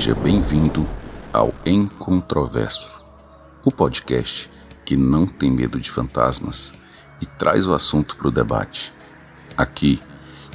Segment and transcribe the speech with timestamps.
[0.00, 0.88] Seja bem-vindo
[1.30, 3.04] ao Encontroverso,
[3.62, 4.50] o podcast
[4.82, 6.72] que não tem medo de fantasmas
[7.20, 8.94] e traz o assunto para o debate.
[9.54, 10.00] Aqui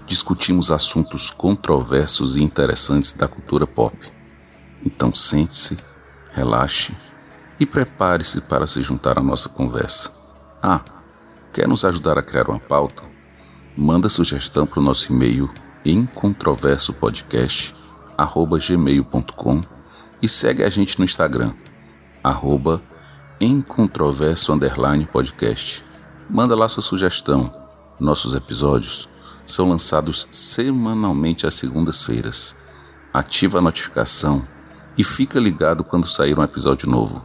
[0.08, 3.96] discutimos assuntos controversos e interessantes da cultura pop.
[4.84, 5.78] Então sente-se,
[6.34, 6.96] relaxe
[7.60, 10.12] e prepare-se para se juntar à nossa conversa.
[10.60, 10.82] Ah,
[11.54, 13.04] quer nos ajudar a criar uma pauta?
[13.78, 15.54] Manda sugestão para o nosso e-mail
[18.18, 19.64] encontroversopodcast@gmail.com
[20.22, 21.54] e segue a gente no Instagram
[22.24, 22.82] arroba
[25.12, 25.84] podcast.
[26.28, 27.54] Manda lá sua sugestão.
[28.00, 29.08] Nossos episódios
[29.46, 32.56] são lançados semanalmente às segundas-feiras.
[33.14, 34.46] Ativa a notificação
[34.98, 37.22] e fica ligado quando sair um episódio novo.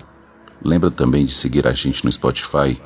[0.62, 2.80] Lembra também de seguir a gente no Spotify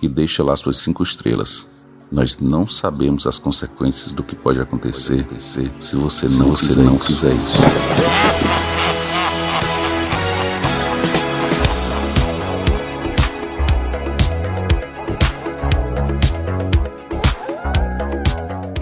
[0.00, 1.68] e deixa lá suas cinco estrelas.
[2.12, 7.32] Nós não sabemos as consequências do que pode acontecer se você não, você não fizer
[7.32, 7.62] isso.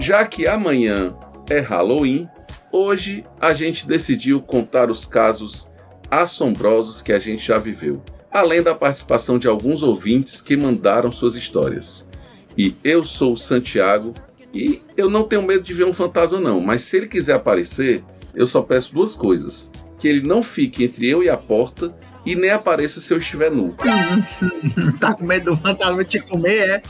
[0.01, 1.15] Já que amanhã
[1.49, 2.27] é Halloween,
[2.69, 5.71] hoje a gente decidiu contar os casos
[6.09, 11.35] assombrosos que a gente já viveu, além da participação de alguns ouvintes que mandaram suas
[11.35, 12.10] histórias.
[12.57, 14.13] E eu sou o Santiago
[14.53, 18.03] e eu não tenho medo de ver um fantasma não, mas se ele quiser aparecer,
[18.33, 22.35] eu só peço duas coisas: que ele não fique entre eu e a porta e
[22.35, 23.75] nem apareça se eu estiver nu.
[24.99, 26.81] tá com medo do fantasma te comer, é?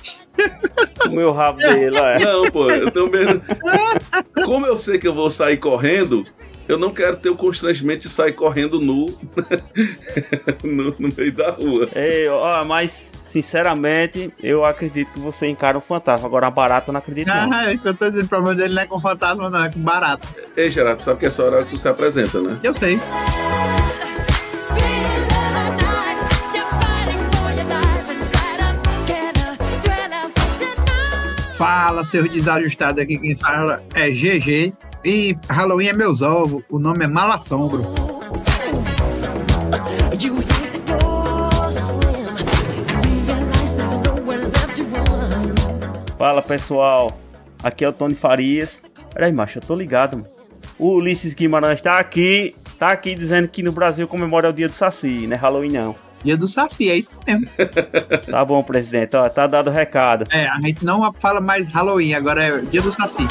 [1.06, 2.20] O meu rabo dele, é.
[2.20, 3.42] Não, pô, eu tenho medo.
[4.44, 6.24] Como eu sei que eu vou sair correndo,
[6.68, 9.08] eu não quero ter o constrangimento de sair correndo nu
[10.64, 11.88] no, no meio da rua.
[11.94, 16.28] Ei, ó, mas sinceramente, eu acredito que você encara um fantasma.
[16.28, 17.52] Agora, a barata eu não acredito, não.
[17.52, 18.26] Ah, é isso que eu tô dizendo.
[18.26, 20.28] O problema dele não é com fantasma, não, é com barata.
[20.56, 22.60] Ei, Gerardo, sabe que essa hora que tu se apresenta, né?
[22.62, 23.00] Eu sei.
[31.54, 33.18] Fala, seus desajustados aqui.
[33.18, 34.74] Quem fala é GG.
[35.06, 36.64] E Halloween é meus ovos.
[36.70, 38.11] O nome é Malassombro.
[46.22, 47.20] Fala pessoal,
[47.64, 48.80] aqui é o Tony Farias.
[49.12, 50.30] Peraí, macho, eu tô ligado, mano.
[50.78, 54.74] O Ulisses Guimarães tá aqui, tá aqui dizendo que no Brasil comemora o dia do
[54.76, 55.96] Saci, não é Halloween não.
[56.24, 57.48] Dia do Saci, é isso mesmo.
[58.30, 60.28] Tá bom, presidente, ó, tá dado o recado.
[60.30, 63.28] É, a gente não fala mais Halloween, agora é dia do Saci.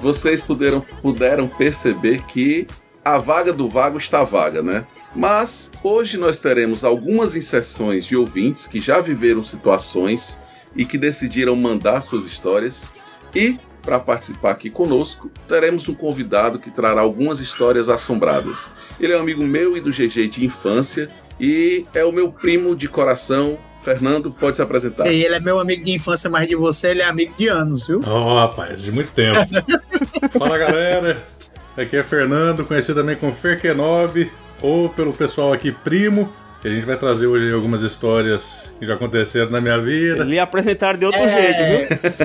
[0.00, 2.68] Vocês puderam, puderam perceber que
[3.14, 4.84] a vaga do vago está vaga, né?
[5.14, 10.40] Mas hoje nós teremos algumas inserções de ouvintes que já viveram situações
[10.76, 12.90] e que decidiram mandar suas histórias.
[13.34, 18.70] E, para participar aqui conosco, teremos um convidado que trará algumas histórias assombradas.
[19.00, 21.08] Ele é um amigo meu e do GG de infância
[21.40, 23.58] e é o meu primo de coração.
[23.82, 25.10] Fernando, pode se apresentar.
[25.10, 27.86] E ele é meu amigo de infância, mas de você ele é amigo de anos,
[27.86, 28.02] viu?
[28.04, 29.38] Ó, rapaz, de muito tempo.
[30.36, 31.16] Fala galera,
[31.82, 34.30] aqui é Fernando, conhecido também como Ferkenob,
[34.60, 38.94] ou pelo pessoal aqui Primo, que a gente vai trazer hoje algumas histórias que já
[38.94, 41.58] aconteceram na minha vida, Ele apresentaram de outro jeito,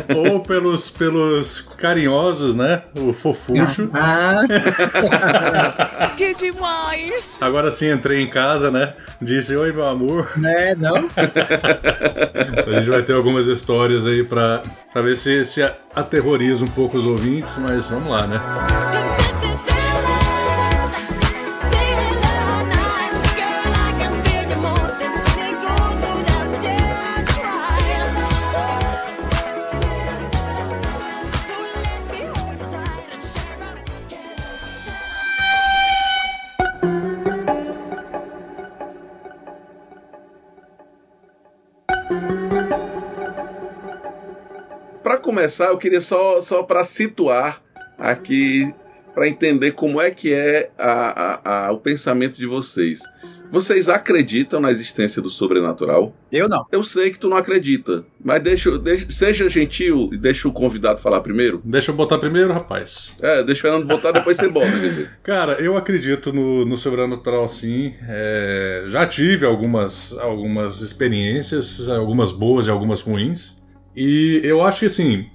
[0.07, 0.17] viu?
[0.31, 2.81] ou pelos, pelos carinhosos, né?
[2.95, 3.89] O Fofuxo.
[3.93, 4.41] Ah,
[6.17, 7.37] Que demais!
[7.39, 8.93] Agora sim entrei em casa, né?
[9.21, 10.31] Disse, oi meu amor.
[10.43, 11.07] é, não.
[12.65, 15.61] A gente vai ter algumas histórias aí pra, pra ver se, se
[15.95, 18.41] aterroriza um pouco os ouvintes, mas vamos lá, né?
[45.33, 47.59] Começar, eu queria só, só para situar
[47.97, 48.71] aqui,
[49.15, 53.01] para entender como é que é a- a- a- o pensamento de vocês.
[53.49, 56.15] Vocês acreditam na existência do sobrenatural?
[56.31, 56.65] Eu não.
[56.71, 60.99] Eu sei que tu não acredita, mas deixa, deixa- seja gentil e deixa o convidado
[61.01, 61.61] falar primeiro.
[61.63, 63.15] Deixa eu botar primeiro, rapaz.
[63.21, 64.65] É, deixa o Fernando botar, depois você bota.
[65.21, 67.93] Cara, eu acredito no, no sobrenatural sim.
[68.07, 73.61] É, já tive algumas, algumas experiências, algumas boas e algumas ruins.
[73.95, 75.27] E eu acho que assim,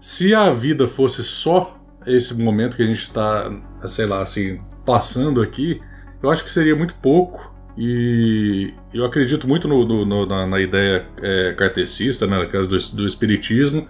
[0.00, 3.50] se a vida fosse só esse momento que a gente está,
[3.86, 5.80] sei lá, assim, passando aqui,
[6.22, 7.52] eu acho que seria muito pouco.
[7.76, 13.86] E eu acredito muito no, no- na, na ideia é, kartecista, né, do, do espiritismo,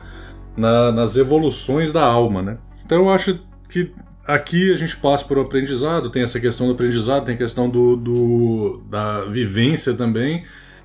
[0.57, 2.59] na- nas evoluções da alma, né?
[2.85, 3.93] Então eu acho que
[4.27, 7.69] aqui a gente passa por um aprendizado, tem essa questão do aprendizado, tem a questão
[7.69, 10.45] do, do- da vivência também.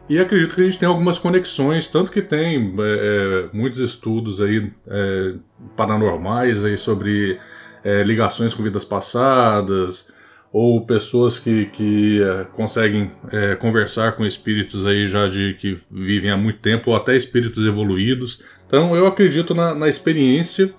[0.09, 4.41] E acredito que a gente tem algumas conexões, tanto que tem é, é, muitos estudos
[4.41, 5.35] aí é,
[5.77, 7.37] paranormais aí sobre
[7.83, 10.11] é, ligações com vidas passadas,
[10.51, 16.31] ou pessoas que, que é, conseguem é, conversar com espíritos aí já de que vivem
[16.31, 18.41] há muito tempo, ou até espíritos evoluídos.
[18.65, 20.73] Então eu acredito na, na experiência,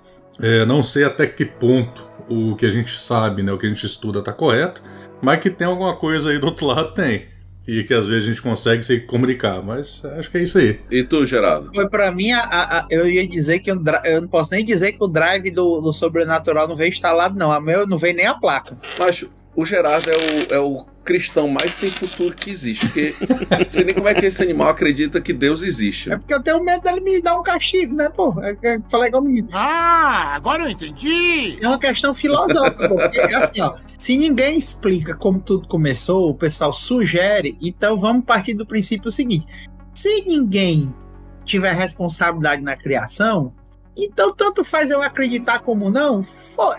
[0.66, 3.84] não sei até que ponto o que a gente sabe, né, o que a gente
[3.84, 4.82] estuda está correto,
[5.20, 7.26] mas que tem alguma coisa aí do outro lado tem.
[7.68, 10.80] E que às vezes a gente consegue se comunicar, mas acho que é isso aí.
[10.90, 11.70] E tu, Gerardo?
[11.74, 14.92] Foi pra mim, a- a- eu ia dizer que dri- eu não posso nem dizer
[14.92, 17.52] que o drive do, do sobrenatural não veio instalado, não.
[17.52, 18.76] A meu não veio nem a placa.
[18.98, 19.24] Mas
[19.54, 22.86] o Gerardo é o, é o cristão mais sem futuro que existe.
[22.86, 26.12] Porque não sei nem como é que esse animal acredita que Deus existe.
[26.12, 28.32] É porque eu tenho medo dele me dar um castigo, né, pô?
[28.40, 29.48] É, é, falei igual menino.
[29.52, 31.58] Ah, agora eu entendi.
[31.60, 32.94] É uma questão filosófica, pô.
[32.94, 33.74] Porque, é assim, ó.
[33.98, 39.46] Se ninguém explica como tudo começou, o pessoal sugere, então vamos partir do princípio seguinte:
[39.92, 40.94] se ninguém
[41.44, 43.52] tiver responsabilidade na criação,
[43.96, 46.24] então tanto faz eu acreditar como não.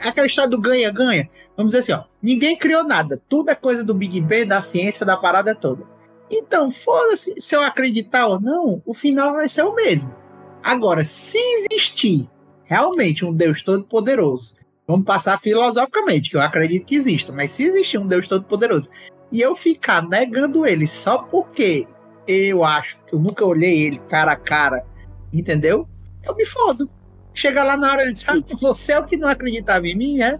[0.01, 1.29] é Aquela história do ganha-ganha.
[1.55, 2.09] Vamos dizer assim, ó.
[2.21, 3.21] Ninguém criou nada.
[3.27, 5.83] Tudo é coisa do Big Bang, da ciência, da parada toda.
[6.29, 10.15] Então, foda-se se eu acreditar ou não, o final vai ser o mesmo.
[10.63, 12.29] Agora, se existir
[12.63, 14.53] realmente um Deus todo-poderoso,
[14.87, 18.89] vamos passar filosoficamente, que eu acredito que exista, mas se existir um Deus todo-poderoso
[19.31, 21.87] e eu ficar negando ele só porque
[22.27, 24.85] eu acho que eu nunca olhei ele cara a cara,
[25.33, 25.87] entendeu?
[26.23, 26.89] Eu me fodo.
[27.33, 30.21] Chega lá na hora ele diz: ah, você é o que não acreditava em mim,
[30.21, 30.37] é?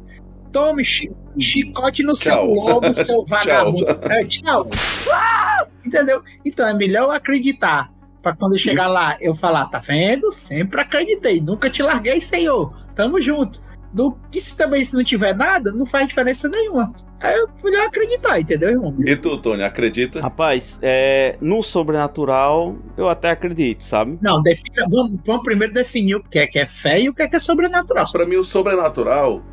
[0.51, 2.53] Tome chi- chicote no seu Tchau.
[2.53, 3.85] lobo, seu vagabundo.
[4.09, 4.67] É, tchau.
[5.11, 5.65] Ah!
[5.85, 6.21] Entendeu?
[6.45, 7.89] Então é melhor eu acreditar.
[8.21, 10.31] Pra quando chegar lá, eu falar, tá vendo?
[10.31, 12.71] Sempre acreditei, nunca te larguei, senhor.
[12.93, 13.59] Tamo junto.
[13.93, 16.93] Do que se também se não tiver nada, não faz diferença nenhuma.
[17.21, 18.95] É melhor acreditar, entendeu, irmão?
[19.05, 20.19] E tu, Tony, acredita?
[20.21, 24.17] Rapaz, é, no sobrenatural eu até acredito, sabe?
[24.21, 27.21] Não, defina, vamos, vamos primeiro definir o que é que é fé e o que
[27.21, 28.11] é que é sobrenatural.
[28.11, 29.43] Pra mim, o sobrenatural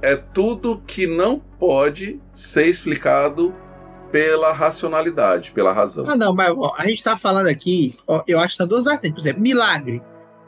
[0.00, 3.54] é tudo que não pode ser explicado
[4.10, 6.08] pela racionalidade, pela razão.
[6.08, 8.84] Ah, não, mas ó, a gente tá falando aqui, ó, eu acho que são duas
[8.84, 9.12] vertentes.
[9.12, 10.02] Por exemplo, milagre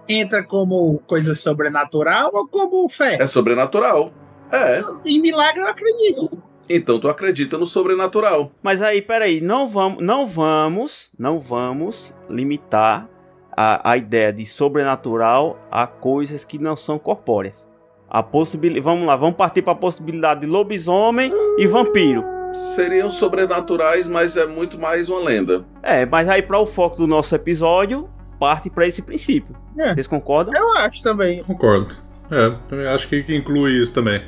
[0.09, 3.17] entra como coisa sobrenatural ou como fé?
[3.21, 4.13] É sobrenatural.
[4.51, 4.83] É.
[5.05, 6.31] Em milagre eu acredito.
[6.69, 8.51] Então tu acredita no sobrenatural.
[8.63, 13.09] Mas aí, peraí, não vamos, não vamos, não vamos limitar
[13.57, 17.69] a, a ideia de sobrenatural a coisas que não são corpóreas.
[18.09, 22.25] A possibilidade, vamos lá, vamos partir para a possibilidade de lobisomem e vampiro.
[22.53, 25.65] Seriam sobrenaturais, mas é muito mais uma lenda.
[25.83, 28.09] É, mas aí para o foco do nosso episódio,
[28.43, 29.55] parte para esse princípio.
[29.79, 29.95] É.
[29.95, 30.53] Vocês concordam?
[30.53, 31.45] Eu acho também.
[31.45, 31.95] Concordo.
[32.29, 34.21] É, também acho que inclui isso também.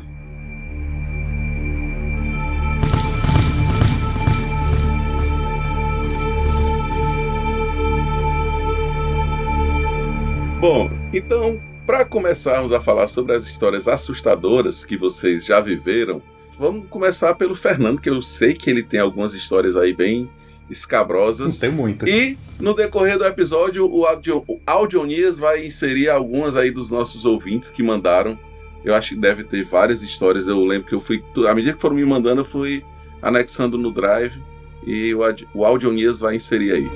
[10.61, 16.23] Bom, então, para começarmos a falar sobre as histórias assustadoras que vocês já viveram,
[16.56, 20.31] vamos começar pelo Fernando, que eu sei que ele tem algumas histórias aí bem
[20.69, 21.59] escabrosas.
[21.59, 22.09] Tem muita.
[22.09, 27.25] E no decorrer do episódio, o, audio, o Audionias vai inserir algumas aí dos nossos
[27.25, 28.39] ouvintes que mandaram.
[28.85, 30.47] Eu acho que deve ter várias histórias.
[30.47, 31.23] Eu lembro que eu fui.
[31.49, 32.85] À medida que foram me mandando, eu fui
[33.23, 34.41] anexando no Drive.
[34.87, 35.21] E o,
[35.55, 36.91] o Audionias vai inserir aí.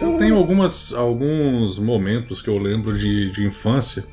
[0.00, 4.04] Eu tenho algumas, alguns momentos que eu lembro de, de infância.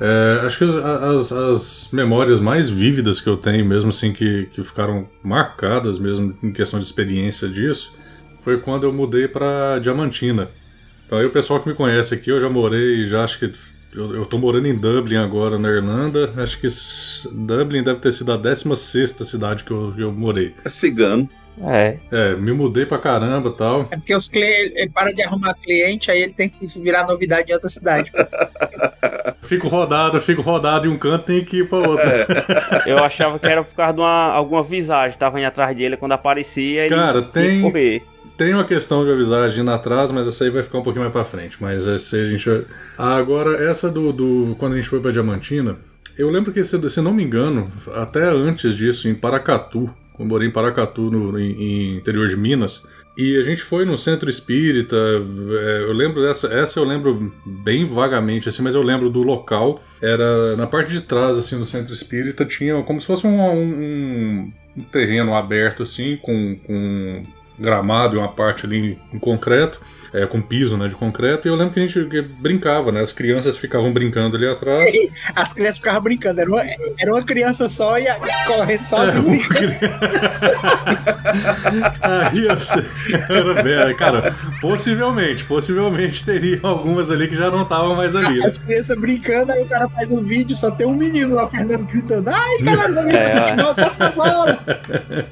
[0.00, 4.46] É, acho que as, as- as memórias mais vívidas que eu tenho, mesmo assim, que,
[4.52, 7.94] que ficaram marcadas mesmo em questão de experiência disso,
[8.38, 10.48] foi quando eu mudei para Diamantina.
[11.06, 13.52] Então aí o pessoal que me conhece aqui, eu já morei, já acho que.
[13.94, 16.32] Eu, eu tô morando em Dublin agora, na Irlanda.
[16.36, 16.68] Acho que
[17.32, 20.54] Dublin deve ter sido a 16 cidade que eu, que eu morei.
[20.64, 21.28] É cigano.
[21.60, 21.96] É.
[22.12, 23.88] É, me mudei pra caramba e tal.
[23.90, 27.50] É porque os clientes, ele para de arrumar cliente, aí ele tem que virar novidade
[27.50, 28.12] em outra cidade.
[29.40, 32.04] Fico rodado, fico rodado em um canto, tem que ir pra outro.
[32.86, 35.16] Eu achava que era por causa de uma, alguma visagem.
[35.18, 38.02] Tava indo atrás dele quando aparecia Cara, tem- correr.
[38.36, 41.12] Tem uma questão de avisagem indo atrás, mas essa aí vai ficar um pouquinho mais
[41.12, 41.56] pra frente.
[41.60, 42.64] Mas essa aí a gente vai...
[42.96, 45.76] Agora, essa do, do- Quando a gente foi pra Diamantina,
[46.16, 50.46] eu lembro que, se, se não me engano, até antes disso, em Paracatu, eu morei
[50.48, 52.82] em Paracatu, no em, em interior de Minas,
[53.18, 54.96] e a gente foi no centro espírita.
[54.96, 59.82] é, Eu lembro dessa, essa eu lembro bem vagamente, assim, mas eu lembro do local.
[60.00, 64.52] Era na parte de trás, assim, do centro espírita, tinha como se fosse um, um-
[64.76, 67.22] um terreno aberto, assim, com, com
[67.58, 69.80] gramado e uma parte ali em concreto
[70.12, 72.00] é, com piso né, de concreto, e eu lembro que a gente
[72.38, 73.00] brincava, né?
[73.00, 74.92] As crianças ficavam brincando ali atrás.
[75.34, 76.62] As crianças ficavam brincando, era uma,
[76.98, 78.06] era uma criança só e
[78.46, 79.40] correndo sozinho.
[82.02, 82.84] É, Aí eu sei,
[83.28, 88.38] era bem, cara, possivelmente, possivelmente teria algumas ali que já não estavam mais ali.
[88.38, 88.46] Né?
[88.46, 91.86] As crianças brincando, aí o cara faz um vídeo, só tem um menino lá, Fernando,
[91.86, 94.58] gritando: Ai, caralho, É, não, passa a bola.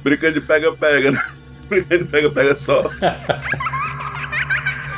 [0.03, 1.21] Brincando de pega-pega, né?
[1.67, 2.89] Brincando de pega-pega só.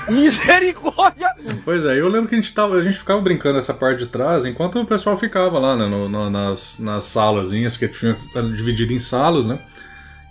[0.07, 1.29] Misericórdia!
[1.65, 4.05] Pois é, eu lembro que a gente, tava, a gente ficava brincando essa parte de
[4.07, 8.17] trás, enquanto o pessoal ficava lá, né, no- no- nas, nas salazinhas que tinha
[8.55, 9.59] dividido em salas, né?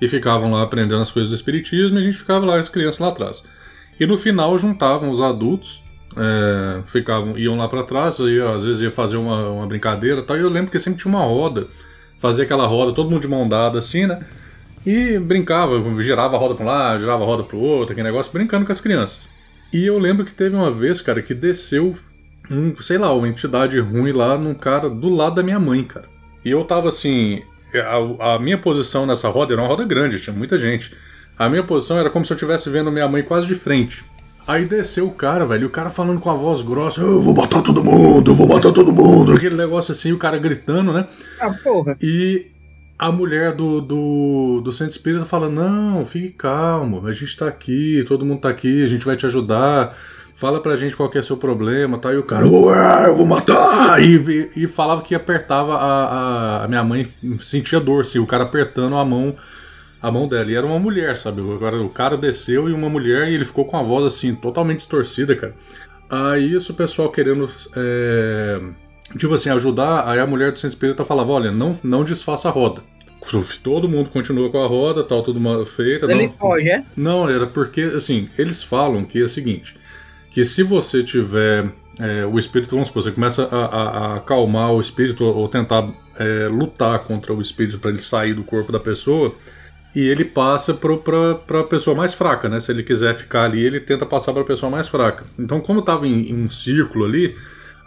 [0.00, 3.00] E ficavam lá aprendendo as coisas do espiritismo e a gente ficava lá, as crianças
[3.00, 3.42] lá atrás.
[3.98, 5.82] E no final juntavam os adultos,
[6.16, 10.22] é, ficavam, iam lá pra trás, ia, às vezes ia fazer uma, uma brincadeira e
[10.22, 10.36] tal.
[10.36, 11.66] E eu lembro que sempre tinha uma roda,
[12.16, 14.20] fazia aquela roda, todo mundo de mão dada assim, né?
[14.86, 18.32] E brincava, girava a roda pra um lado, girava a roda pro outro, aquele negócio,
[18.32, 19.28] brincando com as crianças.
[19.72, 21.94] E eu lembro que teve uma vez, cara, que desceu
[22.50, 26.06] um, sei lá, uma entidade ruim lá num cara do lado da minha mãe, cara.
[26.44, 27.42] E eu tava assim.
[27.74, 30.94] A, a minha posição nessa roda era uma roda grande, tinha muita gente.
[31.38, 34.04] A minha posição era como se eu estivesse vendo minha mãe quase de frente.
[34.46, 37.34] Aí desceu o cara, velho, e o cara falando com a voz grossa: Eu vou
[37.34, 39.32] matar todo mundo, eu vou matar todo mundo.
[39.34, 41.06] Aquele negócio assim, o cara gritando, né?
[41.38, 41.98] Ah, porra.
[42.00, 42.46] E
[42.98, 48.04] a mulher do, do, do centro espírita fala: Não, fique calmo, a gente tá aqui,
[48.08, 49.96] todo mundo tá aqui, a gente vai te ajudar.
[50.34, 52.12] Fala pra gente qual que é seu problema, tá?
[52.12, 54.00] E o cara, ué, eu vou matar!
[54.00, 57.04] E, e, e falava que apertava a, a, a minha mãe,
[57.40, 59.34] sentia dor, se o cara apertando a mão
[60.00, 60.50] a mão dela.
[60.50, 61.40] E era uma mulher, sabe?
[61.40, 64.78] Agora o cara desceu e uma mulher e ele ficou com a voz assim, totalmente
[64.78, 65.54] distorcida, cara.
[66.08, 67.50] Aí isso o pessoal querendo.
[67.76, 68.60] é,
[69.16, 72.50] Tipo assim, ajudar, aí a mulher do centro espírita falava: olha, não, não desfaça a
[72.50, 72.82] roda.
[73.62, 76.06] Todo mundo continua com a roda, tal, tudo mal feita.
[76.06, 76.84] Ele não- foge, é?
[76.96, 79.76] não, era porque, assim, eles falam que é o seguinte:
[80.30, 84.72] que se você tiver é, o espírito, vamos supor, você começa a, a- a acalmar
[84.72, 85.88] o espírito ou tentar
[86.18, 89.34] é, lutar contra o espírito para ele sair do corpo da pessoa,
[89.96, 92.60] e ele passa para a pessoa mais fraca, né?
[92.60, 95.24] Se ele quiser ficar ali, ele tenta passar para a pessoa mais fraca.
[95.38, 97.34] Então, como tava em, em um círculo ali,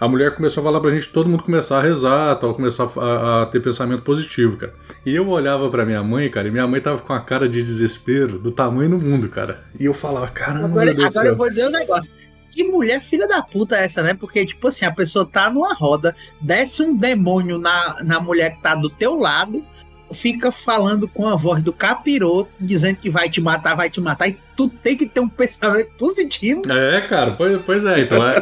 [0.02, 3.44] a mulher começou a falar pra gente todo mundo começar a rezar, tal, começar a,
[3.44, 4.74] a ter pensamento positivo, cara.
[5.06, 7.62] E eu olhava pra minha mãe, cara, e minha mãe tava com a cara de
[7.62, 9.64] desespero do tamanho do mundo, cara.
[9.80, 11.38] E eu falava, caramba, Agora, meu Deus agora eu céu.
[11.38, 12.12] vou dizer um negócio.
[12.50, 14.16] Que mulher filha da puta é essa, né?
[14.16, 18.62] Porque, tipo assim, a pessoa tá numa roda, desce um demônio na, na mulher que
[18.64, 19.64] tá do teu lado,
[20.14, 24.28] fica falando com a voz do capiroto, dizendo que vai te matar, vai te matar,
[24.28, 26.62] e tu tem que ter um pensamento positivo.
[26.70, 28.42] É, cara, pois, pois é, então é.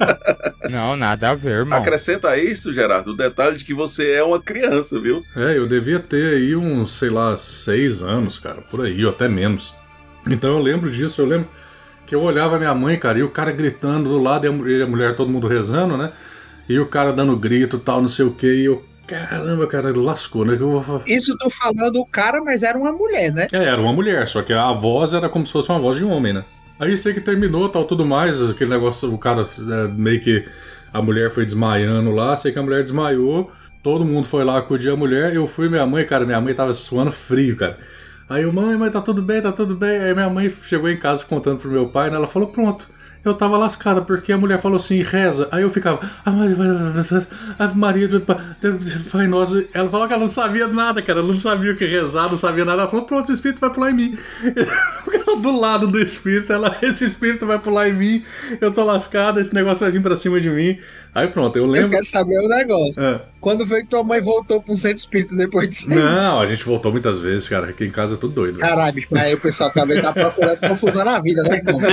[0.68, 1.78] Não, nada a ver, irmão.
[1.78, 5.22] Acrescenta a isso, Gerardo, o detalhe de que você é uma criança, viu?
[5.36, 9.28] É, eu devia ter aí uns, sei lá, seis anos, cara, por aí, ou até
[9.28, 9.74] menos.
[10.28, 11.48] Então eu lembro disso, eu lembro
[12.04, 14.86] que eu olhava minha mãe, cara, e o cara gritando do lado e e a
[14.86, 16.12] mulher, todo mundo rezando, né?
[16.68, 20.44] E o cara dando grito tal, não sei o que, e eu, caramba, cara, lascou,
[20.44, 20.56] né?
[20.58, 21.02] Eu.
[21.06, 23.46] Isso eu tô falando o cara, mas era uma mulher, né?
[23.52, 26.04] É, era uma mulher, só que a voz era como se fosse uma voz de
[26.04, 26.44] um homem, né?
[26.78, 30.44] Aí sei que terminou, tal, tudo mais, aquele negócio, o cara é, meio que
[30.92, 33.50] a mulher foi desmaiando lá, sei que a mulher desmaiou,
[33.82, 36.74] todo mundo foi lá acudir a mulher, eu fui minha mãe, cara, minha mãe tava
[36.74, 37.78] suando frio, cara.
[38.28, 40.00] Aí eu, mãe, mas tá tudo bem, tá tudo bem.
[40.00, 42.16] Aí minha mãe chegou em casa contando pro meu pai, né?
[42.16, 42.88] Ela falou, pronto.
[43.26, 45.48] Eu tava lascada, porque a mulher falou assim, reza.
[45.50, 46.00] Aí eu ficava,
[47.58, 49.64] Ave Maria, do Pa- do Pai Nosso.
[49.74, 51.18] Ela falou que ela não sabia nada, cara.
[51.20, 52.82] Ela não sabia o que rezar, não sabia nada.
[52.82, 54.18] Ela falou, pronto, esse espírito vai pular em mim.
[55.42, 58.24] Do lado do espírito, ela, esse espírito vai pular em mim.
[58.60, 60.78] Eu tô lascada, esse negócio vai vir pra cima de mim.
[61.16, 61.88] Aí pronto, eu Eu lembro.
[61.88, 63.02] quero saber o negócio.
[63.02, 63.22] Ah.
[63.40, 65.88] Quando foi que tua mãe voltou pra um centro espírita depois disso?
[65.88, 67.70] Não, a gente voltou muitas vezes, cara.
[67.70, 68.58] Aqui em casa é tudo doido.
[68.58, 71.80] Caralho, bicho, mas aí o pessoal também tá procurando confusão na vida, né, irmão?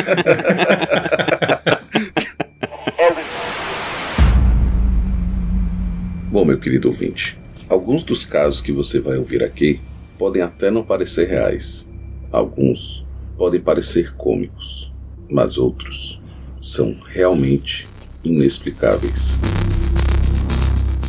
[6.29, 7.39] Bom, meu querido ouvinte,
[7.69, 9.79] alguns dos casos que você vai ouvir aqui
[10.17, 11.89] podem até não parecer reais.
[12.29, 13.05] Alguns
[13.37, 14.91] podem parecer cômicos,
[15.29, 16.21] mas outros
[16.61, 17.87] são realmente
[18.23, 19.39] inexplicáveis.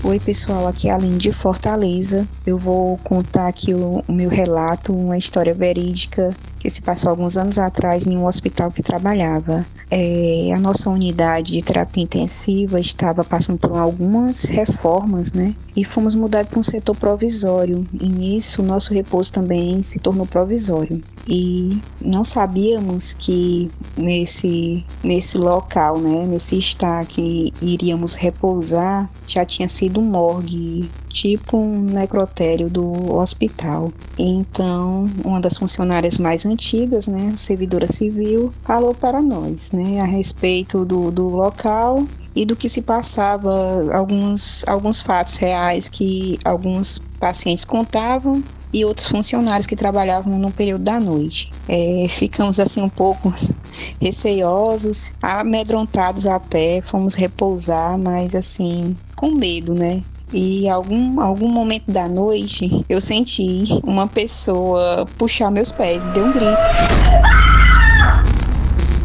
[0.03, 2.29] Oi, pessoal, aqui é Aline de Fortaleza.
[2.47, 7.37] Eu vou contar aqui o, o meu relato, uma história verídica que se passou alguns
[7.37, 9.67] anos atrás em um hospital que trabalhava.
[9.91, 15.55] É, a nossa unidade de terapia intensiva estava passando por algumas reformas, né?
[15.77, 17.87] E fomos mudados para um setor provisório.
[18.01, 21.03] E nisso, o nosso repouso também se tornou provisório.
[21.29, 26.27] E não sabíamos que nesse, nesse local, né?
[26.27, 33.95] Nesse estar que iríamos repousar, já tinha sido morgue tipo um necrotério do hospital.
[34.19, 40.85] Então, uma das funcionárias mais antigas, né, servidora civil, falou para nós, né, a respeito
[40.85, 42.05] do, do local
[42.35, 43.49] e do que se passava,
[43.95, 50.83] alguns, alguns fatos reais que alguns pacientes contavam e outros funcionários que trabalhavam no período
[50.83, 51.55] da noite.
[51.69, 53.33] É, ficamos assim um pouco
[54.03, 60.05] receosos, amedrontados até, fomos repousar, mas assim, com medo, né?
[60.33, 66.25] E algum algum momento da noite eu senti uma pessoa puxar meus pés e deu
[66.25, 66.71] um grito.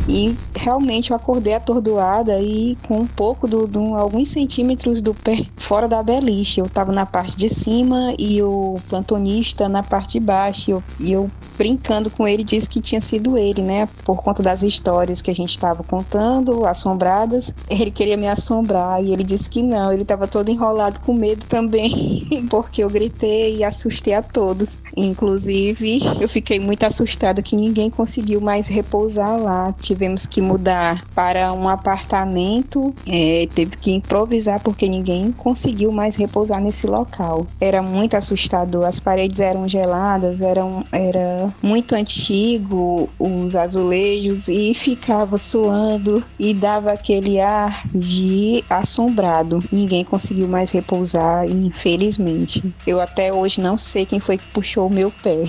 [0.10, 5.38] E realmente eu acordei atordoada e com um pouco do, do alguns centímetros do pé
[5.58, 6.60] fora da beliche.
[6.60, 10.70] Eu estava na parte de cima e o plantonista na parte de baixo.
[10.70, 13.90] E eu, e eu brincando com ele disse que tinha sido ele, né?
[14.06, 17.54] Por conta das histórias que a gente estava contando, assombradas.
[17.70, 19.92] Ele queria me assombrar e ele disse que não.
[19.92, 21.92] Ele estava todo enrolado com medo também,
[22.50, 24.80] porque eu gritei e assustei a todos.
[24.96, 29.76] Inclusive, eu fiquei muito assustada que ninguém conseguiu mais repousar lá.
[30.00, 36.62] Tivemos que mudar para um apartamento, é, teve que improvisar porque ninguém conseguiu mais repousar
[36.62, 37.46] nesse local.
[37.60, 38.86] Era muito assustador.
[38.86, 46.94] As paredes eram geladas, eram, era muito antigo os azulejos e ficava suando e dava
[46.94, 49.62] aquele ar de assombrado.
[49.70, 52.74] Ninguém conseguiu mais repousar, infelizmente.
[52.88, 55.44] Eu até hoje não sei quem foi que puxou o meu pé.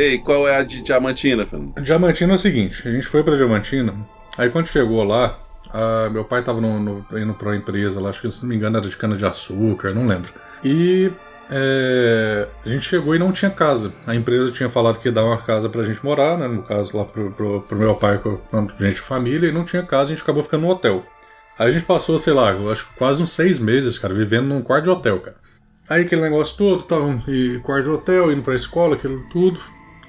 [0.00, 1.80] Ei, qual é a de Diamantina, Fernando?
[1.82, 3.94] Diamantina é o seguinte, a gente foi pra Diamantina,
[4.38, 5.38] aí quando chegou lá,
[5.72, 8.48] ah, meu pai tava no, no, indo pra uma empresa lá, acho que se não
[8.48, 10.32] me engano era de cana-de-açúcar, não lembro.
[10.64, 11.12] E
[11.50, 13.92] é, a gente chegou e não tinha casa.
[14.06, 16.46] A empresa tinha falado que ia dar uma casa pra gente morar, né?
[16.46, 18.38] No caso, lá pro, pro, pro meu pai com
[18.78, 21.04] gente de família, e não tinha casa, a gente acabou ficando no hotel.
[21.58, 24.62] Aí a gente passou, sei lá, acho que quase uns seis meses, cara, vivendo num
[24.62, 25.36] quarto de hotel, cara.
[25.88, 29.60] Aí aquele negócio todo, tava e quarto de hotel, indo pra escola, aquilo tudo.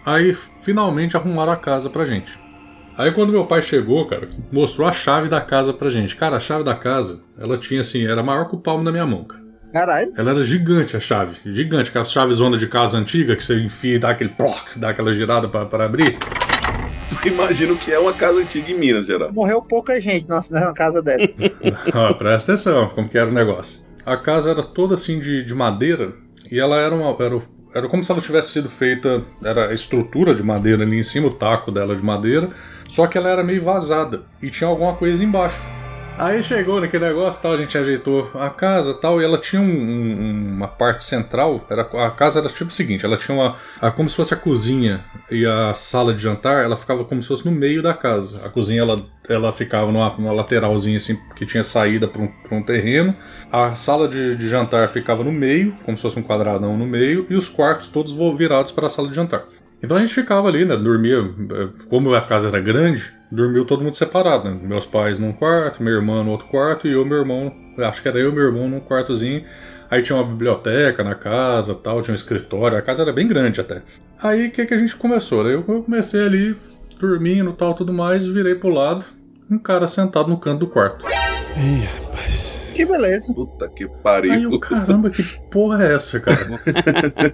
[0.06, 0.34] Aí
[0.64, 2.40] finalmente arrumaram a casa pra gente.
[2.98, 6.16] Aí quando meu pai chegou, cara, mostrou a chave da casa pra gente.
[6.16, 9.06] Cara, a chave da casa, ela tinha assim, era maior que o palmo da minha
[9.06, 9.42] mão, cara.
[9.72, 10.14] Caralho.
[10.18, 13.96] Ela era gigante a chave, gigante, aquelas chaves zona de casa antiga que você enfia
[13.96, 16.18] e dá aquele ploc, dá aquela girada pra, pra abrir.
[17.26, 19.32] Imagino que é uma casa antiga em Minas, geral.
[19.32, 21.32] Morreu pouca gente nossa, numa casa dessa.
[21.94, 23.80] ah, presta atenção, como que era o negócio.
[24.06, 26.14] A casa era toda assim de, de madeira
[26.52, 27.16] e ela era uma.
[27.24, 27.42] Era,
[27.74, 29.24] era como se ela tivesse sido feita.
[29.44, 32.50] Era a estrutura de madeira ali em cima, o taco dela de madeira.
[32.88, 35.81] Só que ela era meio vazada e tinha alguma coisa embaixo.
[36.18, 39.66] Aí chegou naquele negócio tal, a gente ajeitou a casa tal, e ela tinha um,
[39.66, 41.66] um, uma parte central.
[41.70, 43.56] Era, a casa era tipo o seguinte: ela tinha uma.
[43.82, 47.28] A, como se fosse a cozinha e a sala de jantar, ela ficava como se
[47.28, 48.46] fosse no meio da casa.
[48.46, 48.98] A cozinha ela,
[49.28, 53.16] ela ficava numa, numa lateralzinha assim, que tinha saída para um, um terreno.
[53.52, 57.26] A sala de, de jantar ficava no meio, como se fosse um quadradão no meio,
[57.30, 59.44] e os quartos todos virados para a sala de jantar.
[59.84, 60.76] Então a gente ficava ali, né?
[60.78, 61.18] Dormia.
[61.90, 64.60] Como a casa era grande, dormiu todo mundo separado, né?
[64.62, 67.54] Meus pais num quarto, minha irmã no outro quarto e eu meu irmão.
[67.78, 69.44] Acho que era eu e meu irmão num quartozinho.
[69.90, 72.78] Aí tinha uma biblioteca na casa tal, tinha um escritório.
[72.78, 73.82] A casa era bem grande até.
[74.22, 75.50] Aí o que, que a gente começou?
[75.50, 76.56] Eu comecei ali,
[77.00, 79.04] dormindo tal, tudo mais, virei pro lado.
[79.50, 81.06] Um cara sentado no canto do quarto.
[81.58, 82.61] Ih, rapaz.
[82.74, 83.34] Que beleza.
[83.34, 84.32] Puta que pariu.
[84.32, 86.40] Aí eu, caramba, que porra é essa, cara?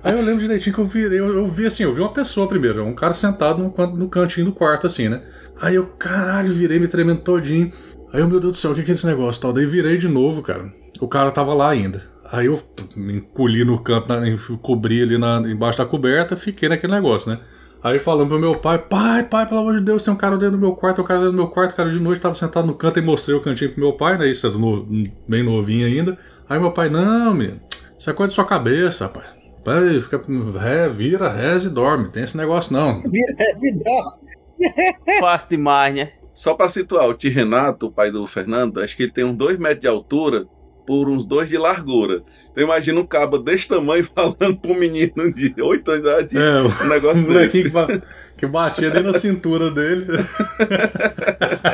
[0.04, 2.48] Aí eu lembro direitinho que eu vi, eu, eu vi assim, eu vi uma pessoa
[2.48, 5.22] primeiro, um cara sentado no, no cantinho do quarto, assim, né?
[5.60, 7.72] Aí eu, caralho, virei me tremendo todinho.
[8.12, 9.54] Aí eu, meu Deus do céu, o que, que é esse negócio tal?
[9.54, 10.72] Daí virei de novo, cara.
[11.00, 12.02] O cara tava lá ainda.
[12.32, 12.62] Aí eu
[12.96, 14.22] me encolhi no canto, na,
[14.62, 17.40] cobri ali na, embaixo da coberta, fiquei naquele negócio, né?
[17.84, 20.58] Aí falando pro meu pai, pai, pai, pelo amor de Deus, tem um cara dentro
[20.58, 22.36] do meu quarto, tem um cara dentro do meu quarto, o cara de noite tava
[22.36, 24.28] sentado no canto e mostrei o cantinho pro meu pai, né?
[24.28, 24.86] Isso é no,
[25.28, 26.18] bem novinho ainda.
[26.50, 27.60] Aí meu pai, não, menino,
[27.98, 29.28] isso é coisa de sua cabeça, rapaz.
[29.64, 30.22] Vai, fica,
[30.60, 32.10] ré, vira, reza e dorme.
[32.10, 33.02] Tem esse negócio não.
[33.10, 35.20] Vira, reza e dorme.
[35.20, 36.12] Fácil demais, né?
[36.34, 39.36] Só pra situar, o tio Renato, o pai do Fernando, acho que ele tem uns
[39.36, 40.48] 2 metros de altura
[40.88, 42.24] por uns dois de largura.
[42.52, 46.38] Então imagina um cabo desse tamanho falando pra um menino de 8 anos de idade
[46.38, 47.64] É, um negócio desse.
[47.64, 48.02] que, ba-
[48.38, 50.06] que batia dentro da cintura dele.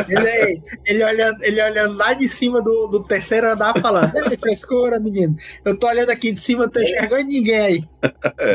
[0.10, 4.12] Ele, ele, olhando, ele olhando lá de cima do, do terceiro andar falando.
[4.40, 5.36] Frescura, menino.
[5.64, 7.84] Eu tô olhando aqui de cima, não tô enxergando ninguém aí.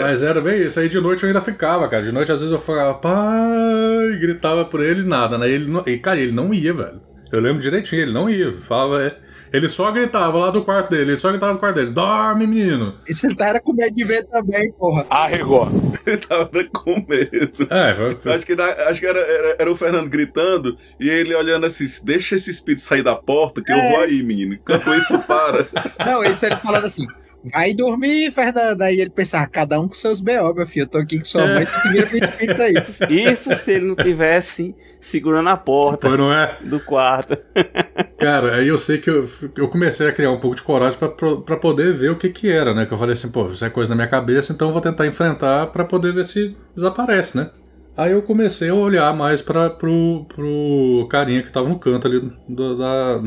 [0.03, 0.81] Mas era bem isso.
[0.81, 2.03] Aí de noite eu ainda ficava, cara.
[2.03, 5.49] De noite às vezes eu falava, pai, gritava por ele nada, né?
[5.49, 7.01] Ele não, e, cara, ele não ia, velho.
[7.31, 8.53] Eu lembro direitinho, ele não ia.
[8.53, 9.14] Falava, é,
[9.52, 12.94] ele só gritava lá do quarto dele, ele só gritava do quarto dele: dorme, menino!
[13.08, 15.06] Isso ele tava com medo de ver também, porra.
[15.11, 15.68] Arregou.
[16.06, 17.66] Ele tava com medo.
[17.70, 21.34] É, foi- Acho que, na- acho que era, era, era o Fernando gritando e ele
[21.34, 23.90] olhando assim: deixa esse espírito sair da porta que eu É.
[23.90, 24.54] vou aí, menino.
[24.54, 25.66] Enquanto isso, tu para.
[26.06, 27.06] Não, isso ele falando assim.
[27.52, 28.82] Vai dormir, Fernando.
[28.82, 30.84] Aí ele pensava, cada um com seus B.O., meu filho.
[30.84, 32.74] Eu tô aqui com sua mãe, você se vira pro espírito aí.
[33.32, 36.56] Isso se ele não tivesse segurando a porta não é?
[36.62, 37.37] do quarto.
[38.18, 41.56] Cara, aí eu sei que eu, eu comecei a criar um pouco de coragem pra
[41.56, 42.84] poder ver o que que era, né?
[42.87, 45.06] Que eu falei assim, pô, isso é coisa na minha cabeça, então eu vou tentar
[45.06, 47.50] enfrentar pra poder ver se desaparece, né?
[47.96, 52.20] Aí eu comecei a olhar mais pra, pro, pro carinha que tava no canto ali
[52.48, 53.22] do, da,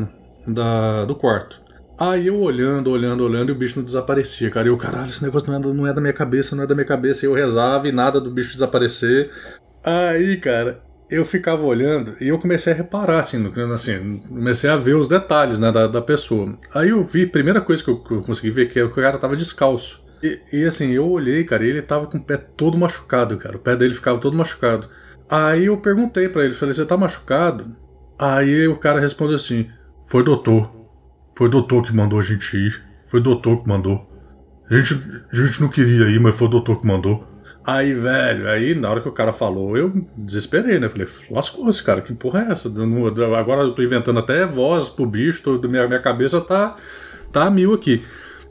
[0.46, 1.60] da- do quarto.
[2.04, 4.66] Aí eu olhando, olhando, olhando e o bicho não desaparecia, cara.
[4.66, 6.66] E eu, caralho, esse negócio não é, da- não é da minha cabeça, não é
[6.66, 7.24] da minha cabeça.
[7.24, 9.30] E eu rezava e nada do bicho desaparecer.
[9.84, 14.96] Aí, cara, eu ficava olhando e eu comecei a reparar, assim, assim comecei a ver
[14.96, 16.56] os detalhes, né, da, da pessoa.
[16.74, 19.02] Aí eu vi, primeira coisa que eu, que eu consegui ver, que é que o
[19.02, 20.02] cara tava descalço.
[20.22, 23.56] E, e, assim, eu olhei, cara, e ele tava com o pé todo machucado, cara.
[23.56, 24.88] O pé dele ficava todo machucado.
[25.30, 27.76] Aí eu perguntei pra ele, falei, você tá machucado?
[28.18, 29.68] Aí o cara respondeu assim,
[30.10, 30.81] foi doutor.
[31.34, 32.82] Foi doutor que mandou a gente ir.
[33.10, 34.08] Foi doutor que mandou.
[34.70, 34.94] A gente,
[35.32, 37.26] a gente não queria ir, mas foi o doutor que mandou.
[37.64, 40.88] Aí, velho, aí na hora que o cara falou, eu desesperei, né?
[40.88, 42.68] Falei, lascou-se, cara, que porra é essa?
[43.38, 46.74] Agora eu tô inventando até voz pro bicho, tô, minha, minha cabeça tá,
[47.32, 48.02] tá a mil aqui.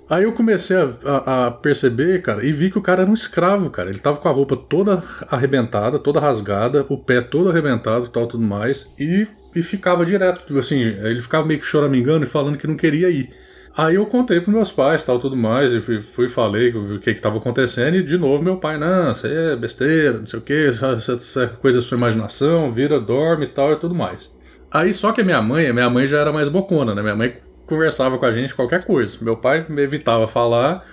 [0.10, 3.14] Aí eu comecei a, a- a perceber, cara, e vi que o cara era um
[3.14, 3.90] escravo, cara.
[3.90, 8.44] Ele tava com a roupa toda arrebentada, toda rasgada, o pé todo arrebentado tal, tudo
[8.46, 12.68] mais, e, e ficava direto, tipo assim, ele ficava meio que choramingando e falando que
[12.68, 13.30] não queria ir.
[13.76, 17.14] Aí eu contei pros meus pais, tal, tudo mais, e fui, fui falei o que
[17.14, 20.42] que tava acontecendo, e de novo meu pai, não, isso é besteira, não sei o
[20.42, 24.32] que, isso, é coisa da sua imaginação, vira, dorme e tal, e tudo mais.
[24.70, 27.02] Aí só que a minha mãe, a minha mãe já era mais bocona, né?
[27.02, 27.36] Minha mãe
[27.66, 29.18] conversava com a gente qualquer coisa.
[29.22, 30.86] Meu pai evitava falar,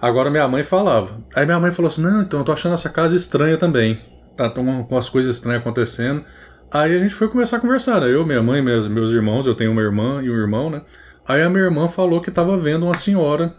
[0.00, 1.18] agora minha mãe falava.
[1.34, 3.98] Aí minha mãe falou assim: Não, então eu tô achando essa casa estranha também.
[4.36, 6.24] Tá com as coisas estranhas acontecendo.
[6.72, 8.12] Aí a gente foi começar a conversar, né?
[8.12, 10.82] Eu, minha mãe, meus, meus irmãos, eu tenho uma irmã e um irmão, né?
[11.28, 13.54] Aí a minha irmã falou que tava vendo uma senhora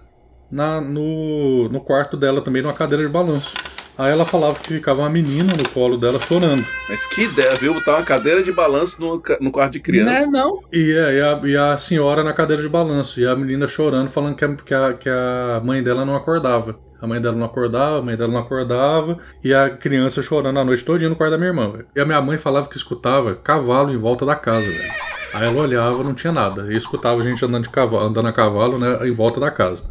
[0.51, 3.53] na, no, no quarto dela também, numa cadeira de balanço.
[3.95, 6.65] Aí ela falava que ficava uma menina no colo dela chorando.
[6.89, 7.75] Mas que ideia, viu?
[7.75, 10.23] Botar uma cadeira de balanço no, no quarto de Não criança.
[10.23, 10.59] é não.
[10.73, 14.09] E, é, e, a, e a senhora na cadeira de balanço, e a menina chorando,
[14.09, 16.79] falando que a, que, a, que a mãe dela não acordava.
[17.03, 20.63] A mãe dela não acordava, a mãe dela não acordava, e a criança chorando a
[20.63, 21.73] noite todinha no quarto da minha irmã.
[21.93, 24.89] E a minha mãe falava que escutava cavalo em volta da casa, velho.
[25.33, 26.71] Aí ela olhava, não tinha nada.
[26.71, 29.83] E escutava a gente andando, de cavalo, andando a cavalo, né, em volta da casa.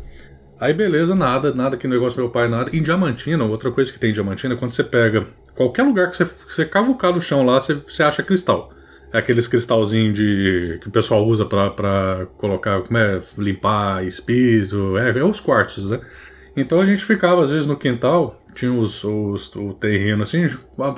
[0.59, 2.75] Aí beleza, nada, nada que negócio do meu pai, nada.
[2.75, 6.16] Em Diamantina, outra coisa que tem em Diamantina, é quando você pega qualquer lugar que
[6.16, 8.72] você, que você cavucar no chão lá, você, você acha cristal.
[9.12, 14.96] É aqueles cristalzinhos de que o pessoal usa pra, pra colocar, como é, limpar espírito,
[14.96, 16.01] é, é os quartos, né?
[16.56, 20.46] Então a gente ficava às vezes no quintal, tinha os, os- o terreno assim,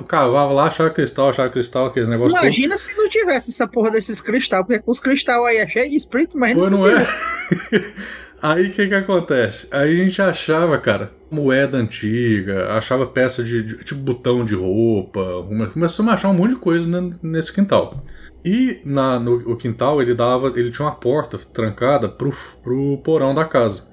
[0.07, 2.39] cavava lá, achava cristal, achava cristal, aqueles negócios.
[2.39, 5.95] Imagina se não tivesse essa porra desses cristais, porque os cristais aí é cheio de
[5.95, 7.05] espírito, mas Pois não é?
[8.41, 9.67] Aí o que que acontece?
[9.71, 15.19] Aí a gente achava, cara, moeda antiga, achava peça de, de- tipo botão de roupa,
[15.49, 17.99] uma- começamos a achar um monte de coisa ne- nesse quintal.
[18.43, 23.33] E na, no o quintal ele dava, ele tinha uma porta trancada pro, pro porão
[23.33, 23.87] da casa.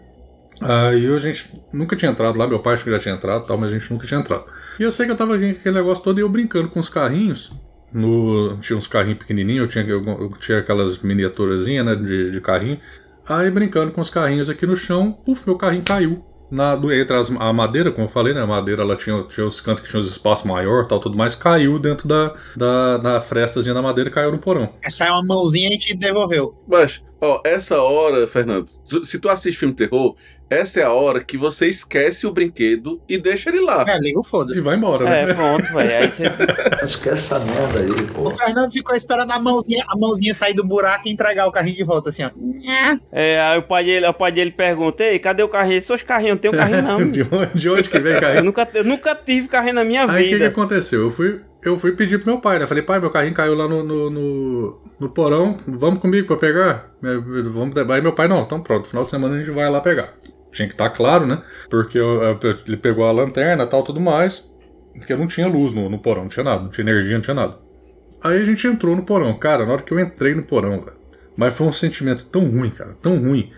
[0.64, 3.46] Aí a gente nunca tinha entrado lá, meu pai acho que já tinha entrado e
[3.46, 4.44] tal, mas a gente nunca tinha entrado.
[4.78, 6.88] E eu sei que eu tava vendo aquele negócio todo e eu brincando com os
[6.88, 7.52] carrinhos.
[7.92, 12.40] No, tinha uns carrinhos pequenininhos, eu tinha, eu, eu tinha aquelas miniaturazinhas né, de, de
[12.40, 12.80] carrinho.
[13.28, 16.24] Aí brincando com os carrinhos aqui no chão, puf, meu carrinho caiu.
[16.50, 18.42] Na, entre as, a madeira, como eu falei, né?
[18.42, 21.34] A madeira ela tinha, tinha os cantos que tinham os espaços maior tal, tudo mais,
[21.34, 24.68] caiu dentro da, da, da frestazinha da madeira e caiu no porão.
[24.82, 26.54] Essa é uma mãozinha e a gente devolveu.
[26.68, 28.68] Mas, ó, essa hora, Fernando,
[29.02, 30.14] se tu assiste filme terror,
[30.60, 33.84] essa é a hora que você esquece o brinquedo e deixa ele lá.
[33.88, 34.60] É, liga o E foda-se.
[34.60, 35.22] vai embora, né?
[35.22, 35.96] É, pronto, velho.
[35.96, 36.24] Aí você.
[36.84, 38.28] Esquece essa merda aí, pô.
[38.28, 41.76] O Fernando ficou esperando a mãozinha, a mãozinha sair do buraco e entregar o carrinho
[41.76, 42.30] de volta, assim, ó.
[43.12, 45.82] É, aí o pai dele, o pai dele pergunta: Ei, cadê o carrinho?
[45.82, 47.10] Seus carrinhos, não tem um carrinho, não.
[47.10, 48.44] de, onde, de onde que vem Eu carrinho?
[48.44, 50.46] nunca, eu nunca tive carrinho na minha Aí o que, que vida.
[50.48, 51.02] aconteceu?
[51.02, 52.66] Eu fui, eu fui pedir pro meu pai, né?
[52.66, 56.90] Falei, pai, meu carrinho caiu lá no, no, no, no porão, vamos comigo pra pegar?
[57.00, 60.14] Vamos, aí meu pai, não, então pronto, final de semana a gente vai lá pegar.
[60.52, 61.42] Tinha que estar claro, né?
[61.70, 61.98] Porque
[62.66, 64.52] ele pegou a lanterna tal, tudo mais,
[64.94, 67.34] porque não tinha luz no, no porão, não tinha nada, não tinha energia, não tinha
[67.34, 67.58] nada.
[68.22, 69.34] Aí a gente entrou no porão.
[69.34, 70.96] Cara, na hora que eu entrei no porão, velho.
[71.36, 73.50] Mas foi um sentimento tão ruim, cara, tão ruim.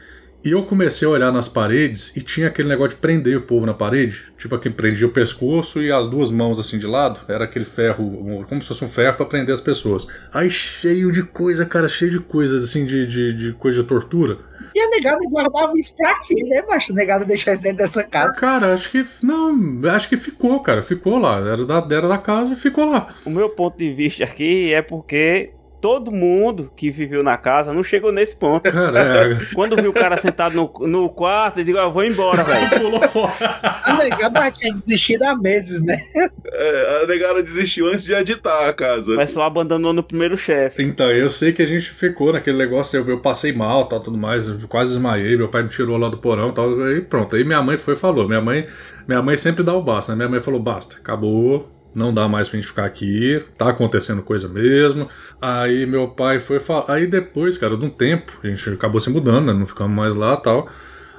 [0.45, 3.65] E eu comecei a olhar nas paredes e tinha aquele negócio de prender o povo
[3.65, 4.27] na parede.
[4.37, 7.21] Tipo aquele prendia o pescoço e as duas mãos assim de lado.
[7.27, 10.07] Era aquele ferro, como se fosse um ferro para prender as pessoas.
[10.33, 14.39] Aí cheio de coisa, cara, cheio de coisas assim, de, de, de coisa de tortura.
[14.75, 16.93] E a negada guardava isso pra quê, né, macho?
[16.93, 18.33] A negada deixar isso dentro dessa casa.
[18.33, 19.07] Cara, acho que.
[19.23, 19.55] Não,
[19.91, 20.83] acho que ficou, cara.
[20.83, 21.39] Ficou lá.
[21.39, 23.15] Era da, era da casa e ficou lá.
[23.25, 25.53] O meu ponto de vista aqui é porque
[25.85, 28.73] todo mundo que viveu na casa não chegou nesse ponto.
[28.73, 32.71] Cara, Quando viu o cara sentado no, no quarto, ele disse, eu vou embora, velho.
[32.71, 33.61] pulou fora.
[33.85, 36.03] A negada tinha desistido há meses, né?
[36.51, 39.13] É, a negada desistiu antes de editar a casa.
[39.13, 40.83] O pessoal abandonou no primeiro chefe.
[40.83, 44.17] Então, eu sei que a gente ficou naquele negócio, eu, eu passei mal, tal, tudo
[44.17, 47.37] mais, quase desmaiei, meu pai me tirou lá do porão, tal, aí pronto.
[47.37, 48.67] Aí minha mãe foi e falou, minha mãe,
[49.07, 50.17] minha mãe sempre dá o basta, né?
[50.17, 54.49] Minha mãe falou, basta, acabou, não dá mais pra gente ficar aqui, tá acontecendo coisa
[54.49, 55.09] mesmo.
[55.41, 56.93] Aí meu pai foi falar.
[56.93, 59.53] Aí depois, cara, de um tempo, a gente acabou se mudando, né?
[59.53, 60.69] Não ficamos mais lá tal.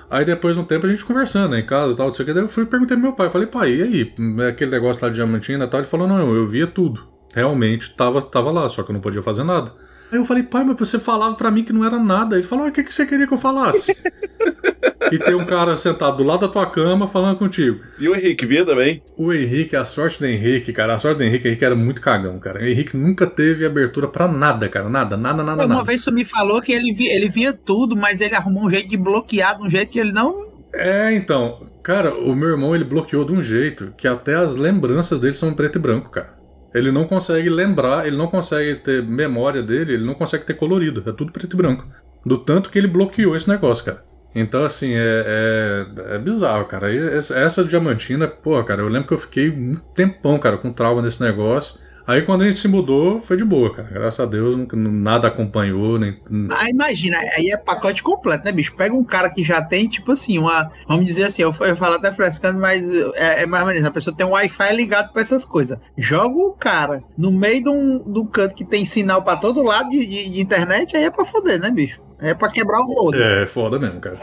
[0.09, 2.23] Aí depois de um tempo a gente conversando né, em casa e tal, não sei
[2.23, 2.33] o que.
[2.33, 4.13] Daí eu fui perguntei pro meu pai, falei, pai, e aí?
[4.49, 5.79] Aquele negócio lá de diamantina e tal.
[5.79, 7.05] Ele falou, não, eu via tudo.
[7.33, 9.73] Realmente tava, tava lá, só que eu não podia fazer nada.
[10.11, 12.35] Aí eu falei, pai, mas você falava pra mim que não era nada.
[12.35, 13.95] Ele falou, ah, o que, que você queria que eu falasse?
[15.09, 17.79] que tem um cara sentado do lado da tua cama falando contigo.
[17.99, 19.01] E o Henrique via também?
[19.17, 22.01] O Henrique, a sorte do Henrique, cara, a sorte do Henrique, o Henrique era muito
[22.01, 22.59] cagão, cara.
[22.59, 25.83] O Henrique nunca teve abertura pra nada, cara, nada, nada, nada, Uma nada.
[25.83, 28.89] vez você me falou que ele via, ele via tudo, mas ele arrumou um jeito
[28.89, 30.45] de bloquear, de um jeito que ele não.
[30.73, 35.19] É, então, cara, o meu irmão ele bloqueou de um jeito que até as lembranças
[35.19, 36.33] dele são em preto e branco, cara.
[36.75, 41.01] Ele não consegue lembrar, ele não consegue ter memória dele, ele não consegue ter colorido,
[41.07, 41.87] é tudo preto e branco.
[42.25, 44.03] Do tanto que ele bloqueou esse negócio, cara.
[44.35, 46.91] Então, assim, é, é, é bizarro, cara.
[46.91, 51.01] E essa, diamantina, pô, cara, eu lembro que eu fiquei um tempão, cara, com trauma
[51.01, 51.79] nesse negócio.
[52.07, 53.89] Aí quando a gente se mudou, foi de boa, cara.
[53.91, 56.19] Graças a Deus, nada acompanhou, nem.
[56.51, 58.75] Ah, imagina, aí é pacote completo, né, bicho?
[58.75, 60.71] Pega um cara que já tem, tipo assim, uma.
[60.87, 63.85] Vamos dizer assim, eu, eu falo até frescando, mas é, é mais ou menos.
[63.85, 65.79] A pessoa tem um Wi-Fi ligado pra essas coisas.
[65.97, 69.63] Joga o cara no meio de um, de um canto que tem sinal pra todo
[69.63, 71.99] lado de, de- de internet, aí é pra foder, né, bicho?
[72.19, 73.21] Aí é pra quebrar o lodo.
[73.21, 74.19] É, foda mesmo, cara.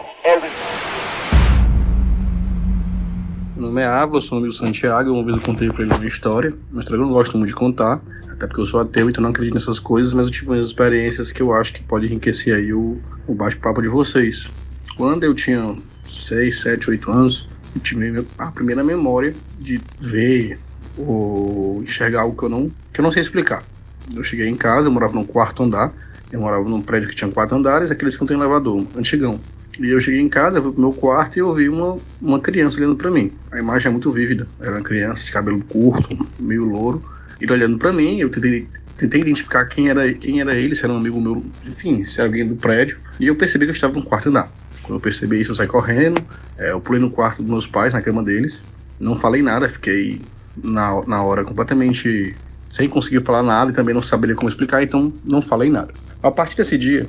[3.62, 5.12] Meu nome é eu sou amigo do Santiago.
[5.12, 7.51] Uma vez eu contei pra ele uma história, uma história que eu não gosto muito
[7.51, 10.51] de contar, até porque eu sou ateu, então não acredito nessas coisas, mas eu tive
[10.51, 14.51] umas experiências que eu acho que pode enriquecer aí o, o bate-papo de vocês.
[14.96, 15.77] Quando eu tinha
[16.09, 20.59] 6, 7, 8 anos, eu tive a primeira memória de ver
[20.98, 23.62] ou enxergar algo que eu não, que eu não sei explicar.
[24.12, 25.92] Eu cheguei em casa, eu morava num quarto andar,
[26.33, 29.38] eu morava num prédio que tinha quatro andares, aqueles que não tem elevador, antigão.
[29.83, 32.38] E eu cheguei em casa, eu fui pro meu quarto e eu vi uma, uma
[32.38, 33.33] criança olhando pra mim.
[33.51, 34.47] A imagem é muito vívida.
[34.61, 37.05] Era uma criança de cabelo curto, meio louro,
[37.40, 38.21] ele olhando pra mim.
[38.21, 42.05] Eu tentei, tentei identificar quem era, quem era ele, se era um amigo meu, enfim,
[42.05, 42.97] se era alguém do prédio.
[43.18, 44.53] E eu percebi que eu estava no quarto andar.
[44.85, 46.25] Quando eu percebi isso, eu saí correndo.
[46.57, 48.62] é, eu pulei no quarto dos meus pais, na cama deles.
[49.01, 50.21] Não falei nada, fiquei
[50.62, 52.37] na, na hora completamente
[52.71, 55.92] sem conseguir falar nada e também não saberia como explicar, então não falei nada.
[56.23, 57.09] A partir desse dia,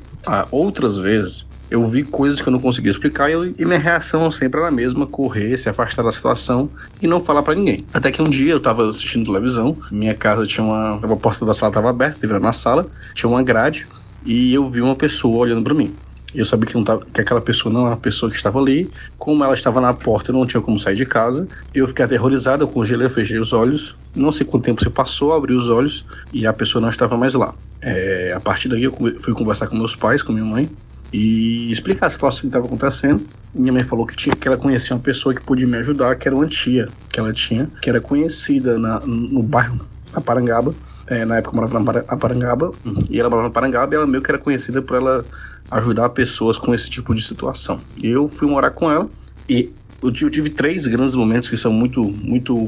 [0.51, 4.31] outras vezes, eu vi coisas que eu não conseguia explicar e, eu- e minha reação
[4.31, 7.87] sempre era a mesma: correr, se afastar da situação e não falar pra ninguém.
[7.93, 10.95] Até que um dia eu tava assistindo televisão, minha casa tinha uma.
[10.97, 13.87] A porta da sala tava aberta, devia na sala, tinha uma grade
[14.21, 15.99] e eu vi uma pessoa olhando pra mim.
[16.33, 18.91] Eu sabia que, não tava, que aquela pessoa não era a pessoa que estava ali.
[19.17, 21.47] Como ela estava na porta, eu não tinha como sair de casa.
[21.73, 23.97] Eu fiquei aterrorizado, eu congelei, eu fechei os olhos.
[24.15, 27.33] Não sei quanto tempo se passou, abri os olhos e a pessoa não estava mais
[27.35, 27.55] lá.
[27.81, 30.75] É, a partir daí eu fui conversar com meus pais, com minha mãe,
[31.13, 33.25] e explicar a situação que estava acontecendo.
[33.53, 36.27] Minha mãe falou que, tinha, que ela conhecia uma pessoa que podia me ajudar, que
[36.27, 39.79] era uma tia que ela tinha, que era conhecida na, no bairro,
[40.11, 40.73] na Parangaba.
[41.05, 42.71] É, na época eu morava na Para- na Parangaba,
[43.09, 45.23] e ela morava na Parangaba e ela meio que era conhecida por ela
[45.69, 47.79] ajudar pessoas com esse tipo de situação.
[47.97, 49.07] E eu fui morar com ela
[49.47, 49.71] e
[50.03, 52.67] eu tive, três grandes momentos que são muito, muito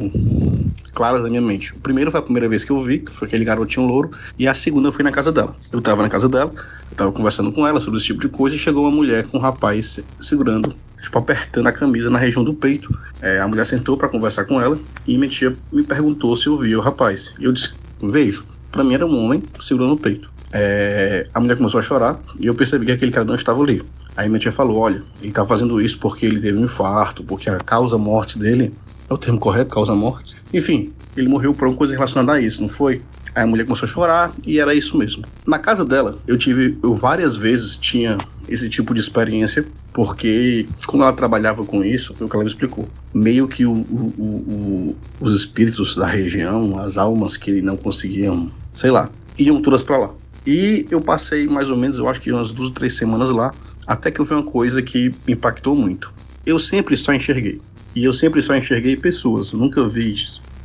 [0.93, 1.75] claros na minha mente.
[1.75, 4.47] O primeiro foi a primeira vez que eu vi, que foi aquele garotinho louro, e
[4.47, 5.55] a segunda foi na casa dela.
[5.71, 6.53] Eu tava na casa dela,
[6.89, 9.37] eu tava conversando com ela sobre esse tipo de coisa, e chegou uma mulher com
[9.37, 12.89] um rapaz se- segurando, tipo, apertando a camisa na região do peito.
[13.21, 16.57] É, a mulher sentou pra conversar com ela, e minha tia me perguntou se eu
[16.57, 17.33] via o rapaz.
[17.39, 18.47] E eu disse, vejo.
[18.71, 20.29] Pra mim era um homem segurando o peito.
[20.53, 23.81] É, a mulher começou a chorar, e eu percebi que aquele cara não estava ali.
[24.15, 27.49] Aí minha tia falou, olha, ele tá fazendo isso porque ele teve um infarto, porque
[27.49, 28.77] a causa morte dele
[29.09, 30.35] é o termo correto, causa morte.
[30.53, 33.03] Enfim, ele morreu por uma coisa relacionada a isso, não foi?
[33.33, 35.25] Aí a mulher começou a chorar e era isso mesmo.
[35.45, 41.03] Na casa dela, eu tive, eu várias vezes tinha esse tipo de experiência, porque quando
[41.03, 42.93] ela trabalhava com isso, foi o que ela me explicou.
[43.13, 48.91] Meio que o- o- o- os espíritos da região, as almas que não conseguiam, sei
[48.91, 50.13] lá, iam todas pra lá.
[50.45, 54.11] E eu passei mais ou menos, eu acho que umas duas, três semanas lá, Até
[54.11, 56.13] que eu vi uma coisa que impactou muito.
[56.45, 57.61] Eu sempre só enxerguei.
[57.95, 59.53] E eu sempre só enxerguei pessoas.
[59.53, 60.13] Nunca vi,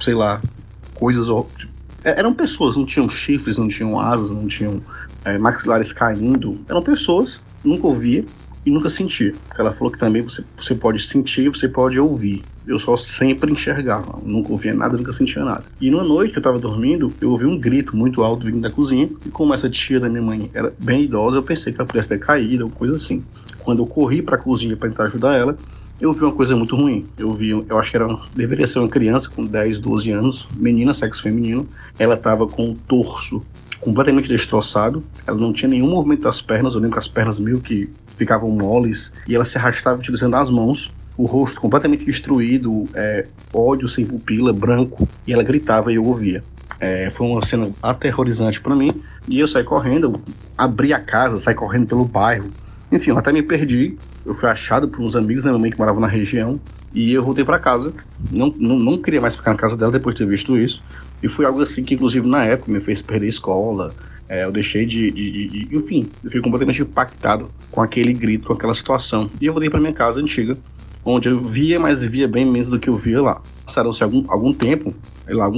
[0.01, 0.43] sei lá,
[0.95, 1.29] coisas.
[2.03, 4.83] É, eram pessoas, não tinham chifres, não tinham asas, não tinham
[5.25, 6.65] é, maxilares caindo.
[6.69, 8.27] Eram pessoas, nunca ouvia
[8.65, 9.35] e nunca sentia.
[9.59, 12.45] Ela falou que também você, você pode sentir, você pode ouvir.
[12.67, 15.65] Eu só sempre enxergava, nunca ouvia nada, nunca sentia nada.
[15.81, 19.11] E numa noite eu tava dormindo, eu ouvi um grito muito alto vindo da cozinha.
[19.25, 22.09] E como essa tia da minha mãe era bem idosa, eu pensei que ela pudesse
[22.09, 23.25] ter caído, alguma coisa assim.
[23.59, 25.59] Quando eu corri para a cozinha para tentar ajudar ela,
[26.01, 27.07] eu vi uma coisa muito ruim.
[27.19, 30.95] Eu vi, eu acho que era, deveria ser uma criança com 10, 12 anos, menina,
[30.95, 31.69] sexo feminino.
[31.99, 33.45] Ela tava com o torso
[33.81, 35.03] completamente destroçado.
[35.27, 36.75] Ela não tinha nenhum movimento das pernas.
[36.75, 40.51] Eu lembro que as pernas meio que ficavam moles e ela se arrastava utilizando as
[40.51, 40.93] mãos.
[41.17, 46.43] O rosto completamente destruído, é, ódio sem pupila, branco, e ela gritava e eu ouvia.
[46.79, 49.03] É, foi uma cena aterrorizante para mim.
[49.29, 50.21] E eu saí correndo,
[50.57, 52.51] abri a casa, saí correndo pelo bairro.
[52.91, 53.99] Enfim, eu até me perdi.
[54.25, 56.59] Eu fui achado por uns amigos da minha mãe que moravam na região.
[56.93, 57.93] E eu voltei para casa.
[58.31, 60.83] Não, não, não queria mais ficar na casa dela depois de ter visto isso.
[61.23, 63.95] E foi algo assim que, inclusive, na época me fez perder a escola.
[64.29, 68.47] É, eu deixei de, de, de, de, Enfim, eu fiquei completamente impactado com aquele grito,
[68.47, 69.31] com aquela situação.
[69.41, 70.57] E eu voltei para minha casa antiga,
[71.05, 73.43] onde eu via, mas via bem menos do que eu via lá.
[73.67, 74.95] Passaram-se algum, algum tempo,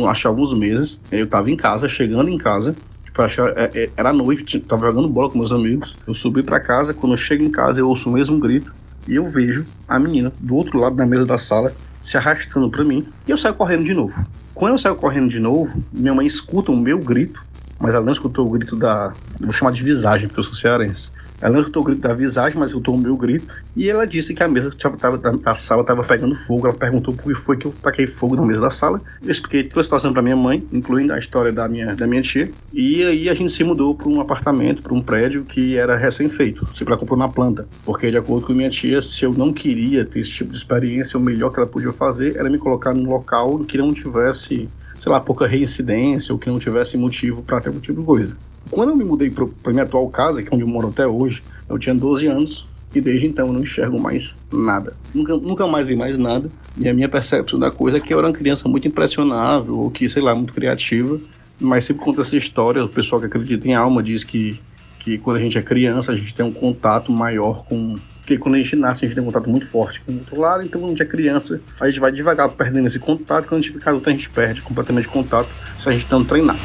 [0.09, 4.13] acho alguns meses, eu tava em casa, chegando em casa, tipo, achar, é, é, era
[4.13, 5.97] noite, tava jogando bola com meus amigos.
[6.07, 8.75] Eu subi para casa, quando eu chego em casa, eu ouço o mesmo grito
[9.07, 12.85] e eu vejo a menina do outro lado da mesa da sala se arrastando para
[12.85, 14.15] mim e eu saio correndo de novo.
[14.55, 17.45] Quando eu saio correndo de novo, minha mãe escuta o meu grito,
[17.79, 19.17] mas ela não escutou o grito da.
[19.41, 21.11] vou chamar de visagem, porque eu sou cearense.
[21.43, 23.53] Ela escutou o grito da visagem, mas escutou o meu grito.
[23.75, 26.69] E ela disse que a mesa tava, tava, da sala estava pegando fogo.
[26.69, 29.01] Ela perguntou por que foi que eu taquei fogo na mesa da sala.
[29.21, 32.23] Eu expliquei toda a situação para minha mãe, incluindo a história da minha, da minha
[32.23, 32.49] tia.
[32.73, 36.69] E aí a gente se mudou para um apartamento, para um prédio que era recém-feito.
[36.75, 37.67] Se ela comprou na planta.
[37.85, 41.19] Porque, de acordo com minha tia, se eu não queria ter esse tipo de experiência,
[41.19, 44.69] o melhor que ela podia fazer era me colocar num local que não tivesse
[45.03, 48.37] sei lá, pouca reincidência ou que não tivesse motivo para ter algum tipo de coisa.
[48.71, 51.43] Quando eu me mudei para minha atual casa, que é onde eu moro até hoje,
[51.69, 54.95] eu tinha 12 anos e desde então eu não enxergo mais nada.
[55.15, 56.51] Nunca, nunca mais vi mais nada.
[56.77, 59.91] E a minha percepção da coisa é que eu era uma criança muito impressionável, ou
[59.91, 61.21] que, sei lá, muito criativa.
[61.61, 64.61] Mas sempre conta essa história, o pessoal que acredita em alma diz que,
[64.99, 67.97] que quando a gente é criança, a gente tem um contato maior com.
[68.21, 70.41] Porque quando a gente nasce, a gente tem um contato muito forte com o outro
[70.41, 73.61] lado, então quando a gente é criança, a gente vai devagar perdendo esse contato, quando
[73.61, 75.49] a gente fica adulto, a gente perde completamente contato
[75.79, 76.57] se a gente não treinar.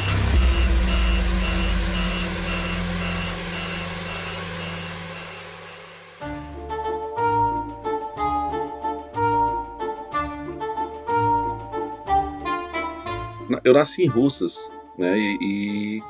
[13.68, 15.18] Eu nasci em Russas, né?
[15.18, 16.04] E, e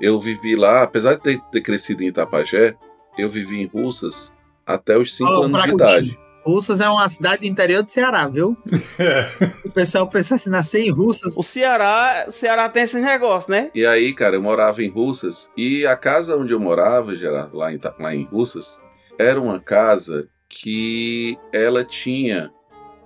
[0.00, 2.76] eu vivi lá, apesar de ter, ter, crescido em Itapajé,
[3.18, 4.34] eu vivi em Russas
[4.66, 6.18] até os 5 anos de idade.
[6.44, 8.56] Russas é uma cidade do interior do Ceará, viu?
[9.64, 11.36] o pessoal pensa assim, nascer em Russas.
[11.36, 13.70] O Ceará, o Ceará tem esse negócio, né?
[13.74, 17.72] E aí, cara, eu morava em Russas e a casa onde eu morava, Gerardo, lá
[17.72, 18.82] em, lá em Russas,
[19.18, 22.50] era uma casa que ela tinha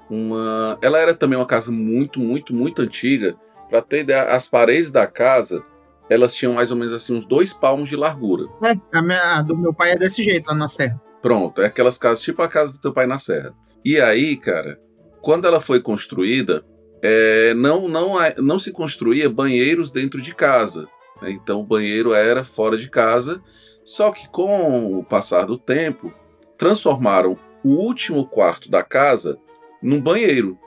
[0.08, 0.78] uma.
[0.80, 3.36] Ela era também uma casa muito, muito, muito antiga
[3.68, 5.64] Pra ter ideia, as paredes da casa,
[6.08, 8.44] elas tinham mais ou menos assim uns dois palmos de largura.
[8.62, 11.00] É, a, minha, a do meu pai é desse jeito lá na serra.
[11.22, 13.54] Pronto, é aquelas casas tipo a casa do teu pai na serra.
[13.84, 14.78] E aí, cara,
[15.22, 16.64] quando ela foi construída,
[17.02, 20.88] é, não, não, não se construía banheiros dentro de casa.
[21.20, 21.30] Né?
[21.30, 23.42] Então o banheiro era fora de casa.
[23.84, 26.12] Só que com o passar do tempo,
[26.56, 29.38] transformaram o último quarto da casa
[29.82, 30.58] num banheiro.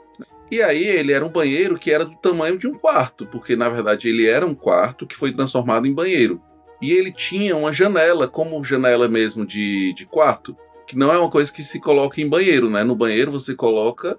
[0.50, 3.68] E aí ele era um banheiro que era do tamanho de um quarto, porque na
[3.68, 6.40] verdade ele era um quarto que foi transformado em banheiro.
[6.80, 10.56] E ele tinha uma janela, como janela mesmo de, de quarto,
[10.86, 12.82] que não é uma coisa que se coloca em banheiro, né?
[12.82, 14.18] No banheiro você coloca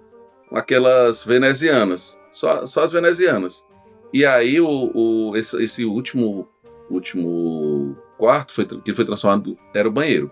[0.52, 3.66] aquelas venezianas, só, só as venezianas.
[4.12, 6.48] E aí o, o esse, esse, último
[6.90, 10.30] último quarto foi, que foi transformado era o banheiro.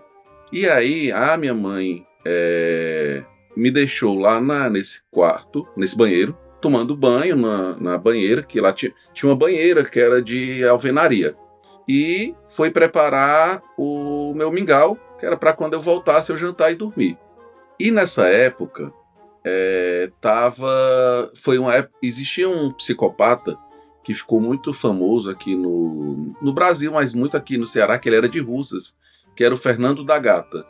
[0.51, 3.23] E aí a minha mãe é,
[3.59, 8.71] me deixou lá na, nesse quarto, nesse banheiro, tomando banho na, na banheira, que lá
[8.73, 11.35] tinha, tinha uma banheira que era de alvenaria.
[11.87, 16.75] E foi preparar o meu mingau, que era para quando eu voltasse eu jantar e
[16.75, 17.17] dormir.
[17.79, 18.93] E nessa época,
[19.43, 23.57] é, tava, foi uma época, existia um psicopata
[24.03, 28.15] que ficou muito famoso aqui no, no Brasil, mas muito aqui no Ceará, que ele
[28.15, 28.97] era de Russas,
[29.35, 30.65] que era o Fernando da Gata.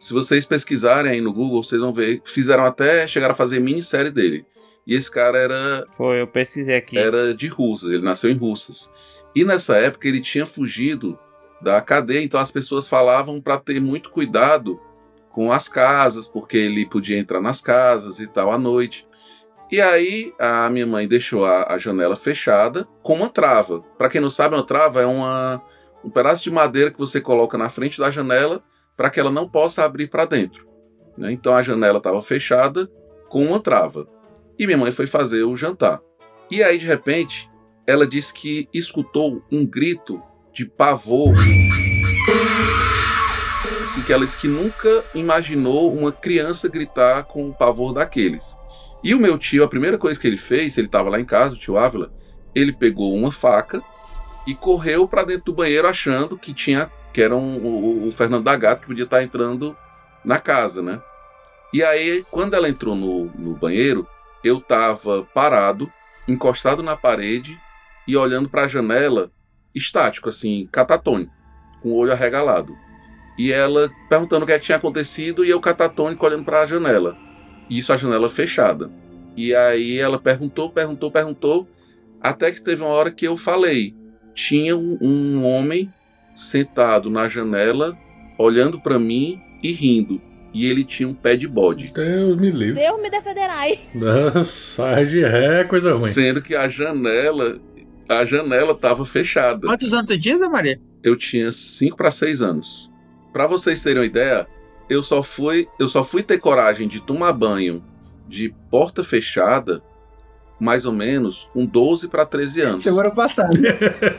[0.00, 2.22] Se vocês pesquisarem aí no Google, vocês vão ver.
[2.24, 3.06] Fizeram até.
[3.06, 4.46] Chegaram a fazer minissérie dele.
[4.86, 5.86] E esse cara era.
[5.94, 6.96] Foi, eu pesquisei aqui.
[6.96, 8.90] Era de Russas, ele nasceu em Russas.
[9.36, 11.18] E nessa época ele tinha fugido
[11.60, 12.24] da cadeia.
[12.24, 14.80] Então as pessoas falavam para ter muito cuidado
[15.28, 19.06] com as casas, porque ele podia entrar nas casas e tal à noite.
[19.70, 23.82] E aí a minha mãe deixou a, a janela fechada com uma trava.
[23.98, 25.62] Para quem não sabe, uma trava é uma,
[26.02, 28.62] um pedaço de madeira que você coloca na frente da janela
[28.96, 30.68] para que ela não possa abrir para dentro.
[31.16, 31.32] Né?
[31.32, 32.90] Então a janela estava fechada
[33.28, 34.08] com uma trava.
[34.58, 36.00] E minha mãe foi fazer o jantar.
[36.50, 37.48] E aí, de repente,
[37.86, 40.20] ela disse que escutou um grito
[40.52, 41.34] de pavor.
[43.82, 48.58] Assim, que ela disse que nunca imaginou uma criança gritar com um pavor daqueles.
[49.02, 51.54] E o meu tio, a primeira coisa que ele fez, ele estava lá em casa,
[51.54, 52.12] o tio Ávila,
[52.54, 53.82] ele pegou uma faca
[54.46, 58.44] e correu para dentro do banheiro achando que tinha que era um, o, o, Fernando
[58.44, 59.76] da Gata que podia estar entrando
[60.24, 61.00] na casa, né?
[61.72, 64.06] E aí, quando ela entrou no, no banheiro,
[64.42, 65.90] eu estava parado,
[66.26, 67.58] encostado na parede
[68.06, 69.30] e olhando para a janela,
[69.74, 71.32] estático, assim, catatônico,
[71.80, 72.76] com o olho arregalado.
[73.38, 76.66] E ela perguntando o que, é que tinha acontecido e eu catatônico olhando para a
[76.66, 77.16] janela.
[77.68, 78.90] Isso a janela fechada.
[79.36, 81.68] E aí ela perguntou, perguntou, perguntou,
[82.20, 83.94] até que teve uma hora que eu falei.
[84.34, 85.90] Tinha um, um homem
[86.40, 87.96] sentado na janela,
[88.38, 90.20] olhando para mim e rindo.
[90.52, 91.92] E ele tinha um pé de bode.
[91.92, 92.80] Deus me livre.
[92.80, 93.78] Deus me defenderai.
[93.94, 96.08] Não, sai de ré, coisa ruim.
[96.08, 97.60] Sendo que a janela,
[98.08, 99.66] a janela tava fechada.
[99.66, 100.80] Quantos anos tu tinha, Zé Maria?
[101.02, 102.90] Eu tinha 5 para 6 anos.
[103.32, 104.46] Para vocês terem uma ideia,
[104.88, 107.84] eu só fui, eu só fui ter coragem de tomar banho
[108.26, 109.82] de porta fechada
[110.60, 112.82] mais ou menos com 12 para 13 anos.
[112.82, 113.56] Semana passada.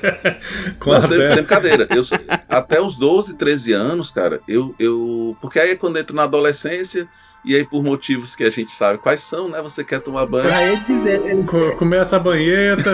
[0.79, 1.87] Com Não, sem, sem brincadeira.
[1.91, 2.01] Eu,
[2.49, 5.37] até os 12, 13 anos, cara, eu, eu.
[5.39, 7.07] Porque aí é quando entra na adolescência,
[7.43, 9.61] e aí por motivos que a gente sabe quais são, né?
[9.61, 10.47] Você quer tomar banho.
[10.47, 11.21] Pra ele dizer.
[11.25, 11.43] Ele...
[11.75, 12.91] Começa a banheta.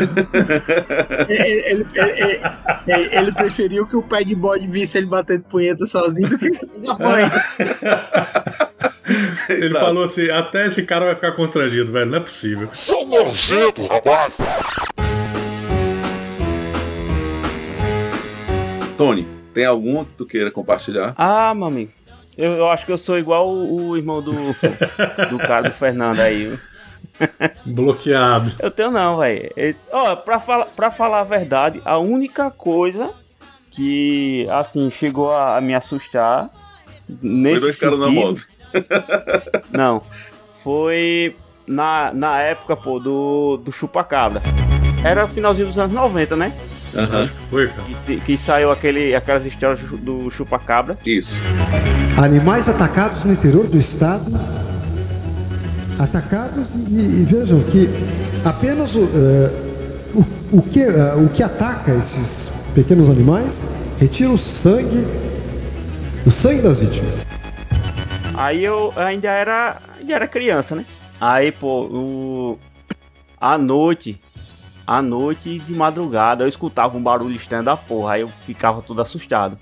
[1.29, 1.85] ele, ele,
[2.87, 6.49] ele, ele, preferiu que o pé de bode visse ele batendo punheta sozinho do que
[6.85, 7.31] na banho.
[9.49, 12.09] Ele falou assim: até esse cara vai ficar constrangido, velho.
[12.09, 12.69] Não é possível.
[12.73, 14.33] Sou nojento, rapaz.
[18.97, 21.13] Tony, tem alguma que tu queira compartilhar?
[21.17, 21.91] Ah, meu amigo.
[22.37, 26.19] Eu, eu acho que eu sou igual o, o irmão do, do cara do Fernando
[26.19, 26.57] aí.
[27.65, 28.51] Bloqueado.
[28.59, 29.49] Eu tenho não, velho.
[29.91, 33.11] Ó, pra, fala, pra falar a verdade, a única coisa
[33.71, 36.49] que, assim, chegou a, a me assustar
[37.21, 38.47] nesse Foi dois caras na moto.
[39.71, 40.01] Não.
[40.63, 41.35] Foi
[41.67, 44.41] na, na época, pô, do, do Chupacabra.
[45.03, 46.53] Era finalzinho dos anos 90, né?
[46.93, 47.19] Uhum.
[47.19, 47.83] Acho que foi, cara.
[48.05, 50.97] Que, que, saiu aquele, aquelas histórias do Chupacabra.
[51.05, 51.35] Isso.
[52.17, 54.25] Animais atacados no interior do estado.
[55.99, 57.89] Atacados e, e vejam que
[58.45, 59.67] apenas o, uh,
[60.51, 63.51] o, o, que, uh, o que ataca esses pequenos animais
[63.99, 65.05] retira o sangue,
[66.25, 67.25] o sangue das vítimas.
[68.37, 70.85] Aí eu ainda era, ainda era criança, né?
[71.19, 72.59] Aí, pô, o...
[73.57, 74.21] noite,
[74.85, 78.13] à noite de madrugada, eu escutava um barulho estranho da porra.
[78.13, 79.57] Aí eu ficava todo assustado.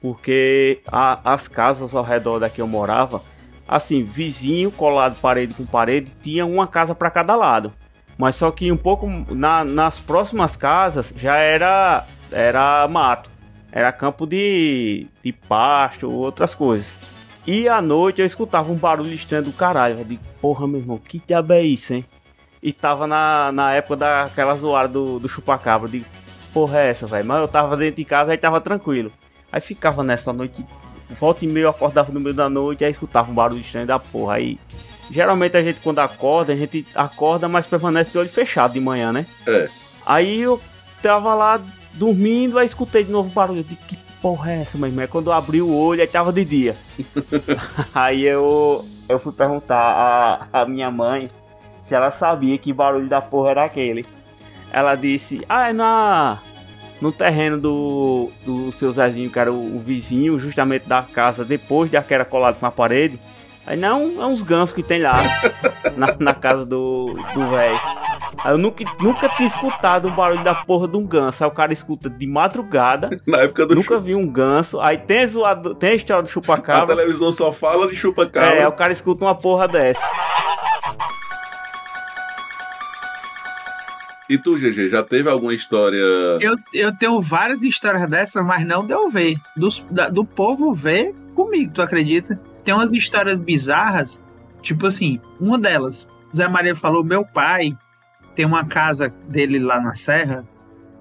[0.00, 3.22] Porque a, as casas ao redor da que eu morava,
[3.68, 7.70] assim, vizinho, colado parede com parede, tinha uma casa para cada lado.
[8.16, 13.30] Mas só que um pouco na, nas próximas casas já era, era mato.
[13.70, 16.99] Era campo de, de pasto, outras coisas.
[17.46, 19.98] E à noite eu escutava um barulho estranho do caralho.
[19.98, 22.04] Eu digo, porra, meu irmão, que diabo é isso, hein?
[22.62, 25.88] E tava na, na época daquela zoada do, do chupacabra.
[25.88, 26.04] Eu digo,
[26.52, 27.24] porra é essa, velho?
[27.26, 29.10] Mas eu tava dentro de casa, aí tava tranquilo.
[29.50, 30.64] Aí ficava nessa noite,
[31.18, 33.98] volta e meio, eu acordava no meio da noite, aí escutava um barulho estranho da
[33.98, 34.34] porra.
[34.34, 34.58] Aí,
[35.10, 39.12] geralmente a gente quando acorda, a gente acorda, mas permanece de olho fechado de manhã,
[39.12, 39.26] né?
[39.46, 39.64] É.
[40.04, 40.60] Aí eu
[41.02, 41.60] tava lá
[41.94, 43.60] dormindo, aí escutei de novo o barulho.
[43.60, 45.06] Eu digo, que porra é essa, meu irmão?
[45.08, 46.76] Quando eu abri o olho, aí tava de dia.
[47.94, 51.30] aí eu, eu fui perguntar a, a minha mãe
[51.80, 54.04] se ela sabia que barulho da porra era aquele.
[54.72, 56.38] Ela disse, ah, é na,
[57.00, 61.90] no terreno do, do seu Zezinho, que era o, o vizinho, justamente da casa, depois
[61.90, 63.18] de aquela colada com a parede.
[63.70, 65.20] Aí não, é uns gansos que tem lá,
[65.96, 67.14] na, na casa do
[67.50, 67.80] velho.
[68.42, 71.44] Aí eu nunca, nunca tinha escutado um barulho da porra de um ganso.
[71.44, 73.10] Aí o cara escuta de madrugada.
[73.24, 74.80] Na época do Nunca vi um ganso.
[74.80, 76.94] Aí tem, zoado, tem a história do chupacabra.
[76.94, 78.56] A televisão só fala de chupacabra.
[78.56, 80.02] É, o cara escuta uma porra dessa.
[84.28, 85.96] E tu, GG, já teve alguma história?
[86.40, 89.36] Eu, eu tenho várias histórias dessas, mas não deu ver.
[89.56, 92.49] Do, da, do povo ver comigo, tu acredita?
[92.70, 94.20] Tem umas histórias bizarras,
[94.62, 97.76] tipo assim, uma delas, Zé Maria falou, meu pai
[98.36, 100.46] tem uma casa dele lá na Serra,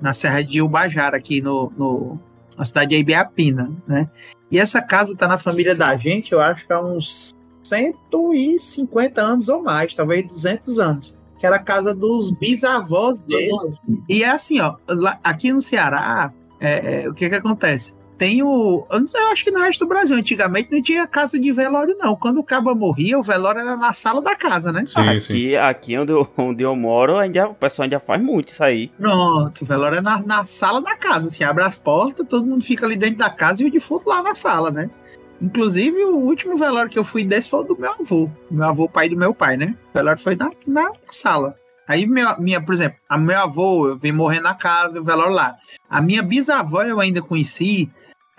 [0.02, 2.20] na Serra de Ubajara, aqui no, no
[2.58, 4.10] A cidade é Ibiapina, né?
[4.50, 9.48] E essa casa tá na família da gente, eu acho que há uns 150 anos
[9.48, 11.20] ou mais, talvez 200 anos.
[11.38, 13.52] Que era a casa dos bisavós dele.
[14.10, 17.94] E é assim, ó, lá- aqui no Ceará, é, é, o que que acontece?
[18.20, 18.86] Tem o.
[18.92, 21.52] Eu, não sei, eu acho que no resto do Brasil, antigamente não tinha casa de
[21.54, 22.18] velório, não.
[22.18, 24.84] Quando o cabo morria, o velório era na sala da casa, né?
[25.32, 28.90] aqui, aqui onde, eu, onde eu moro, ainda, o pessoal ainda faz muito isso aí.
[29.00, 31.30] Pronto, o velório é na, na sala da casa.
[31.30, 34.22] Assim, abre as portas, todo mundo fica ali dentro da casa e o defunto lá
[34.22, 34.90] na sala, né?
[35.42, 38.30] Inclusive, o último velório que eu fui desse foi o do meu avô.
[38.52, 39.78] Meu avô, pai do meu pai, né?
[39.92, 41.56] O velório foi na, na sala.
[41.88, 45.34] Aí, minha, minha, por exemplo, a meu avô, eu vim morrer na casa, o velório
[45.34, 45.56] lá.
[45.90, 47.90] A minha bisavó eu ainda conheci,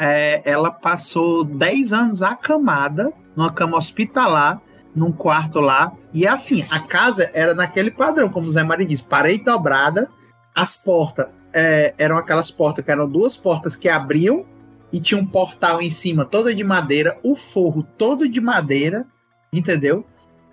[0.01, 4.61] é, ela passou 10 anos acamada, numa cama hospitalar,
[4.96, 5.92] num quarto lá.
[6.12, 10.09] E assim, a casa era naquele padrão, como o Zé Maria disse, parede dobrada,
[10.55, 14.44] as portas é, eram aquelas portas que eram duas portas que abriam
[14.90, 19.07] e tinha um portal em cima toda de madeira, o forro todo de madeira,
[19.53, 20.05] entendeu?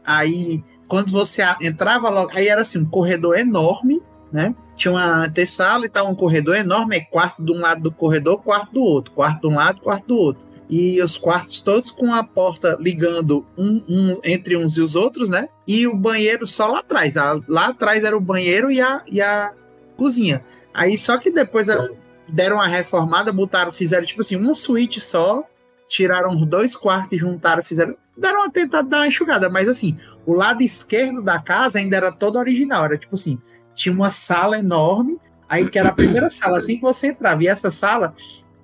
[0.06, 4.54] Aí quando você entrava logo, aí era assim, um corredor enorme, né?
[4.78, 8.41] Tinha uma antessala e tal, um corredor enorme, é quarto de um lado do corredor,
[8.41, 10.47] quarto do outro, quarto de um lado, quarto do outro.
[10.69, 15.30] E os quartos todos com a porta ligando um, um entre uns e os outros,
[15.30, 15.49] né?
[15.67, 17.17] E o banheiro só lá atrás.
[17.17, 19.51] A- Lá atrás era o banheiro e a, e a
[19.95, 20.43] cozinha.
[20.73, 21.89] Aí só que depois a-
[22.30, 25.43] deram uma reformada, botaram, fizeram tipo assim, uma suíte só,
[25.88, 27.95] tiraram os dois quartos e juntaram, fizeram.
[28.17, 32.11] Deram uma tentada dar uma enxugada, mas assim, o lado esquerdo da casa ainda era
[32.11, 32.84] todo original.
[32.84, 33.39] Era tipo assim,
[33.78, 35.17] tinha uma sala enorme,
[35.47, 37.41] aí que era a primeira sala, assim que você entrava.
[37.43, 38.13] E essa sala,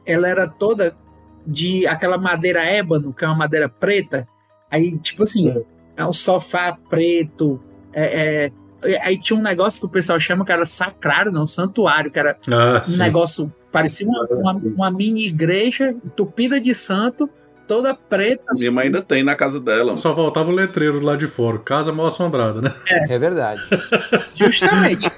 [0.05, 0.97] ela era toda
[1.45, 4.27] de aquela madeira ébano, que é uma madeira preta.
[4.71, 5.53] Aí, tipo assim,
[5.95, 7.61] é um sofá preto.
[7.95, 8.51] é-
[8.83, 12.17] é- aí tinha um negócio que o pessoal chama que era sacrário, não, santuário, que
[12.17, 17.29] era Ah, um negócio, parecia uma, uma, uma mini igreja entupida de santo,
[17.67, 18.43] toda preta.
[18.53, 19.97] Minha mãe ainda tem na casa dela.
[19.97, 21.59] Só faltava o letreiro lá de fora.
[21.59, 22.71] Casa mal assombrada, né?
[23.09, 23.61] É verdade.
[24.33, 25.09] Justamente.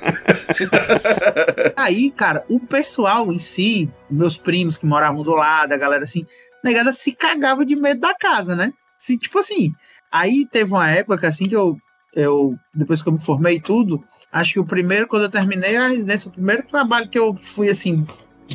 [1.75, 6.25] Aí, cara, o pessoal em si, meus primos que moravam do lado, a galera assim,
[6.63, 8.73] a negada se cagava de medo da casa, né?
[8.97, 9.71] Se, tipo assim,
[10.11, 11.77] aí teve uma época assim que eu,
[12.15, 15.75] eu, depois que eu me formei e tudo, acho que o primeiro, quando eu terminei
[15.75, 18.05] a residência, o primeiro trabalho que eu fui assim,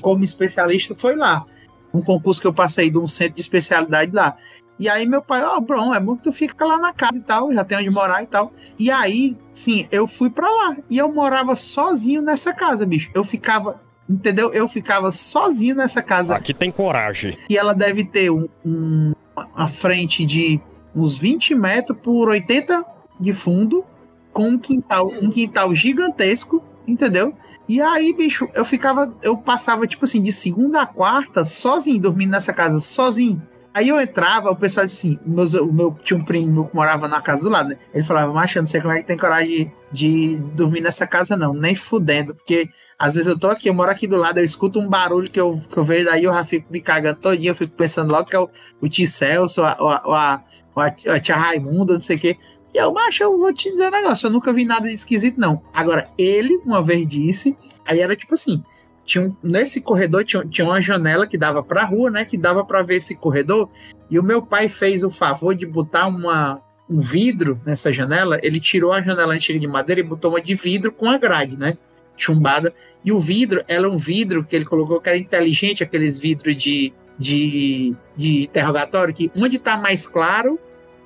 [0.00, 1.44] como especialista foi lá.
[1.92, 4.36] Um concurso que eu passei de um centro de especialidade lá.
[4.78, 7.20] E aí meu pai, ó, Bron, é bom que tu fica lá na casa e
[7.20, 8.52] tal, já tem onde morar e tal.
[8.78, 10.76] E aí, sim, eu fui pra lá.
[10.88, 13.10] E eu morava sozinho nessa casa, bicho.
[13.12, 13.78] Eu ficava,
[14.08, 14.50] entendeu?
[14.54, 16.34] Eu ficava sozinho nessa casa.
[16.34, 17.36] Aqui tem coragem.
[17.48, 19.12] E ela deve ter um, um-
[19.54, 20.58] uma frente de
[20.94, 22.82] uns 20 metros por 80
[23.20, 23.84] de fundo,
[24.32, 27.34] com um quintal, um quintal gigantesco, entendeu?
[27.70, 32.32] E aí, bicho, eu ficava, eu passava, tipo assim, de segunda a quarta, sozinho, dormindo
[32.32, 33.40] nessa casa, sozinho.
[33.72, 36.74] Aí eu entrava, o pessoal disse assim, meus, o meu, tinha um primo meu que
[36.74, 37.78] morava na casa do lado, né?
[37.94, 41.36] Ele falava, macho, não sei como é que tem coragem de, de dormir nessa casa,
[41.36, 42.68] não, nem fudendo, porque
[42.98, 45.40] às vezes eu tô aqui, eu moro aqui do lado, eu escuto um barulho que
[45.40, 48.28] eu, que eu vejo, daí eu já fico me cagando todinho, eu fico pensando logo
[48.28, 48.50] que é o,
[48.80, 50.42] o tio Celso, a, a,
[50.74, 52.36] a, a tia Raimunda, não sei o quê.
[52.74, 55.40] E eu, macho, eu vou te dizer um negócio, eu nunca vi nada de esquisito,
[55.40, 55.60] não.
[55.72, 57.56] Agora, ele uma vez disse,
[57.86, 58.62] aí era tipo assim,
[59.04, 62.24] tinha um- nesse corredor tinha, tinha uma janela que dava pra rua, né?
[62.24, 63.68] Que dava pra ver esse corredor.
[64.08, 68.38] E o meu pai fez o favor de botar uma, um vidro nessa janela.
[68.42, 71.58] Ele tirou a janela antiga de madeira e botou uma de vidro com a grade,
[71.58, 71.76] né?
[72.16, 72.72] Chumbada.
[73.04, 76.54] E o vidro, ela é um vidro que ele colocou que era inteligente, aqueles vidros
[76.54, 80.58] de, de, de interrogatório, que onde tá mais claro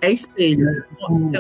[0.05, 0.85] é espelho.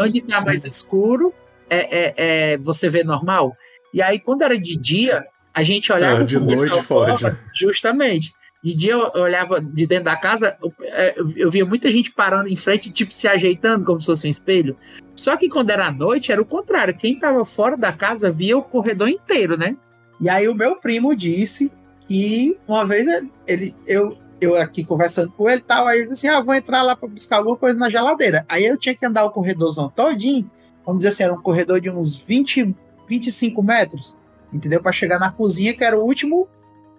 [0.00, 1.32] Onde tá mais escuro
[1.70, 2.14] é, é,
[2.52, 3.56] é você vê normal.
[3.92, 7.38] E aí, quando era de dia, a gente olhava Ah, de noite fora?
[7.54, 8.32] Justamente.
[8.62, 12.48] De dia eu olhava de dentro da casa, eu, é, eu- via muita gente parando
[12.48, 14.74] em frente, tipo, se ajeitando como se fosse um espelho.
[15.14, 16.96] Só que quando era à noite, era o contrário.
[16.96, 19.76] Quem tava fora da casa via o corredor inteiro, né?
[20.18, 21.70] E aí o meu primo disse
[22.08, 26.08] que uma vez ele, ele- eu, eu aqui conversando com ele e tal, aí ele
[26.08, 28.44] disse assim: ah, vou entrar lá para buscar alguma coisa na geladeira.
[28.48, 30.50] Aí eu tinha que andar o corredorzão todinho,
[30.84, 32.74] vamos dizer assim, era um corredor de uns 20,
[33.08, 34.16] 25 metros,
[34.52, 34.82] entendeu?
[34.82, 36.48] Para chegar na cozinha, que era o último,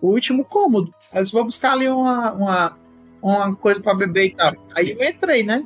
[0.01, 0.93] o último cômodo.
[1.11, 2.77] Aí eu disse, vou buscar ali uma, uma,
[3.21, 4.53] uma coisa para beber e tal.
[4.73, 5.65] Aí eu entrei, né?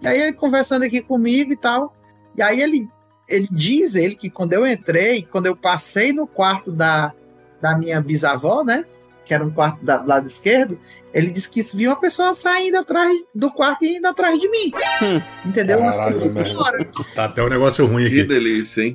[0.00, 1.94] E aí ele conversando aqui comigo e tal.
[2.36, 2.88] E aí ele,
[3.28, 7.12] ele diz ele que quando eu entrei, quando eu passei no quarto da,
[7.60, 8.84] da minha bisavó, né?
[9.28, 10.78] Que era um quarto da- do lado esquerdo,
[11.12, 14.72] ele disse que viu uma pessoa saindo atrás do quarto e indo atrás de mim.
[15.44, 15.78] Entendeu?
[15.80, 16.28] Uma Caralho, velho.
[16.30, 16.90] senhora.
[17.14, 18.28] Tá até um negócio ruim Que aqui.
[18.28, 18.94] delícia, hein?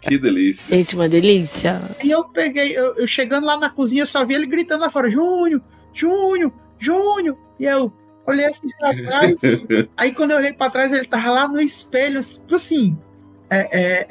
[0.00, 0.74] que delícia.
[0.74, 1.94] Gente, uma delícia.
[2.02, 5.10] E eu peguei, eu, eu chegando lá na cozinha, só vi ele gritando lá fora:
[5.10, 5.60] Júnior,
[5.92, 7.36] Júnior, Júnior.
[7.58, 7.92] E eu
[8.26, 9.40] olhei assim pra trás.
[9.96, 12.98] aí quando eu olhei pra trás, ele tava lá no espelho, tipo assim,
[13.50, 14.06] é, é,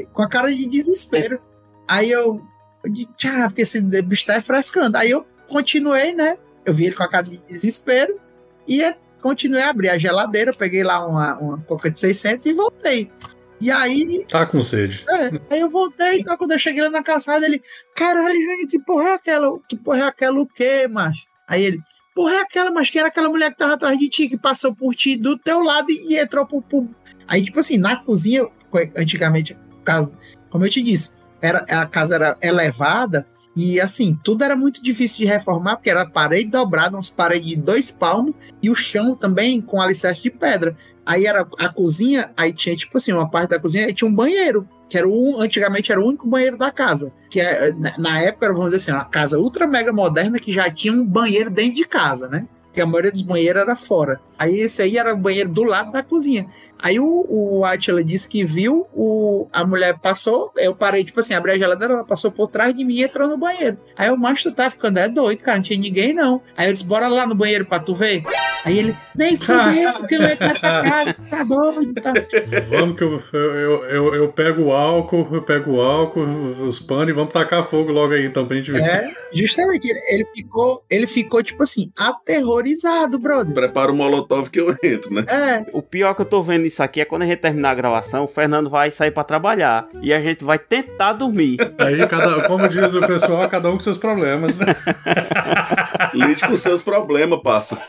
[0.00, 1.40] é, com a cara de desespero.
[1.86, 2.40] Aí eu,
[2.84, 4.96] eu tchau, porque esse bicho tá frescando.
[4.96, 6.38] Aí eu continuei, né?
[6.64, 8.18] Eu vi ele com a cara de desespero
[8.66, 13.12] e continuei a abrir a geladeira, peguei lá uma, uma coca de 600 e voltei.
[13.60, 14.24] E aí.
[14.26, 15.04] Tá com sede.
[15.08, 17.62] É, aí eu voltei, então quando eu cheguei lá na calçada, ele.
[17.94, 19.58] Caralho, Júnior, que porra é aquela?
[19.68, 21.26] Que porra é aquela o quê, macho?
[21.46, 21.80] Aí ele.
[22.14, 24.74] Porra é aquela, mas quem era aquela mulher que tava atrás de ti, que passou
[24.74, 26.88] por ti do teu lado e, entrou por, por.
[27.28, 28.48] Aí, tipo assim, na cozinha,
[28.96, 30.18] antigamente, casa,
[30.48, 33.26] como eu te disse, era, a casa era elevada.
[33.56, 37.56] E assim, tudo era muito difícil de reformar, porque era parede dobrada, umas paredes de
[37.56, 40.76] dois palmos, e o chão também com alicerce de pedra.
[41.04, 44.14] Aí era a cozinha, aí tinha, tipo assim, uma parte da cozinha, aí tinha um
[44.14, 47.12] banheiro, que era o, antigamente era o único banheiro da casa.
[47.28, 50.92] Que é, na época, vamos dizer assim, uma casa ultra mega moderna que já tinha
[50.92, 52.46] um banheiro dentro de casa, né?
[52.72, 54.20] Que a maioria dos banheiros era fora.
[54.38, 56.48] Aí esse aí era o banheiro do lado da cozinha.
[56.82, 61.34] Aí o, o Atila disse que viu, o, a mulher passou, eu parei, tipo assim,
[61.34, 63.76] abri a geladeira, ela passou por trás de mim e entrou no banheiro.
[63.96, 66.42] Aí o macho tu tá ficando é doido, cara, não tinha ninguém não.
[66.56, 68.22] Aí eu disse, bora lá no banheiro pra tu ver.
[68.64, 72.12] Aí ele, nem fudeu, porque eu entro nessa casa, tá doido, tá.
[72.68, 76.22] Vamos que eu, eu, eu, eu, pego o álcool, eu pego o álcool,
[76.66, 78.82] os panos e vamos tacar fogo logo aí então pra gente ver.
[78.82, 83.54] É, justamente, ele ficou, ele ficou, tipo assim, aterrorizado, brother.
[83.54, 85.24] Prepara o molotov que eu entro, né?
[85.26, 85.66] É.
[85.72, 88.24] O pior que eu tô vendo isso aqui é quando a gente terminar a gravação,
[88.24, 91.58] o Fernando vai sair para trabalhar e a gente vai tentar dormir.
[91.76, 94.56] Aí, cada, como diz o pessoal, cada um com seus problemas.
[94.56, 94.66] Né?
[96.14, 97.82] Lide com seus problemas, passa.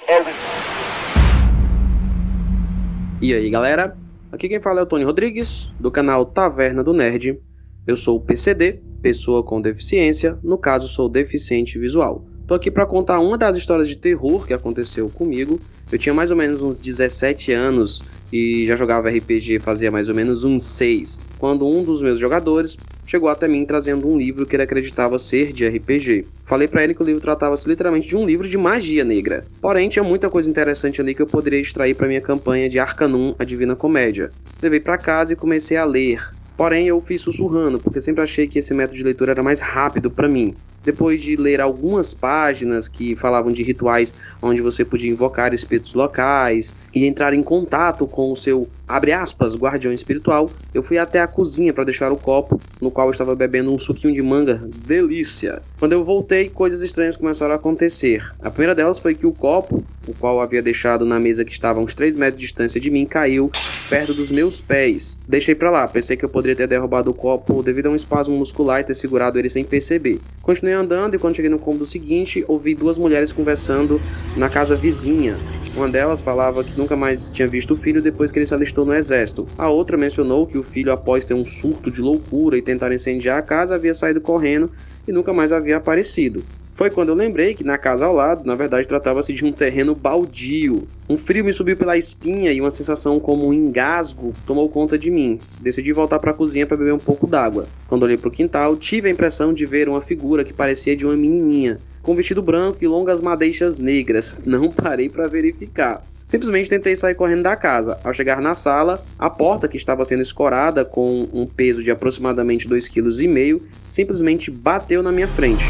[3.22, 3.96] E aí, galera?
[4.32, 7.40] Aqui quem fala é o Tony Rodrigues, do canal Taverna do Nerd.
[7.86, 12.26] Eu sou o PCD, pessoa com deficiência, no caso sou deficiente visual.
[12.48, 15.60] Tô aqui para contar uma das histórias de terror que aconteceu comigo.
[15.92, 20.16] Eu tinha mais ou menos uns 17 anos e já jogava RPG fazia mais ou
[20.16, 24.56] menos uns 6, quando um dos meus jogadores chegou até mim trazendo um livro que
[24.56, 26.26] ele acreditava ser de RPG.
[26.46, 29.46] Falei para ele que o livro tratava-se literalmente de um livro de magia negra.
[29.62, 33.36] Porém, tinha muita coisa interessante ali que eu poderia extrair para minha campanha de Arcanum,
[33.38, 34.32] a Divina Comédia.
[34.62, 36.22] Levei para casa e comecei a ler.
[36.56, 40.12] Porém, eu fiz sussurrando, porque sempre achei que esse método de leitura era mais rápido
[40.12, 40.54] para mim.
[40.84, 46.74] Depois de ler algumas páginas que falavam de rituais onde você podia invocar espíritos locais
[46.94, 51.28] e entrar em contato com o seu, abre aspas, guardião espiritual, eu fui até a
[51.28, 55.62] cozinha para deixar o copo no qual eu estava bebendo um suquinho de manga, delícia.
[55.80, 58.32] Quando eu voltei, coisas estranhas começaram a acontecer.
[58.42, 61.52] A primeira delas foi que o copo, o qual eu havia deixado na mesa que
[61.52, 63.52] estava a uns 3 metros de distância de mim, caiu
[63.90, 65.18] perto dos meus pés.
[65.28, 68.36] Deixei para lá, pensei que eu poderia ter derrubado o copo devido a um espasmo
[68.36, 70.20] muscular e ter segurado ele sem perceber.
[70.42, 74.02] Continuei andando e quando cheguei no cômodo seguinte, ouvi duas mulheres conversando
[74.38, 75.38] na casa vizinha.
[75.76, 78.86] Uma delas falava que nunca mais tinha visto o filho depois que ele se alistou
[78.86, 79.48] no exército.
[79.58, 83.38] A outra mencionou que o filho, após ter um surto de loucura e tentar incendiar
[83.38, 84.70] a casa, havia saído correndo
[85.08, 86.44] e nunca mais havia aparecido.
[86.74, 89.94] Foi quando eu lembrei que na casa ao lado, na verdade, tratava-se de um terreno
[89.94, 90.88] baldio.
[91.08, 95.12] Um frio me subiu pela espinha e uma sensação como um engasgo tomou conta de
[95.12, 95.40] mim.
[95.60, 97.68] Decidi voltar para a cozinha para beber um pouco d'água.
[97.88, 101.06] Quando olhei para o quintal, tive a impressão de ver uma figura que parecia de
[101.06, 104.42] uma menininha, com vestido branco e longas madeixas negras.
[104.44, 106.04] Não parei para verificar.
[106.32, 108.00] Simplesmente tentei sair correndo da casa.
[108.06, 112.70] Ao chegar na sala, a porta que estava sendo escorada com um peso de aproximadamente
[112.70, 115.68] 2,5 kg simplesmente bateu na minha frente.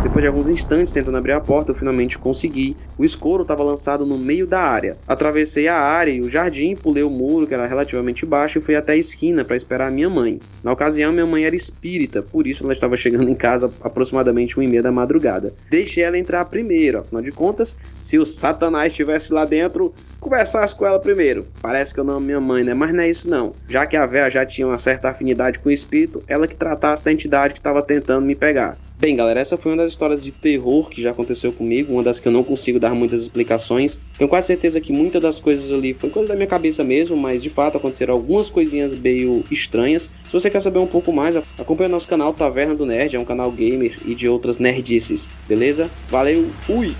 [0.00, 2.76] Depois de alguns instantes tentando abrir a porta, eu finalmente consegui.
[2.96, 4.96] O escuro estava lançado no meio da área.
[5.06, 8.76] Atravessei a área e o jardim, pulei o muro, que era relativamente baixo, e fui
[8.76, 10.40] até a esquina para esperar a minha mãe.
[10.62, 14.62] Na ocasião, minha mãe era espírita, por isso ela estava chegando em casa aproximadamente 1
[14.62, 15.52] e meia da madrugada.
[15.68, 20.86] Deixei ela entrar primeiro, afinal de contas, se o Satanás estivesse lá dentro, conversasse com
[20.86, 21.46] ela primeiro.
[21.60, 22.74] Parece que eu não amo minha mãe, né?
[22.74, 23.54] Mas não é isso não.
[23.68, 27.04] Já que a véia já tinha uma certa afinidade com o espírito, ela que tratasse
[27.04, 28.78] da entidade que estava tentando me pegar.
[29.00, 32.18] Bem, galera, essa foi uma das histórias de terror que já aconteceu comigo, uma das
[32.18, 34.00] que eu não consigo dar muitas explicações.
[34.18, 37.40] Tenho quase certeza que muitas das coisas ali foi coisa da minha cabeça mesmo, mas
[37.40, 40.10] de fato aconteceram algumas coisinhas meio estranhas.
[40.26, 43.24] Se você quer saber um pouco mais, acompanhe nosso canal Taverna do Nerd, é um
[43.24, 45.88] canal gamer e de outras nerdices, beleza?
[46.10, 46.96] Valeu, fui!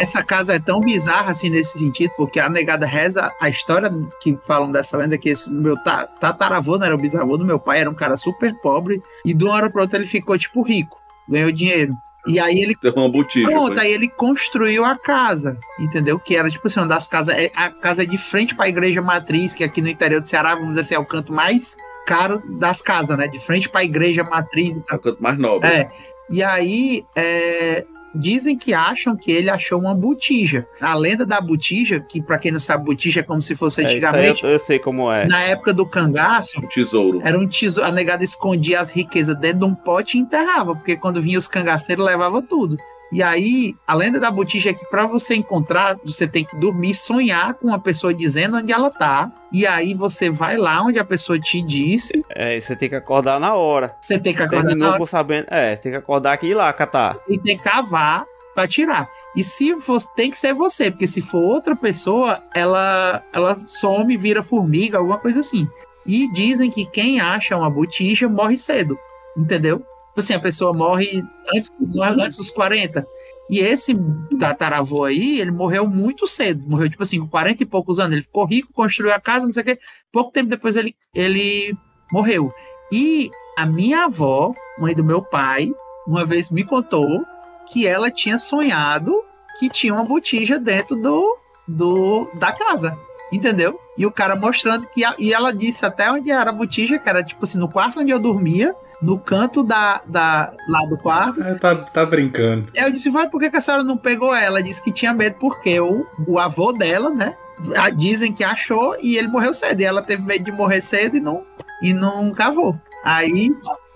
[0.00, 3.90] Essa casa é tão bizarra assim nesse sentido, porque a negada reza a história
[4.20, 5.76] que falam dessa lenda que esse meu
[6.20, 9.44] tataravô, não era o bisavô do meu pai, era um cara super pobre e de
[9.44, 10.98] uma hora para outra ele ficou tipo rico.
[11.28, 11.94] ganhou dinheiro.
[12.28, 12.74] E aí ele.
[12.74, 13.46] Tem uma botija.
[13.48, 13.80] Pronto, foi.
[13.84, 16.18] aí ele construiu a casa, entendeu?
[16.18, 17.36] Que era tipo assim, uma das casas.
[17.36, 20.26] é- A casa é de frente para a igreja matriz, que aqui no interior do
[20.26, 23.28] Ceará, vamos dizer assim, é o canto mais caro das casas, né?
[23.28, 24.98] De frente para a igreja matriz e É tal.
[24.98, 25.68] o canto mais nobre.
[25.68, 25.88] É.
[26.28, 27.84] E aí, é,
[28.18, 30.66] dizem que acham que ele achou uma botija.
[30.80, 33.84] A lenda da botija, que pra quem não sabe, botija é como se fosse É,
[33.86, 35.26] antigamente, eu, eu sei como é.
[35.26, 37.20] na época do cangaço, Um tesouro.
[37.22, 37.88] era um tesouro.
[37.88, 41.46] A negada escondia as riquezas dentro de um pote e enterrava, porque quando vinha os
[41.48, 42.76] cangaceiros, levava tudo.
[43.12, 46.90] E aí, a lenda da botija é que para você encontrar, você tem que dormir
[46.90, 49.30] e sonhar com a pessoa dizendo onde ela tá.
[49.52, 52.24] E aí você vai lá onde a pessoa te disse.
[52.28, 53.94] É, você tem que acordar na hora.
[54.00, 54.98] Você tem que acordar na Terminou hora.
[54.98, 55.46] por sabendo.
[55.48, 57.16] É, você tem que acordar aqui e ir lá, catar.
[57.28, 59.08] e tem que cavar para tirar.
[59.36, 64.16] E se fosse, tem que ser você, porque se for outra pessoa, ela ela some,
[64.16, 65.68] vira formiga, alguma coisa assim.
[66.06, 68.98] E dizem que quem acha uma botija morre cedo,
[69.36, 69.84] entendeu?
[70.16, 71.22] Tipo assim, a pessoa morre
[71.54, 73.06] antes, morre antes dos 40.
[73.50, 73.94] E esse
[74.40, 76.66] tataravô aí, ele morreu muito cedo.
[76.66, 78.12] Morreu, tipo assim, com 40 e poucos anos.
[78.14, 79.78] Ele ficou rico, construiu a casa, não sei o quê.
[80.10, 81.76] Pouco tempo depois ele, ele
[82.10, 82.50] morreu.
[82.90, 85.70] E a minha avó, mãe do meu pai,
[86.06, 87.22] uma vez me contou
[87.70, 89.22] que ela tinha sonhado
[89.60, 91.36] que tinha uma botija dentro do,
[91.68, 92.98] do da casa.
[93.30, 93.78] Entendeu?
[93.98, 95.04] E o cara mostrando que.
[95.04, 98.00] a- e ela disse até onde era a botija, que era tipo assim, no quarto
[98.00, 101.42] onde eu dormia, no canto da, da, lá do quarto.
[101.42, 102.68] É, tá, tá brincando.
[102.74, 104.46] Eu disse, vai, por que, que a senhora não pegou ela?
[104.58, 107.36] Ela disse que tinha medo porque o, o avô dela, né?
[107.76, 109.80] a- Dizem que achou e ele morreu cedo.
[109.80, 111.42] E ela teve medo de morrer cedo e não,
[111.82, 112.74] e não cavou.
[113.04, 113.54] Aí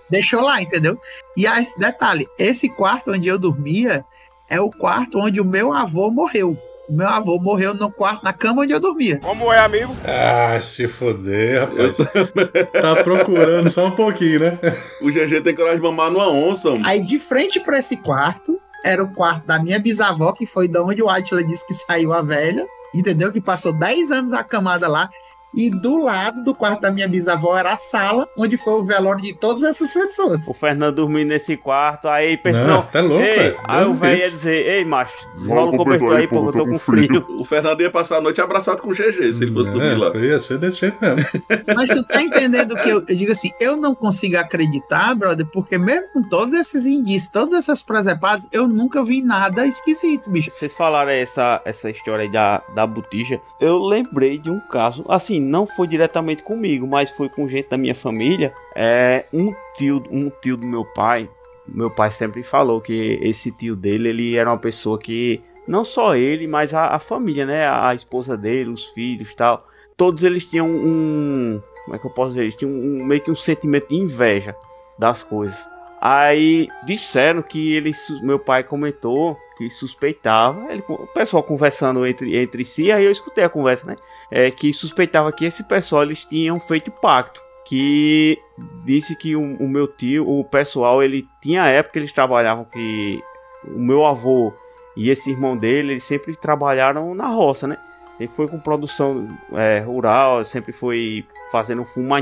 [0.09, 0.99] deixou lá, entendeu?
[1.35, 4.05] E aí, esse detalhe: esse quarto onde eu dormia
[4.49, 6.57] é o quarto onde o meu avô morreu.
[6.91, 9.17] Meu avô morreu no quarto, na cama onde eu dormia.
[9.19, 9.95] Como é, amigo?
[10.05, 11.97] Ah, se foder, rapaz.
[12.81, 14.59] tá procurando só um pouquinho, né?
[15.01, 16.71] O GG tem coragem de mamar numa onça.
[16.71, 16.85] mano.
[16.85, 20.83] Aí de frente para esse quarto era o quarto da minha bisavó, que foi da
[20.83, 23.31] onde o Atila disse que saiu a velha, entendeu?
[23.31, 25.09] Que passou 10 anos acamada lá.
[25.55, 29.21] E do lado do quarto da minha bisavó era a sala onde foi o velório
[29.21, 30.47] de todas essas pessoas.
[30.47, 34.19] O Fernando dormindo nesse quarto, aí pensa, Não, não, tá louco, ei, aí o velho
[34.19, 35.13] ia dizer, ei, macho,
[35.47, 37.25] rola um cobertor aí, porque eu tô com frio.
[37.41, 40.11] O Fernando ia passar a noite abraçado com o GG se ele fosse dormir lá.
[40.15, 41.25] É, ia ser desse jeito mesmo.
[41.75, 45.77] Mas tu tá entendendo que eu, eu digo assim, eu não consigo acreditar, brother, porque
[45.77, 50.51] mesmo com todos esses indícios, todas essas presepadas, eu nunca vi nada esquisito, bicho.
[50.51, 53.41] Vocês falaram essa, essa história aí da, da botija.
[53.59, 57.77] Eu lembrei de um caso, assim, não foi diretamente comigo, mas foi com gente da
[57.77, 58.53] minha família.
[58.75, 61.29] É um tio, um tio do meu pai.
[61.67, 66.15] Meu pai sempre falou que esse tio dele, ele era uma pessoa que não só
[66.15, 69.67] ele, mas a, a família, né, a, esposa dele, os filhos, tal.
[69.95, 72.41] Todos eles tinham um, como é que eu posso dizer?
[72.43, 74.55] Eles tinham um, meio que um sentimento de inveja
[74.97, 75.67] das coisas.
[75.99, 82.35] Aí disseram que ele, sus- meu pai comentou que suspeitava, ele, o pessoal conversando entre,
[82.35, 83.95] entre si, aí eu escutei a conversa, né?
[84.31, 87.41] É, que suspeitava que esse pessoal eles tinham feito pacto.
[87.63, 88.39] Que
[88.83, 93.21] disse que o, o meu tio, o pessoal, ele tinha época eles trabalhavam que
[93.63, 94.51] o meu avô
[94.97, 97.77] e esse irmão dele, eles sempre trabalharam na roça, né?
[98.19, 102.13] Ele foi com produção é, rural, sempre foi fazendo fumo,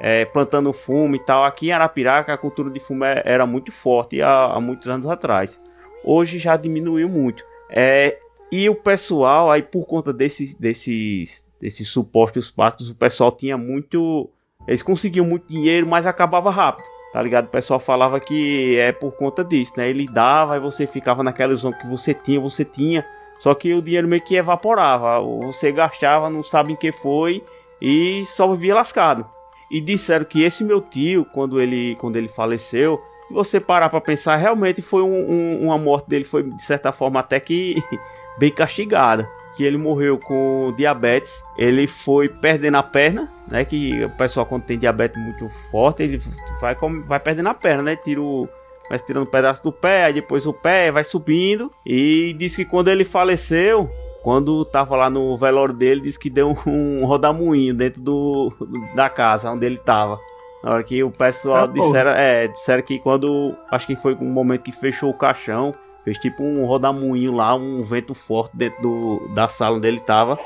[0.00, 1.44] é, plantando fumo e tal.
[1.44, 5.06] Aqui em Arapiraca a cultura de fumo é- era muito forte há, há muitos anos
[5.06, 5.60] atrás.
[6.04, 7.44] Hoje já diminuiu muito.
[7.70, 8.18] É,
[8.50, 14.28] e o pessoal, aí por conta desses, desses, desses supostos pactos, o pessoal tinha muito.
[14.66, 16.84] Eles conseguiam muito dinheiro, mas acabava rápido.
[17.12, 17.46] Tá ligado?
[17.46, 19.88] O pessoal falava que é por conta disso, né?
[19.88, 23.04] Ele dava e você ficava naquela ilusão que você tinha, você tinha.
[23.38, 25.20] Só que o dinheiro meio que evaporava.
[25.46, 27.42] Você gastava, não sabe em que foi
[27.80, 29.26] e só vivia lascado.
[29.70, 34.00] E disseram que esse meu tio, quando ele, quando ele faleceu, se você parar pra
[34.00, 37.76] pensar, realmente foi um- um- uma morte dele, foi de certa forma até que
[38.36, 39.28] bem castigada.
[39.56, 43.64] Que ele morreu com diabetes, ele foi perdendo a perna, né?
[43.64, 46.20] Que o pessoal, quando tem diabetes muito forte, ele
[46.60, 46.76] vai,
[47.06, 47.94] vai perdendo a perna, né?
[47.96, 48.48] Tira o,
[48.88, 51.70] vai tirando um pedaço do pé, depois o pé vai subindo.
[51.86, 53.88] E disse que quando ele faleceu,
[54.24, 58.52] quando tava lá no velório dele, disse que deu um rodamuinho dentro do,
[58.96, 60.18] da casa onde ele tava.
[60.62, 63.54] Na hora que o pessoal Ah, disseram, é, disseram que quando.
[63.70, 65.74] Acho que foi um momento que fechou o caixão.
[66.04, 70.38] Fez tipo um rodamuinho lá, um vento forte dentro do, da sala onde ele tava.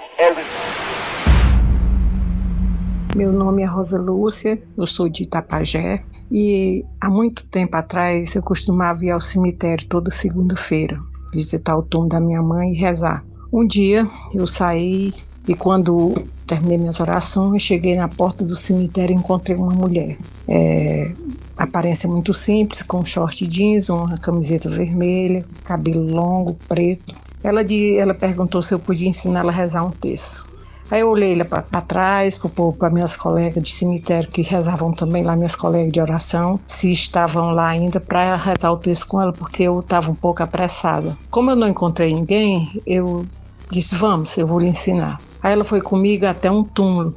[3.14, 8.42] Meu nome é Rosa Lúcia, eu sou de Itapajé e há muito tempo atrás eu
[8.42, 10.98] costumava ir ao cemitério toda segunda-feira,
[11.32, 13.24] visitar o túmulo da minha mãe e rezar.
[13.52, 15.14] Um dia eu saí
[15.46, 16.12] e quando
[16.46, 20.18] terminei minhas orações, cheguei na porta do cemitério e encontrei uma mulher.
[20.48, 21.14] É,
[21.56, 27.14] aparência muito simples, com short jeans, uma camiseta vermelha, cabelo longo, preto.
[27.42, 30.54] Ela, de, ela perguntou se eu podia ensinar ela a rezar um texto.
[30.90, 32.38] Aí eu olhei para trás,
[32.78, 37.50] para minhas colegas de cemitério que rezavam também lá, minhas colegas de oração, se estavam
[37.50, 41.16] lá ainda para rezar o texto com ela, porque eu estava um pouco apressada.
[41.30, 43.26] Como eu não encontrei ninguém, eu
[43.70, 45.20] disse: Vamos, eu vou lhe ensinar.
[45.44, 47.14] Aí ela foi comigo até um túmulo,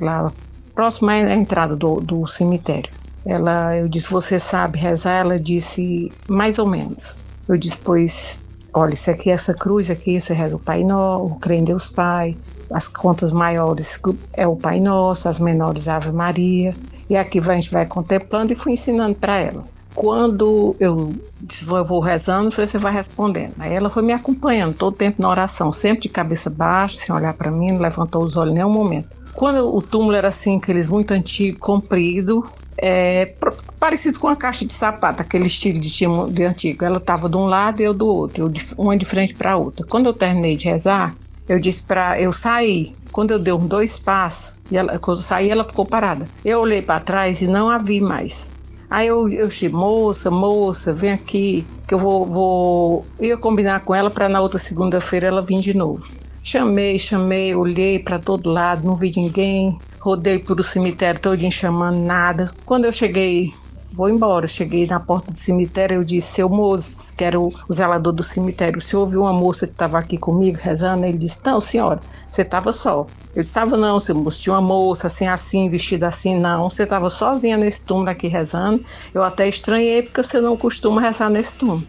[0.00, 0.32] lá
[0.74, 2.92] próximo à entrada do, do cemitério.
[3.26, 5.20] Ela, eu disse: Você sabe rezar?
[5.20, 7.02] Ela disse: Mais ou menos.
[7.48, 8.40] Eu disse: Pois,
[8.76, 11.90] olha, isso aqui, essa cruz aqui, você reza o Pai Nosso, o Crê em Deus
[11.90, 12.36] Pai,
[12.72, 13.98] as contas maiores
[14.36, 16.76] é o Pai Nosso, as menores Ave Maria.
[17.10, 19.62] E aqui a gente vai contemplando e fui ensinando para ela.
[19.98, 23.54] Quando eu disse, eu vou rezando, você vai respondendo.
[23.58, 27.12] Aí ela foi me acompanhando todo o tempo na oração, sempre de cabeça baixa, sem
[27.12, 29.18] olhar para mim, não levantou os olhos em nenhum momento.
[29.34, 32.48] Quando o túmulo era assim, aqueles muito antigo, comprido,
[32.80, 33.34] é,
[33.80, 35.90] parecido com a caixa de sapato, aquele estilo de,
[36.32, 36.84] de antigo.
[36.84, 39.54] Ela estava de um lado e eu do outro, eu de, uma de frente para
[39.54, 39.84] a outra.
[39.84, 41.16] Quando eu terminei de rezar,
[41.48, 42.96] eu disse para eu sair.
[43.10, 46.30] Quando eu dei uns dois passos, e ela, quando eu saí, ela ficou parada.
[46.44, 48.56] Eu olhei para trás e não a vi mais.
[48.90, 53.06] Aí eu, eu disse, moça, moça, vem aqui, que eu vou, vou...
[53.20, 56.02] ia combinar com ela para na outra segunda-feira ela vir de novo.
[56.42, 59.72] Chamei, chamei, olhei para todo lado, não vi ninguém.
[60.00, 62.46] Rodei por o cemitério todo chamando nada.
[62.64, 63.52] Quando eu cheguei
[63.92, 64.46] vou embora.
[64.46, 68.80] Cheguei na porta do cemitério, eu disse, seu moço, que era o, zelador do cemitério,
[68.80, 71.04] senhor ouviu uma moça que estava aqui comigo rezando?
[71.04, 73.06] Ele disse, não, senhora, você estava só.
[73.34, 76.82] Eu disse, estava não, seu moço, tinha uma moça assim, assim, vestida assim, não, você
[76.82, 78.82] estava sozinha nesse túmulo aqui rezando.
[79.14, 81.86] Eu até estranhei, porque você não costuma rezar nesse túmulo.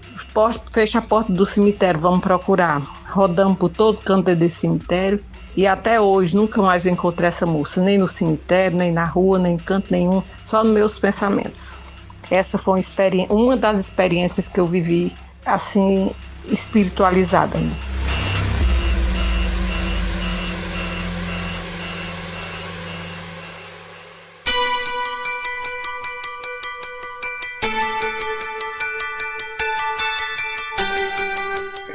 [0.71, 2.81] Fecha a porta do cemitério, vamos procurar.
[3.07, 5.23] Rodamos por todo canto desse cemitério,
[5.57, 9.55] e até hoje nunca mais encontrei essa moça, nem no cemitério, nem na rua, nem
[9.55, 11.83] em canto nenhum, só nos meus pensamentos.
[12.31, 15.11] Essa foi uma, uma das experiências que eu vivi
[15.45, 16.11] assim
[16.45, 17.57] espiritualizada.
[17.57, 17.71] Né?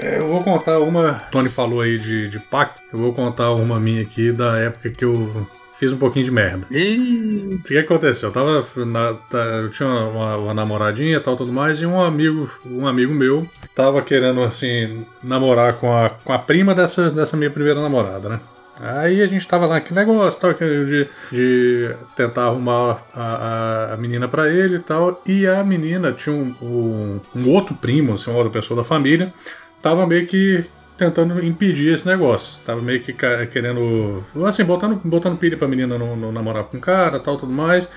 [0.01, 1.14] É, contar uma.
[1.30, 2.82] Tony falou aí de, de pacto.
[2.93, 5.47] Eu vou contar uma minha aqui da época que eu
[5.85, 6.66] fiz um pouquinho de merda.
[6.70, 8.30] O que aconteceu?
[8.30, 8.64] Eu tava.
[8.85, 12.87] Na, tá, eu tinha uma, uma namoradinha e tal, tudo mais, e um amigo, um
[12.87, 17.80] amigo meu tava querendo, assim, namorar com a, com a prima dessa, dessa minha primeira
[17.80, 18.41] namorada, né?
[18.80, 23.97] Aí a gente tava lá, que negócio tal, de, de tentar arrumar a, a, a
[23.97, 25.22] menina para ele e tal.
[25.26, 29.32] E a menina tinha um, um, um outro primo, assim, uma outra pessoa da família,
[29.80, 30.64] tava meio que
[30.97, 32.61] tentando impedir esse negócio.
[32.65, 34.25] Tava meio que querendo.
[34.47, 37.89] Assim, botando, botando pilha pra menina não, não namorar com o cara tal, tudo mais.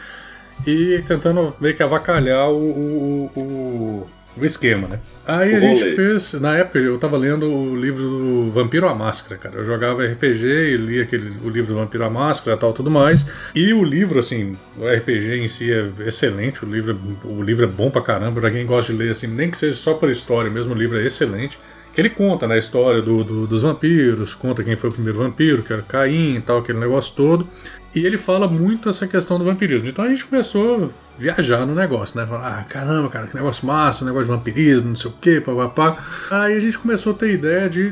[0.65, 4.99] E tentando meio que avacalhar o, o, o, o esquema, né?
[5.27, 6.33] Aí a gente fez.
[6.33, 9.57] Na época eu tava lendo o livro do Vampiro à Máscara, cara.
[9.57, 12.89] Eu jogava RPG e lia aquele, o livro do Vampiro à Máscara e tal, tudo
[12.89, 13.27] mais.
[13.53, 16.65] E o livro, assim, o RPG em si é excelente.
[16.65, 18.41] O livro, o livro é bom pra caramba.
[18.41, 20.99] Pra quem gosta de ler, assim, nem que seja só por história mesmo, o livro
[20.99, 21.59] é excelente
[21.97, 25.17] que ele conta né, a história do, do, dos vampiros, conta quem foi o primeiro
[25.17, 27.49] vampiro, que era Caim e tal, aquele negócio todo.
[27.95, 29.89] E ele fala muito essa questão do vampirismo.
[29.89, 32.27] Então a gente começou a viajar no negócio, né?
[32.27, 35.97] Falar, ah, caramba, cara, que negócio massa, negócio de vampirismo, não sei o quê, papapá.
[36.29, 37.91] Aí a gente começou a ter ideia de,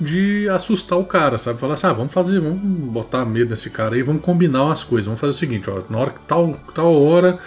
[0.00, 1.60] de assustar o cara, sabe?
[1.60, 5.06] Falar assim, ah, vamos fazer, vamos botar medo nesse cara aí, vamos combinar umas coisas.
[5.06, 7.38] Vamos fazer o seguinte, ó, na hora que tal, tal hora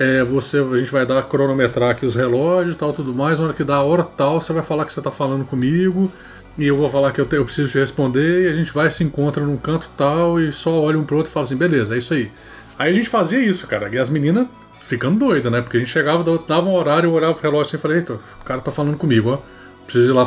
[0.00, 3.38] é, você, a gente vai dar cronometrar aqui os relógios tal, tudo mais.
[3.38, 6.10] Na hora que dá a hora tal, você vai falar que você está falando comigo
[6.56, 8.90] e eu vou falar que eu, te, eu preciso te responder e a gente vai
[8.90, 11.94] se encontra num canto tal e só olha um pro outro e fala assim, beleza,
[11.94, 12.32] é isso aí.
[12.78, 14.46] Aí a gente fazia isso, cara, e as meninas
[14.80, 15.60] ficando doidas, né?
[15.60, 18.14] Porque a gente chegava, dava um horário, eu olhava o relógio assim e falei, eita,
[18.14, 19.38] o cara tá falando comigo, ó.
[19.84, 20.24] Preciso ir lá,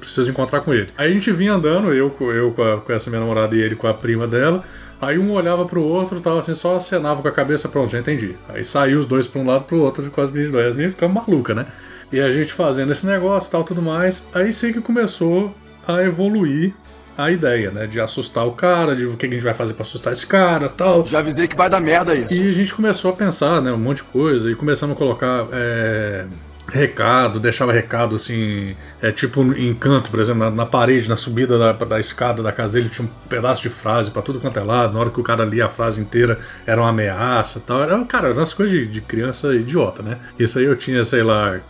[0.00, 0.88] preciso encontrar com ele.
[0.98, 3.76] Aí a gente vinha andando, eu, eu com, a, com essa minha namorada e ele
[3.76, 4.64] com a prima dela.
[5.02, 8.36] Aí um olhava pro outro, tava assim, só acenava com a cabeça, pronto, já entendi.
[8.48, 10.66] Aí saiu os dois pra um lado pro outro com as meninas dois.
[10.68, 11.66] As meninas ficavam malucas, né?
[12.12, 14.24] E a gente fazendo esse negócio tal, tudo mais.
[14.32, 15.52] Aí sim que começou
[15.88, 16.72] a evoluir
[17.18, 17.88] a ideia, né?
[17.88, 20.68] De assustar o cara, de o que a gente vai fazer para assustar esse cara
[20.68, 21.04] tal.
[21.04, 22.32] Já avisei que vai dar merda isso.
[22.32, 23.72] E a gente começou a pensar, né?
[23.72, 24.48] Um monte de coisa.
[24.48, 25.48] E começamos a colocar.
[25.52, 26.26] É
[26.68, 31.58] recado, deixava recado assim, é tipo em canto, por exemplo, na, na parede, na subida
[31.58, 34.62] da, da, escada da casa dele tinha um pedaço de frase para tudo quanto é
[34.62, 34.94] lado.
[34.94, 37.82] Na hora que o cara lia a frase inteira era uma ameaça tal.
[37.82, 40.18] Era, cara, eram umas coisas de, de criança idiota, né?
[40.38, 41.60] Isso aí eu tinha, sei lá,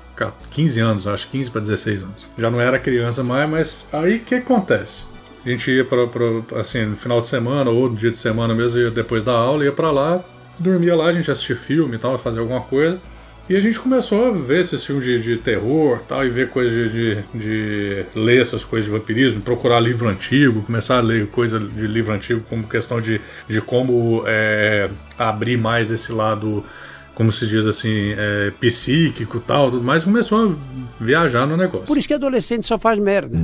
[0.50, 2.26] 15 anos, acho 15 para 16 anos.
[2.36, 5.04] Já não era criança mais, mas aí que acontece?
[5.44, 5.98] A gente ia pra,
[6.60, 9.72] assim, no final de semana ou no dia de semana mesmo, depois da aula, ia
[9.72, 10.20] pra lá,
[10.58, 13.00] dormia lá, a gente assistia filme e tal, fazia alguma coisa.
[13.52, 16.90] E a gente começou a ver esses filmes de, de terror tal, e ver coisas
[16.90, 21.60] de, de, de, ler essas coisas de vampirismo, procurar livro antigo, começar a ler coisa
[21.60, 24.88] de livro antigo como questão de, de como é,
[25.18, 26.64] abrir mais esse lado,
[27.14, 31.88] como se diz assim, é, psíquico tal, tudo mais, começou a viajar no negócio.
[31.88, 33.36] Por isso que adolescente só faz merda.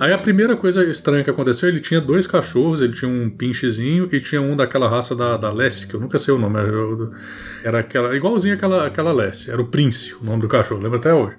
[0.00, 4.08] Aí a primeira coisa estranha que aconteceu, ele tinha dois cachorros, ele tinha um pinchezinho
[4.10, 6.58] e tinha um daquela raça da, da Lessie, que eu nunca sei o nome,
[7.62, 11.12] era, aquela, igualzinho aquela, aquela Lessie, era o Prince, o nome do cachorro, lembro até
[11.12, 11.36] hoje.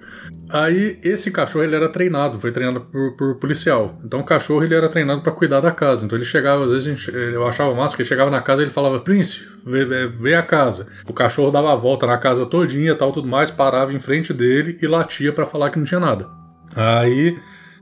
[0.48, 3.98] Aí esse cachorro ele era treinado, foi treinado por, por policial.
[4.04, 6.04] Então o cachorro ele era treinado para cuidar da casa.
[6.04, 9.00] Então ele chegava, às vezes eu achava massa que ele chegava na casa ele falava:
[9.00, 10.86] Prince, vê, vê, a casa.
[11.08, 14.78] O cachorro dava a volta na casa todinha, tal, tudo mais, parava em frente dele
[14.80, 16.28] e latia para falar que não tinha nada.
[16.76, 17.36] Aí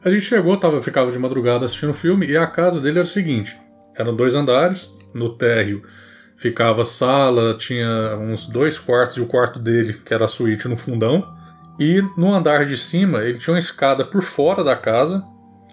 [0.04, 3.06] a gente chegou, tava, ficava de madrugada assistindo o filme e a casa dele era
[3.06, 3.56] o seguinte:
[3.96, 5.82] eram dois andares, no térreo
[6.40, 10.74] ficava sala, tinha uns dois quartos e o quarto dele, que era a suíte, no
[10.74, 11.28] fundão.
[11.78, 15.22] E no andar de cima ele tinha uma escada por fora da casa,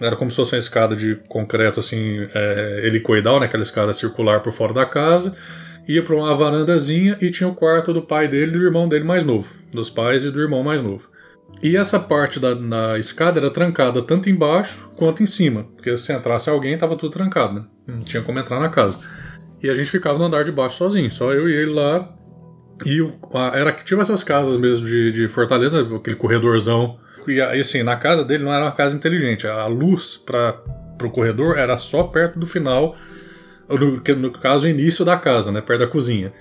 [0.01, 3.45] era como se fosse uma escada de concreto assim, é, helicoidal, né?
[3.45, 5.35] aquela escada circular por fora da casa.
[5.87, 9.05] Ia para uma varandazinha e tinha o quarto do pai dele e do irmão dele
[9.05, 11.09] mais novo, dos pais e do irmão mais novo.
[11.61, 16.13] E essa parte da, da, escada era trancada tanto embaixo quanto em cima, porque se
[16.13, 17.65] entrasse alguém estava tudo trancado, né?
[17.87, 18.99] não tinha como entrar na casa.
[19.61, 22.13] E a gente ficava no andar de baixo sozinho, só eu e ele lá.
[22.85, 26.99] E o, a, era que tinha essas casas mesmo de, de Fortaleza, aquele corredorzão.
[27.27, 30.61] E assim, na casa dele não era uma casa inteligente, a luz para
[31.03, 32.95] o corredor era só perto do final,
[33.67, 35.59] no, no caso, o início da casa, né?
[35.59, 36.31] perto da cozinha.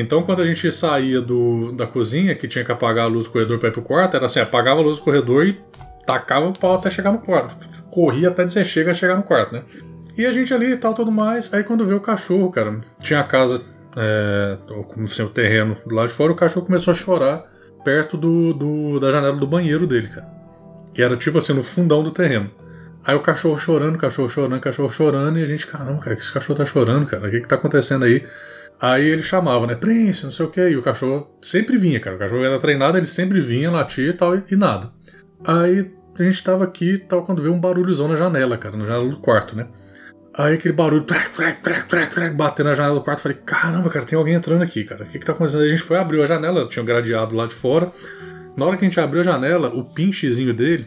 [0.00, 3.30] Então, quando a gente saía do, da cozinha, que tinha que apagar a luz do
[3.30, 5.60] corredor para ir pro quarto, era assim: apagava a luz do corredor e
[6.06, 7.56] tacava o pau até chegar no quarto.
[7.90, 9.62] Corria até dizer chega chegar no quarto, né?
[10.16, 11.52] E a gente ali e tal, tudo mais.
[11.52, 13.60] Aí, quando veio o cachorro, cara, tinha a casa,
[13.96, 17.44] é, como assim, o terreno do lado de fora, o cachorro começou a chorar
[17.84, 20.28] perto do, do, da janela do banheiro dele, cara.
[20.94, 22.50] Que era tipo assim, no fundão do terreno.
[23.04, 26.32] Aí o cachorro chorando, cachorro chorando, cachorro chorando, e a gente, caramba, cara, que esse
[26.32, 28.24] cachorro tá chorando, cara, o que que tá acontecendo aí?
[28.80, 29.74] Aí ele chamava, né?
[29.74, 30.60] Prince, não sei o que.
[30.60, 32.16] E o cachorro sempre vinha, cara.
[32.16, 34.92] O cachorro era treinado, ele sempre vinha, latia e tal, e, e nada.
[35.44, 39.08] Aí a gente tava aqui tal, quando veio um barulhozão na janela, cara, na janela
[39.08, 39.66] do quarto, né?
[40.34, 43.20] Aí aquele barulho, trec, trec, trec, trec, trec, batendo na janela do quarto.
[43.20, 45.04] Falei, caramba, cara, tem alguém entrando aqui, cara.
[45.04, 45.62] O que que tá acontecendo?
[45.62, 47.90] Aí a gente foi abrir a janela, tinha um gradeado lá de fora.
[48.56, 50.86] Na hora que a gente abriu a janela, o pinchezinho dele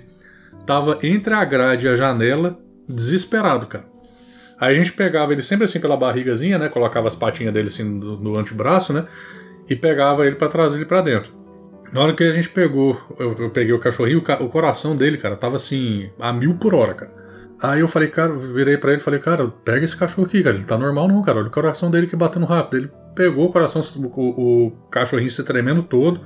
[0.65, 3.90] tava entre a grade e a janela, desesperado, cara.
[4.62, 6.70] Aí a gente pegava ele sempre assim pela barrigazinha, né?
[6.70, 9.07] Colocava as patinhas dele assim no, no antebraço, né?
[9.68, 11.34] E pegava ele para trazer ele para dentro.
[11.91, 15.18] Na hora que a gente pegou, eu, eu peguei o cachorrinho, o, o, coração dele,
[15.18, 17.12] cara, tava assim, a mil por hora, cara.
[17.59, 20.55] Aí eu falei, cara, virei para ele e falei, cara, pega esse cachorro aqui, cara,
[20.55, 22.78] ele tá normal não, cara, olha o coração dele que batendo rápido.
[22.78, 26.22] Ele pegou o coração, o, o cachorrinho se tremendo todo.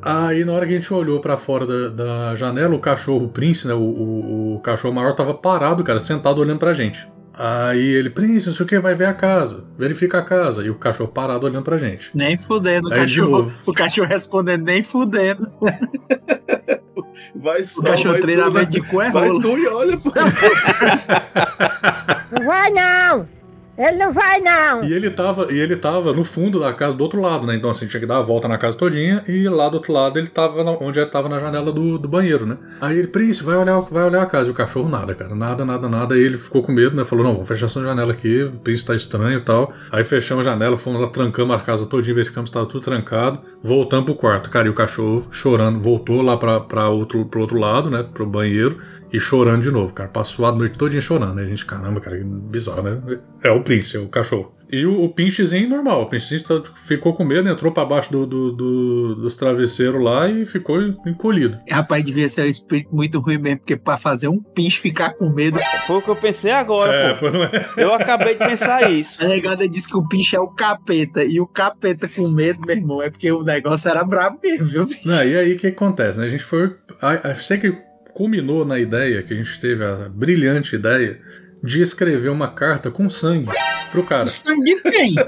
[0.00, 3.28] Aí na hora que a gente olhou para fora da, da, janela, o cachorro, o
[3.28, 7.06] Prince, né, o, o, o cachorro maior tava parado, cara, sentado olhando pra gente.
[7.32, 10.62] Aí ele, Prince, não sei o que, vai ver a casa, verifica a casa.
[10.64, 12.10] E o cachorro parado olhando pra gente.
[12.14, 13.50] Nem fudendo, o cachorro.
[13.66, 15.50] O cachorro respondendo, nem fudendo.
[17.34, 19.40] Vai só, o cachorro vai treinamento tu, de cu é Vai rola.
[19.42, 20.12] tu e olha, pô.
[22.32, 23.28] Não vai não!
[23.80, 24.84] Ele não vai não!
[24.84, 27.56] E ele tava, e ele tava no fundo da casa do outro lado, né?
[27.56, 30.18] Então assim, tinha que dar a volta na casa todinha e lá do outro lado
[30.18, 32.58] ele tava na, onde ele tava na janela do, do banheiro, né?
[32.78, 34.48] Aí ele, Príncipe, vai olhar, vai olhar a casa.
[34.48, 35.34] E o cachorro nada, cara.
[35.34, 36.14] Nada, nada, nada.
[36.14, 37.06] Aí ele ficou com medo, né?
[37.06, 39.72] Falou, não, vamos fechar essa janela aqui, o Príncipe tá estranho e tal.
[39.90, 43.40] Aí fechamos a janela, fomos lá, trancamos a casa todinha, verificamos que tava tudo trancado.
[43.62, 44.66] Voltamos pro quarto, cara.
[44.68, 48.02] E o cachorro chorando, voltou lá pra, pra outro, pro outro lado, né?
[48.02, 48.78] Pro banheiro.
[49.12, 50.08] E chorando de novo, cara.
[50.08, 51.38] Passou a noite todinha chorando.
[51.38, 53.18] Aí a gente, caramba, cara, que bizarro, né?
[53.42, 54.54] É o Prince, é o cachorro.
[54.72, 56.02] E o, o pinchezinho normal.
[56.02, 60.28] O pinchezinho tá- ficou com medo, entrou pra baixo do, do- do- dos travesseiros lá
[60.28, 61.58] e ficou encolhido.
[61.68, 65.28] Rapaz, devia ser um espírito muito ruim mesmo, porque pra fazer um pinche ficar com
[65.28, 65.58] medo.
[65.88, 67.26] Foi o que eu pensei agora, É, pô.
[67.26, 67.84] é?
[67.84, 69.20] Eu acabei de pensar isso.
[69.20, 71.24] A negada disse que o pinche é o capeta.
[71.24, 74.88] E o capeta com medo, meu irmão, é porque o negócio era brabo mesmo, viu?
[75.04, 76.20] Não, e aí o que acontece?
[76.20, 76.26] Né?
[76.26, 76.76] A gente foi.
[77.02, 81.20] a- sei que culminou na ideia, que a gente teve a brilhante ideia
[81.62, 83.50] de escrever uma carta com sangue
[83.90, 84.26] pro cara.
[84.26, 85.14] Sangue tem.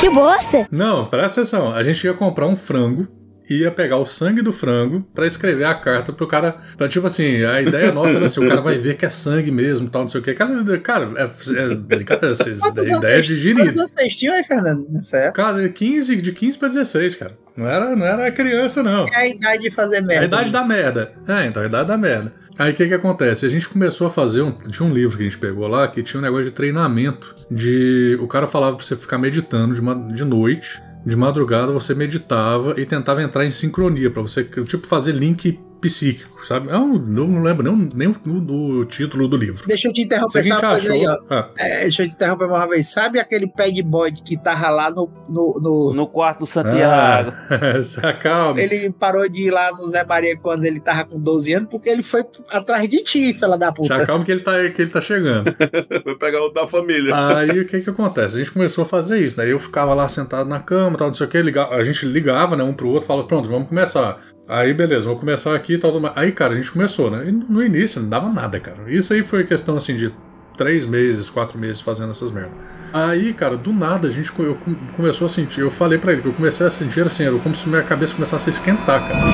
[0.00, 0.66] Que bosta!
[0.70, 1.72] Não, presta atenção.
[1.72, 3.06] A gente ia comprar um frango
[3.54, 6.56] ia pegar o sangue do frango pra escrever a carta pro cara.
[6.76, 9.50] Pra, tipo assim, a ideia nossa era assim: o cara vai ver que é sangue
[9.50, 10.34] mesmo tal, não sei o que.
[10.34, 13.54] Cara, cara é, é brincadeira, é ideia de giri.
[13.56, 14.86] Quantos anos vocês tinham aí, Fernando?
[14.90, 15.42] Nessa época?
[15.42, 17.38] Cara, 15, de 15 pra 16, cara.
[17.56, 19.06] Não era, não era criança, não.
[19.08, 20.22] É a idade de fazer merda.
[20.22, 21.12] A idade da merda.
[21.28, 22.32] É, então, a idade da merda.
[22.58, 23.44] Aí o que que acontece?
[23.44, 24.52] A gente começou a fazer um.
[24.52, 27.34] Tinha um livro que a gente pegou lá que tinha um negócio de treinamento.
[27.50, 28.16] De.
[28.20, 30.80] O cara falava pra você ficar meditando de, ma- de noite.
[31.04, 36.29] De madrugada você meditava e tentava entrar em sincronia, pra você, tipo, fazer link psíquico,
[36.46, 36.68] sabe?
[36.68, 39.66] Eu não, não lembro nem, o- nem o, o título do livro.
[39.66, 41.12] Deixa eu te interromper só uma coisa aí, ó.
[41.12, 41.26] achou.
[41.30, 42.90] Ah, É, deixa eu te interromper uma vez.
[42.90, 45.10] Sabe aquele pad boy que tava lá no.
[45.28, 45.92] No, no...
[45.94, 47.32] No quarto do Santiago.
[47.50, 48.60] Ah, se acalma.
[48.60, 51.88] Ele parou de ir lá no Zé Maria quando ele tava com 12 anos, porque
[51.88, 53.96] ele foi atrás de ti, fela da Se puta.
[53.96, 55.54] acalma que ele tá, que ele tá chegando.
[56.04, 57.14] Vai pegar o da família.
[57.38, 58.36] Aí o que que acontece?
[58.36, 59.50] A gente começou a fazer isso, né?
[59.50, 62.64] Eu ficava lá sentado na cama, tal, não sei o que, a gente ligava, né,
[62.64, 64.18] um pro outro, falava, pronto, vamos começar.
[64.48, 66.00] Aí, beleza, vamos começar aqui e tal.
[66.00, 66.12] mais.
[66.30, 67.28] Aí, cara, a gente começou, né?
[67.28, 68.78] E no início não dava nada, cara.
[68.86, 70.14] Isso aí foi questão, assim, de
[70.56, 72.52] três meses, quatro meses fazendo essas merdas.
[72.92, 76.22] Aí, cara, do nada a gente eu come- começou a sentir, eu falei pra ele
[76.22, 79.32] que eu comecei a sentir assim, era como se minha cabeça começasse a esquentar, cara.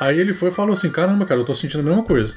[0.00, 2.34] Aí ele foi e falou assim, caramba, cara, eu tô sentindo a mesma coisa.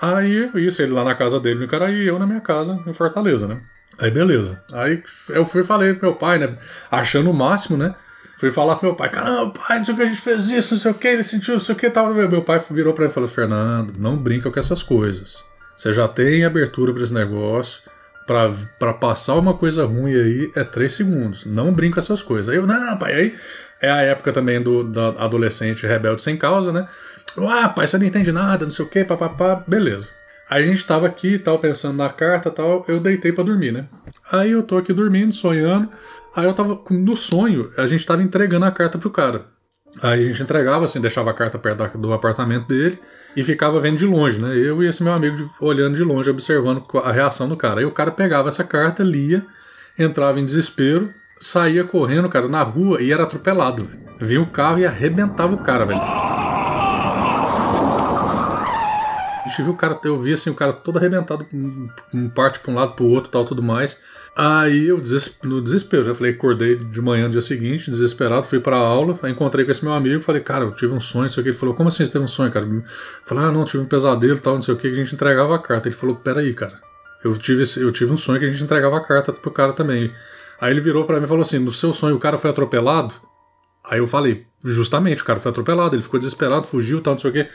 [0.00, 2.92] Aí, isso, ele lá na casa dele no Icaraí e eu na minha casa em
[2.92, 3.60] Fortaleza, né?
[3.98, 4.62] Aí, beleza.
[4.72, 6.56] Aí eu fui e falei pro meu pai, né?
[6.90, 7.94] Achando o máximo, né?
[8.40, 10.72] Fui falar pro meu pai, caramba, pai, não sei o que a gente fez isso,
[10.72, 12.14] não sei o que, ele sentiu não sei o que tal.
[12.14, 15.44] Meu pai virou pra ele e falou, Fernando, não brinca com essas coisas.
[15.76, 17.82] Você já tem abertura pra esse negócio.
[18.78, 21.44] Pra passar uma coisa ruim aí é três segundos.
[21.44, 22.48] Não brinca com essas coisas.
[22.48, 23.34] Aí eu, não, pai, aí
[23.78, 26.88] é a época também do da adolescente rebelde sem causa, né?
[27.36, 30.08] Ah, pai, você não entende nada, não sei o que, papapá, beleza.
[30.48, 33.84] Aí a gente tava aqui tal, pensando na carta tal, eu deitei pra dormir, né?
[34.32, 35.90] Aí eu tô aqui dormindo, sonhando.
[36.34, 39.46] Aí eu tava, no sonho, a gente tava entregando a carta pro cara.
[40.00, 42.98] Aí a gente entregava, assim, deixava a carta perto do apartamento dele
[43.36, 44.56] e ficava vendo de longe, né?
[44.56, 47.80] Eu e esse meu amigo olhando de longe, observando a reação do cara.
[47.80, 49.44] Aí o cara pegava essa carta, lia,
[49.98, 53.84] entrava em desespero, saía correndo, cara, na rua e era atropelado.
[53.84, 54.00] velho.
[54.20, 56.00] Vinha o carro e arrebentava o cara, velho.
[59.40, 62.70] A gente viu o cara, eu vi assim, o cara todo arrebentado, um, parte pra
[62.70, 64.00] um lado pro outro tal, tudo mais.
[64.36, 68.60] Aí eu, deses- no desespero, já falei, acordei de manhã no dia seguinte, desesperado, fui
[68.60, 71.40] pra aula, encontrei com esse meu amigo, falei, cara, eu tive um sonho, o que.
[71.40, 72.64] Ele falou, como assim você teve um sonho, cara?
[72.64, 72.82] Eu
[73.24, 75.54] falei, ah, não, tive um pesadelo tal, não sei o que, que a gente entregava
[75.54, 75.88] a carta.
[75.88, 76.80] Ele falou, peraí, cara,
[77.24, 80.12] eu tive, eu tive um sonho que a gente entregava a carta pro cara também.
[80.60, 83.14] Aí ele virou pra mim e falou assim, no seu sonho o cara foi atropelado?
[83.84, 87.30] Aí eu falei, justamente, o cara foi atropelado, ele ficou desesperado, fugiu, tal, não sei
[87.30, 87.48] o quê.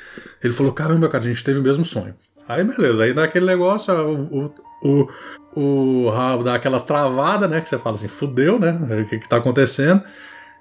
[0.44, 2.16] Ele falou, caramba, cara, a gente teve o mesmo sonho.
[2.48, 4.56] Aí beleza, aí naquele negócio, o, o,
[4.86, 5.10] o,
[5.56, 7.62] o rabo dá aquela travada, né?
[7.62, 8.72] Que você fala assim, fudeu, né?
[9.02, 10.04] O que que tá acontecendo?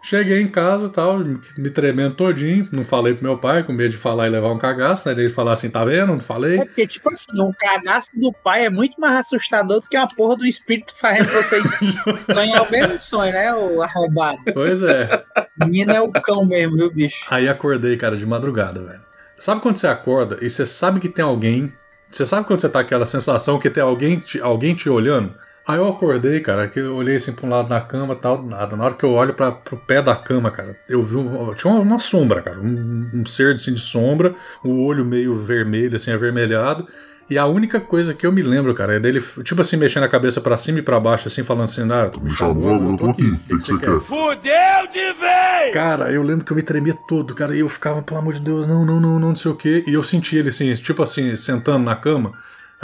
[0.03, 1.19] Cheguei em casa e tal,
[1.57, 4.59] me tremendo todinho, não falei pro meu pai, com medo de falar e levar um
[4.59, 5.15] cagaço, né?
[5.15, 6.09] Ele falar assim, tá vendo?
[6.09, 6.61] Não falei.
[6.61, 10.07] É porque, tipo assim, um cagaço do pai é muito mais assustador do que a
[10.07, 11.65] porra do espírito fazendo vocês
[12.35, 14.41] sonhar o mesmo sonho, né, o arrombado?
[14.53, 15.25] Pois é.
[15.59, 17.25] Menino é o cão mesmo, viu, bicho?
[17.31, 19.01] Aí acordei, cara, de madrugada, velho.
[19.39, 21.73] Sabe quando você acorda e você sabe que tem alguém.
[22.15, 25.35] Você sabe quando você tá aquela sensação que tem alguém te, alguém te olhando?
[25.67, 28.77] Aí eu acordei, cara, que eu olhei assim pra um lado da cama tal, nada.
[28.77, 31.17] Na hora que eu olho pra, pro pé da cama, cara, eu vi.
[31.17, 32.61] um- tinha uma, uma sombra, cara.
[32.61, 36.87] Um, um ser assim de sombra, o olho meio vermelho, assim, avermelhado.
[37.29, 40.09] E a única coisa que eu me lembro, cara, é dele, tipo assim, mexendo a
[40.09, 42.97] cabeça pra cima e pra baixo, assim, falando assim, ah, tu me chamou, agora eu
[42.99, 43.23] tô aqui.
[43.23, 44.01] O que, que você quer?
[44.01, 45.73] Fudeu de vez!
[45.73, 48.41] Cara, eu lembro que eu me tremia todo, cara, e eu ficava, pelo amor de
[48.41, 49.83] Deus, não, não, não, não, não sei o quê.
[49.87, 52.33] E eu senti ele assim, tipo assim, sentando na cama,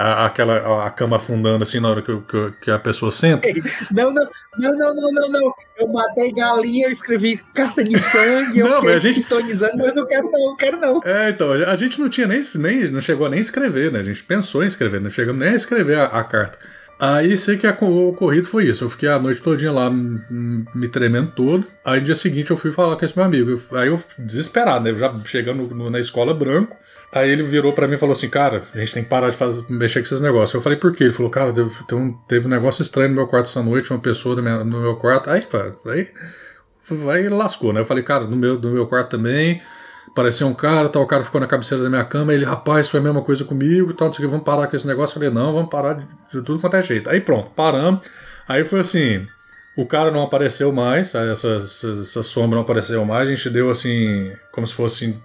[0.03, 3.12] a, aquela, a, cama afundando assim na hora que, eu- que, eu- que a pessoa
[3.12, 3.46] senta.
[3.90, 4.24] Não, não,
[4.59, 5.55] não, não, não, não, não.
[5.78, 9.72] Eu matei galinha, eu escrevi carta de sangue, eu Não, fiquei mas a gente- sintonizando,
[9.78, 11.01] mas eu não quero não, não quero não.
[11.05, 12.90] É, então, a gente não tinha nem, nem.
[12.90, 13.98] Não chegou a nem escrever, né?
[13.98, 16.59] A gente pensou em escrever, não chegamos nem a escrever a, a carta.
[16.98, 18.85] Aí sei que a- o ocorrido foi isso.
[18.85, 21.66] Eu fiquei a noite todinha lá me tremendo todo.
[21.85, 23.51] Aí dia seguinte eu fui falar com esse meu amigo.
[23.51, 24.94] Eu- aí eu, desesperado, né?
[24.98, 26.77] Já chegando no- na escola branco.
[27.12, 29.37] Aí ele virou pra mim e falou assim: Cara, a gente tem que parar de
[29.37, 30.55] fazer, mexer com esses negócios.
[30.55, 31.05] Eu falei: Por quê?
[31.05, 31.70] Ele falou: Cara, teve,
[32.28, 35.28] teve um, negócio estranho no meu quarto essa noite, uma pessoa no meu quarto.
[35.28, 35.45] Aí,
[35.87, 36.09] aí,
[37.11, 37.81] aí lascou, né?
[37.81, 39.61] Eu falei: Cara, no meu, no meu quarto também.
[40.15, 42.99] Parecia um cara, tal, o cara ficou na cabeceira da minha cama, ele, rapaz, foi
[42.99, 45.12] a mesma coisa comigo, tal, não sei o que, vamos parar com esse negócio.
[45.12, 47.09] Eu falei, não, vamos parar de, de tudo quanto é jeito.
[47.09, 48.05] Aí pronto, paramos.
[48.49, 49.24] Aí foi assim,
[49.77, 53.70] o cara não apareceu mais, essa, essa, essa sombra não apareceu mais, a gente deu
[53.70, 55.16] assim, como se fosse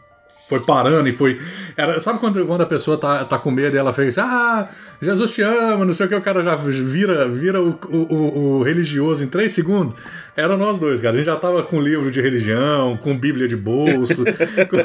[0.48, 1.40] foi parando e foi.
[1.76, 4.68] Era, sabe quando, quando a pessoa tá, tá com medo e ela fez, ah,
[5.02, 8.64] Jesus te ama, não sei o que, o cara já vira, vira o, o, o
[8.64, 9.96] religioso em três segundos?
[10.36, 11.16] Era nós dois, cara.
[11.16, 14.24] A gente já tava com livro de religião, com Bíblia de bolso.
[14.70, 14.78] com...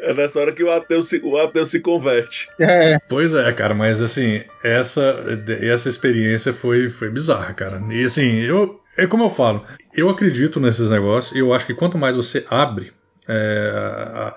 [0.00, 2.48] É nessa hora que o ateu se, o ateu se converte.
[2.58, 2.98] É.
[3.08, 5.16] Pois é, cara, mas assim, essa,
[5.60, 7.82] essa experiência foi, foi bizarra, cara.
[7.90, 8.80] E assim, eu.
[8.98, 9.62] É como eu falo,
[9.94, 12.95] eu acredito nesses negócios e eu acho que quanto mais você abre
[13.28, 13.72] é,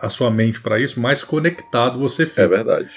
[0.02, 2.42] a, a, sua mente para isso, mais conectado você fica.
[2.42, 2.90] É verdade.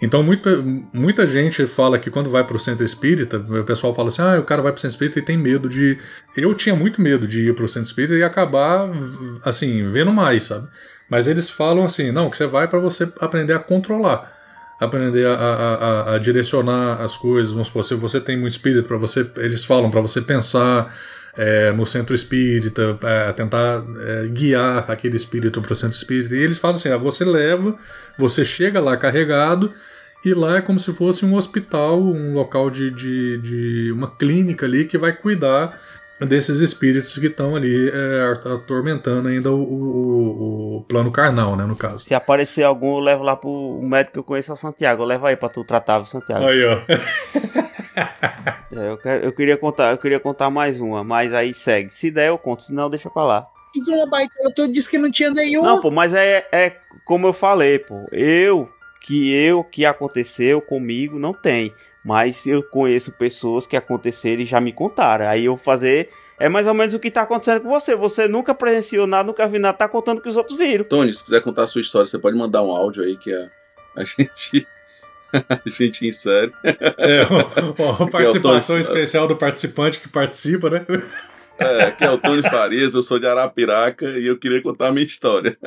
[0.00, 0.56] Então, muita,
[0.92, 4.40] muita gente fala que quando vai para o centro espírita, o pessoal fala assim: ah,
[4.40, 5.98] o cara vai para o centro espírita e tem medo de.
[6.36, 8.88] Eu tinha muito medo de ir para o centro espírita e acabar,
[9.44, 10.66] assim, vendo mais, sabe?
[11.08, 14.42] Mas eles falam assim: não, que você vai para você aprender a controlar
[14.84, 17.52] aprender a, a, a, a, direcionar as coisas.
[17.52, 20.92] Vamos supor, se você tem muito espírito para você, eles falam para você pensar
[21.36, 26.34] é, no centro espírita, é, tentar é, guiar aquele espírito para o centro espírita.
[26.34, 27.76] E eles falam assim: ah, você leva,
[28.18, 29.72] você chega lá carregado.
[30.24, 34.66] E lá é como se fosse um hospital, um local de, de, de uma clínica
[34.66, 35.76] ali que vai cuidar
[36.20, 41.74] desses espíritos que estão ali é, atormentando ainda o, o, o, plano carnal, né, no
[41.74, 42.00] caso.
[42.00, 45.02] Se aparecer algum, eu levo lá pro médico que eu conheço, é o Santiago.
[45.02, 46.46] Eu levo aí pra tu tratar o Santiago.
[46.46, 46.82] Aí, ó.
[48.72, 51.92] é, eu, quero, eu, queria contar, eu queria contar mais uma, mas aí segue.
[51.92, 53.46] Se der, eu conto, se não, deixa pra lá.
[53.88, 55.68] uma baita, tu disse que não tinha nenhuma.
[55.68, 58.06] Não, pô, mas é, é como eu falei, pô.
[58.10, 58.68] Eu,
[59.00, 61.72] que eu, que aconteceu comigo, não tem.
[62.04, 65.28] Mas eu conheço pessoas que aconteceram e já me contaram.
[65.28, 66.08] Aí eu fazer.
[66.38, 67.94] É mais ou menos o que tá acontecendo com você.
[67.94, 70.84] Você nunca presenciou nada, nunca viu nada, tá contando que os outros viram.
[70.84, 73.48] Tony, se quiser contar a sua história, você pode mandar um áudio aí que a,
[73.96, 74.66] a gente.
[75.32, 76.52] A gente insere.
[76.62, 77.26] É,
[77.78, 80.86] uma participação é especial do participante que participa, né?
[81.58, 84.92] É, aqui é o Tony Farias, eu sou de Arapiraca e eu queria contar a
[84.92, 85.56] minha história.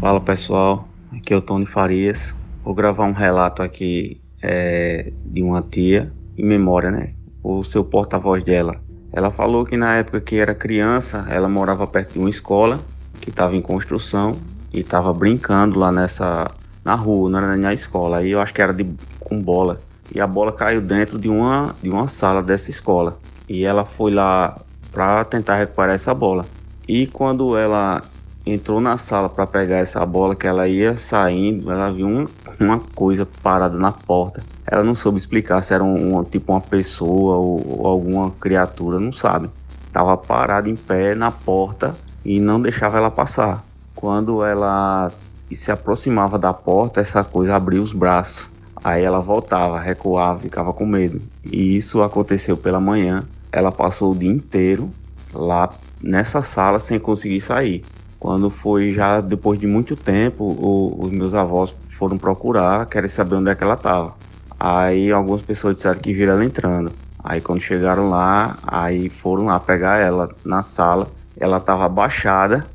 [0.00, 2.34] Fala pessoal, Aqui é o Tony Farias.
[2.62, 7.14] Vou gravar um relato aqui é, de uma tia, em memória, né?
[7.42, 8.80] O seu porta-voz dela.
[9.12, 12.80] Ela falou que na época que era criança, ela morava perto de uma escola
[13.20, 14.38] que estava em construção
[14.72, 16.50] e estava brincando lá nessa
[16.84, 18.18] na rua, não era nem na escola.
[18.18, 18.86] Aí eu acho que era de
[19.18, 19.80] com bola.
[20.14, 23.18] E a bola caiu dentro de uma de uma sala dessa escola.
[23.48, 24.60] E ela foi lá
[24.92, 26.46] para tentar recuperar essa bola.
[26.88, 28.02] E quando ela
[28.44, 32.28] entrou na sala para pegar essa bola que ela ia saindo, ela viu uma,
[32.58, 34.42] uma coisa parada na porta.
[34.66, 38.98] Ela não soube explicar se era um, um tipo uma pessoa ou, ou, alguma criatura,
[38.98, 39.50] não sabe.
[39.92, 43.64] Tava parada em pé na porta e não deixava ela passar.
[43.94, 45.12] Quando ela
[45.54, 48.50] se aproximava da porta, essa coisa abria os braços.
[48.82, 51.20] Aí ela voltava, recuava, ficava com medo.
[51.44, 53.24] E isso aconteceu pela manhã.
[53.52, 54.90] Ela passou o dia inteiro
[55.32, 55.70] lá
[56.02, 57.84] nessa sala sem conseguir sair.
[58.18, 63.36] Quando foi já depois de muito tempo, o, os meus avós foram procurar, querem saber
[63.36, 64.14] onde é que ela estava.
[64.58, 66.92] Aí algumas pessoas disseram que viram ela entrando.
[67.22, 71.10] Aí quando chegaram lá, aí foram lá pegar ela na sala.
[71.36, 72.66] Ela estava abaixada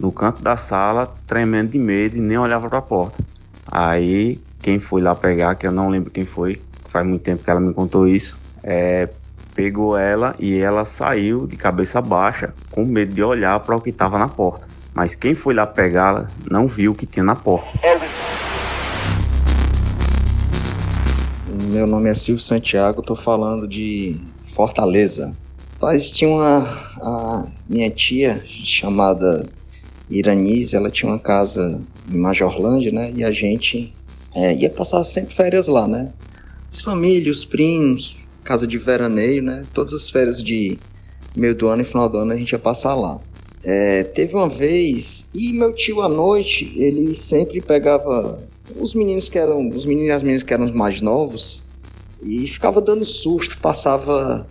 [0.00, 3.22] no canto da sala, tremendo de medo e nem olhava para a porta.
[3.70, 7.50] Aí quem foi lá pegar, que eu não lembro quem foi, faz muito tempo que
[7.50, 9.08] ela me contou isso, é,
[9.54, 13.90] pegou ela e ela saiu de cabeça baixa, com medo de olhar para o que
[13.90, 17.72] estava na porta mas quem foi lá pegá-la não viu o que tinha na porta.
[21.68, 24.18] Meu nome é Silvio Santiago, estou falando de
[24.48, 25.34] Fortaleza.
[25.80, 29.48] Mas tinha uma minha tia chamada
[30.10, 31.80] Iranise, ela tinha uma casa
[32.10, 33.12] em Majorlândia, né?
[33.14, 33.94] E a gente
[34.34, 36.12] é, ia passar sempre férias lá, né?
[36.70, 39.66] As famílias, os primos, casa de veraneio, né?
[39.72, 40.78] Todas as férias de
[41.34, 43.20] meio do ano e final do ano a gente ia passar lá.
[43.62, 48.42] É, teve uma vez, e meu tio à noite, ele sempre pegava
[48.76, 51.62] os meninos que eram, os meninos e as meninas que eram os mais novos,
[52.22, 54.48] e ficava dando susto, passava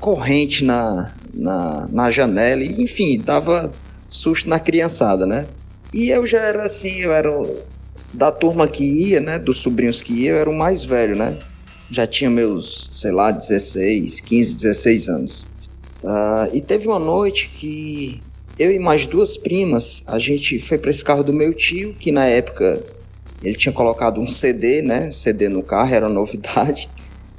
[0.00, 3.72] corrente na, na, na janela, e, enfim, dava
[4.08, 5.46] susto na criançada, né?
[5.92, 7.30] E eu já era assim, eu era
[8.12, 9.38] da turma que ia, né?
[9.38, 11.38] Dos sobrinhos que ia, eu era o mais velho, né?
[11.90, 15.48] Já tinha meus, sei lá, 16, 15, 16 anos.
[16.02, 18.22] Uh, e teve uma noite que
[18.58, 22.10] eu e mais duas primas, a gente foi para esse carro do meu tio, que
[22.10, 22.84] na época
[23.40, 25.10] ele tinha colocado um CD, né?
[25.10, 26.88] CD no carro, era novidade.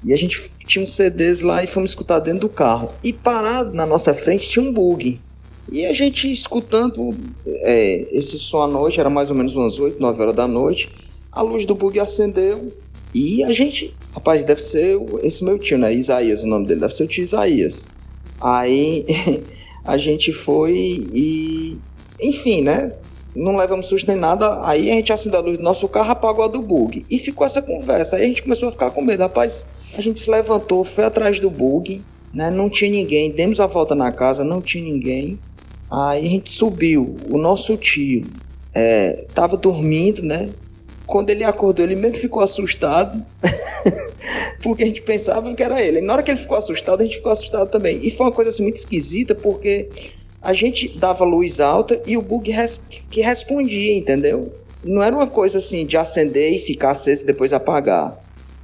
[0.01, 2.95] E a gente tinha uns CDs lá e fomos escutar dentro do carro.
[3.03, 5.21] E parado na nossa frente tinha um bug.
[5.71, 7.15] E a gente escutando
[7.45, 10.89] é, esse som à noite, era mais ou menos umas 8, 9 horas da noite.
[11.31, 12.73] A luz do bug acendeu
[13.13, 15.93] e a gente, rapaz, deve ser esse meu tio, né?
[15.93, 17.87] Isaías, o nome dele, deve ser o tio Isaías.
[18.39, 19.05] Aí
[19.83, 21.77] a gente foi e.
[22.21, 22.95] Enfim, né?
[23.35, 24.65] Não levamos susto nem nada.
[24.65, 27.05] Aí a gente acendeu a luz do nosso carro, apagou a do bug.
[27.09, 28.15] E ficou essa conversa.
[28.15, 29.21] Aí a gente começou a ficar com medo.
[29.21, 29.67] Rapaz,
[29.97, 32.49] a gente se levantou, foi atrás do bug, né?
[32.49, 33.31] Não tinha ninguém.
[33.31, 35.39] Demos a volta na casa, não tinha ninguém.
[35.91, 37.17] Aí a gente subiu.
[37.29, 38.27] O nosso tio
[38.73, 40.49] é, tava dormindo, né?
[41.05, 43.25] Quando ele acordou, ele mesmo ficou assustado.
[44.61, 45.99] porque a gente pensava que era ele.
[45.99, 47.99] E na hora que ele ficou assustado, a gente ficou assustado também.
[48.05, 49.89] E foi uma coisa assim, muito esquisita, porque
[50.41, 54.53] a gente dava luz alta e o bug res que respondia, entendeu?
[54.83, 58.17] Não era uma coisa assim de acender e ficar aceso e depois apagar.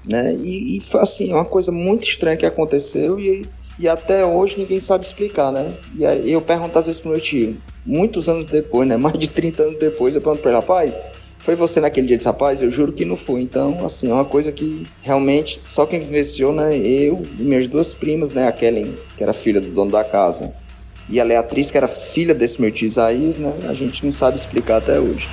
[0.09, 0.35] Né?
[0.35, 3.45] E, e foi assim, uma coisa muito estranha que aconteceu e,
[3.77, 5.73] e até hoje ninguém sabe explicar, né?
[5.97, 8.95] E aí eu pergunto às vezes pro meu tio, muitos anos depois, né?
[8.97, 10.93] Mais de 30 anos depois, eu pergunto pra ele, rapaz,
[11.39, 12.61] foi você naquele dia de rapaz?
[12.61, 13.41] Eu juro que não foi.
[13.41, 16.75] Então, assim, é uma coisa que realmente só quem vivenciou, né?
[16.75, 18.47] Eu e minhas duas primas, né?
[18.47, 20.51] A Kellen, que era filha do dono da casa,
[21.07, 23.53] e a Leatriz, que era filha desse meu tio Isaías, né?
[23.69, 25.27] A gente não sabe explicar até hoje.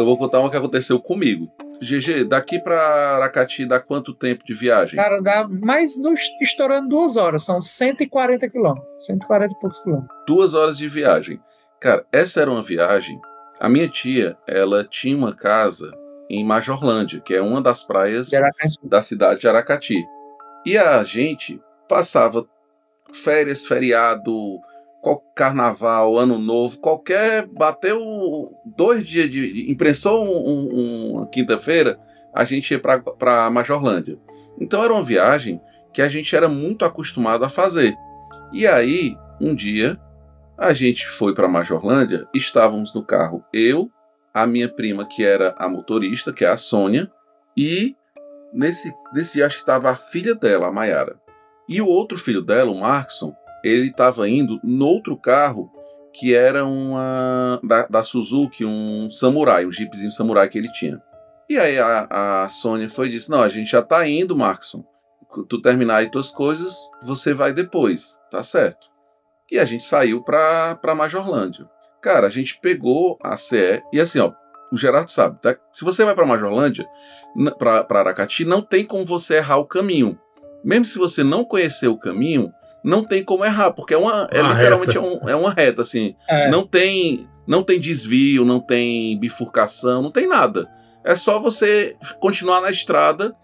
[0.00, 1.50] Eu vou contar uma que aconteceu comigo.
[1.80, 4.96] GG, daqui para Aracati dá quanto tempo de viagem?
[4.96, 9.06] Cara, dá mais no, estourando duas horas, são 140 quilômetros.
[9.06, 10.18] 140 e poucos quilômetros.
[10.26, 11.40] Duas horas de viagem.
[11.80, 13.18] Cara, essa era uma viagem.
[13.58, 15.90] A minha tia, ela tinha uma casa
[16.28, 18.30] em Majorlândia, que é uma das praias
[18.82, 20.04] da cidade de Aracati.
[20.64, 22.46] E a gente passava
[23.12, 24.60] férias, feriado,
[25.34, 27.46] carnaval, ano novo, qualquer.
[27.46, 29.70] Bateu dois dias de.
[29.70, 31.98] imprensou um, um, uma quinta-feira,
[32.34, 34.18] a gente ia para Majorlândia.
[34.60, 35.60] Então era uma viagem
[35.92, 37.94] que a gente era muito acostumado a fazer.
[38.52, 39.96] E aí, um dia,
[40.56, 43.90] a gente foi para Majorlândia, estávamos no carro, eu,
[44.32, 47.10] a minha prima, que era a motorista, que é a Sônia,
[47.56, 47.96] e
[48.52, 51.20] nesse, nesse acho que estava a filha dela, a Mayara.
[51.68, 55.70] E o outro filho dela, o Markson, ele estava indo no outro carro
[56.12, 61.00] que era uma da, da, Suzuki, um samurai, um jeepzinho samurai que ele tinha.
[61.48, 64.84] E aí a, a Sônia foi e disse: Não, a gente já tá indo, Markson.
[65.48, 68.88] Tu terminar aí tuas coisas, você vai depois, tá certo?
[69.50, 71.68] E a gente saiu pra, pra Majorlândia.
[72.00, 74.32] Cara, a gente pegou a CE e assim, ó,
[74.72, 75.56] o Gerardo sabe, tá?
[75.70, 76.86] Se você vai pra Majorlândia,
[77.58, 80.18] pra, pra Aracati, não tem como você errar o caminho.
[80.64, 82.52] Mesmo se você não conhecer o caminho,
[82.84, 85.82] não tem como errar, porque é uma, é uma literalmente é, um, é, uma reta,
[85.82, 86.14] assim.
[86.28, 86.50] É.
[86.50, 90.70] Não tem não tem desvio, não tem bifurcação, não tem nada.
[91.02, 93.34] É só você continuar na estrada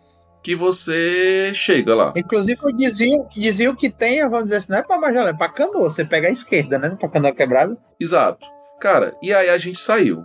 [0.44, 2.12] que você chega lá.
[2.14, 5.48] Inclusive o desvio, desvio que tem, vamos dizer assim, não é pra Majoré, é pra
[5.48, 5.90] Canoa.
[5.90, 6.90] Você pega a esquerda, né?
[6.90, 7.76] Pra Canoa quebrada.
[7.98, 8.46] Exato.
[8.80, 10.24] Cara, e aí a gente saiu.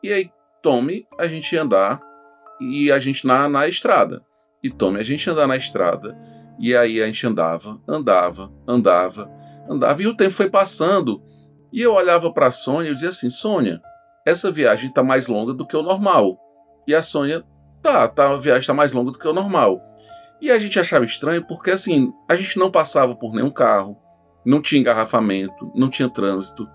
[0.00, 0.30] E aí,
[0.62, 2.00] tome a gente andar
[2.60, 4.22] e a gente na, na estrada.
[4.62, 6.16] E tome a gente andar na estrada
[6.58, 9.30] e aí a gente andava, andava, andava,
[9.68, 11.22] andava, e o tempo foi passando.
[11.72, 13.80] E eu olhava para a Sônia e dizia assim: Sônia,
[14.26, 16.38] essa viagem está mais longa do que o normal.
[16.86, 17.44] E a Sônia,
[17.82, 19.80] tá, tá, a viagem está mais longa do que o normal.
[20.40, 23.96] E a gente achava estranho porque assim, a gente não passava por nenhum carro,
[24.44, 26.68] não tinha engarrafamento, não tinha trânsito.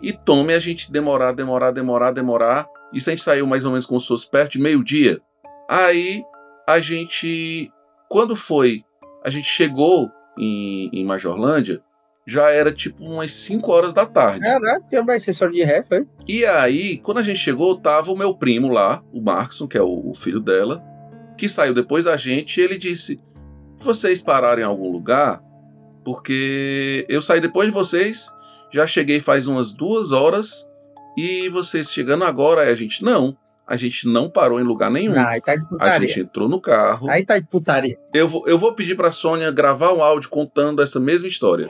[0.00, 2.68] E tome a gente demorar, demorar, demorar, demorar.
[2.92, 5.20] Isso a gente saiu mais ou menos como se fosse perto de meio-dia.
[5.68, 6.22] Aí
[6.66, 7.70] a gente,
[8.08, 8.84] quando foi
[9.24, 11.82] a gente chegou em, em Majorlândia,
[12.26, 14.40] já era tipo umas 5 horas da tarde.
[14.40, 16.06] Caraca, vai ser só de ré, foi?
[16.26, 19.82] E aí, quando a gente chegou, tava o meu primo lá, o Markson, que é
[19.82, 20.82] o, o filho dela,
[21.38, 23.18] que saiu depois da gente, e ele disse:
[23.76, 25.42] Vocês pararam em algum lugar?
[26.04, 28.30] Porque eu saí depois de vocês,
[28.70, 30.68] já cheguei faz umas duas horas,
[31.16, 33.36] e vocês chegando agora, aí a gente, não.
[33.68, 35.12] A gente não parou em lugar nenhum.
[35.12, 37.10] Ah, tá a gente entrou no carro.
[37.10, 37.98] Aí tá de putaria.
[38.14, 41.68] Eu vou, eu vou pedir pra Sônia gravar um áudio contando essa mesma história.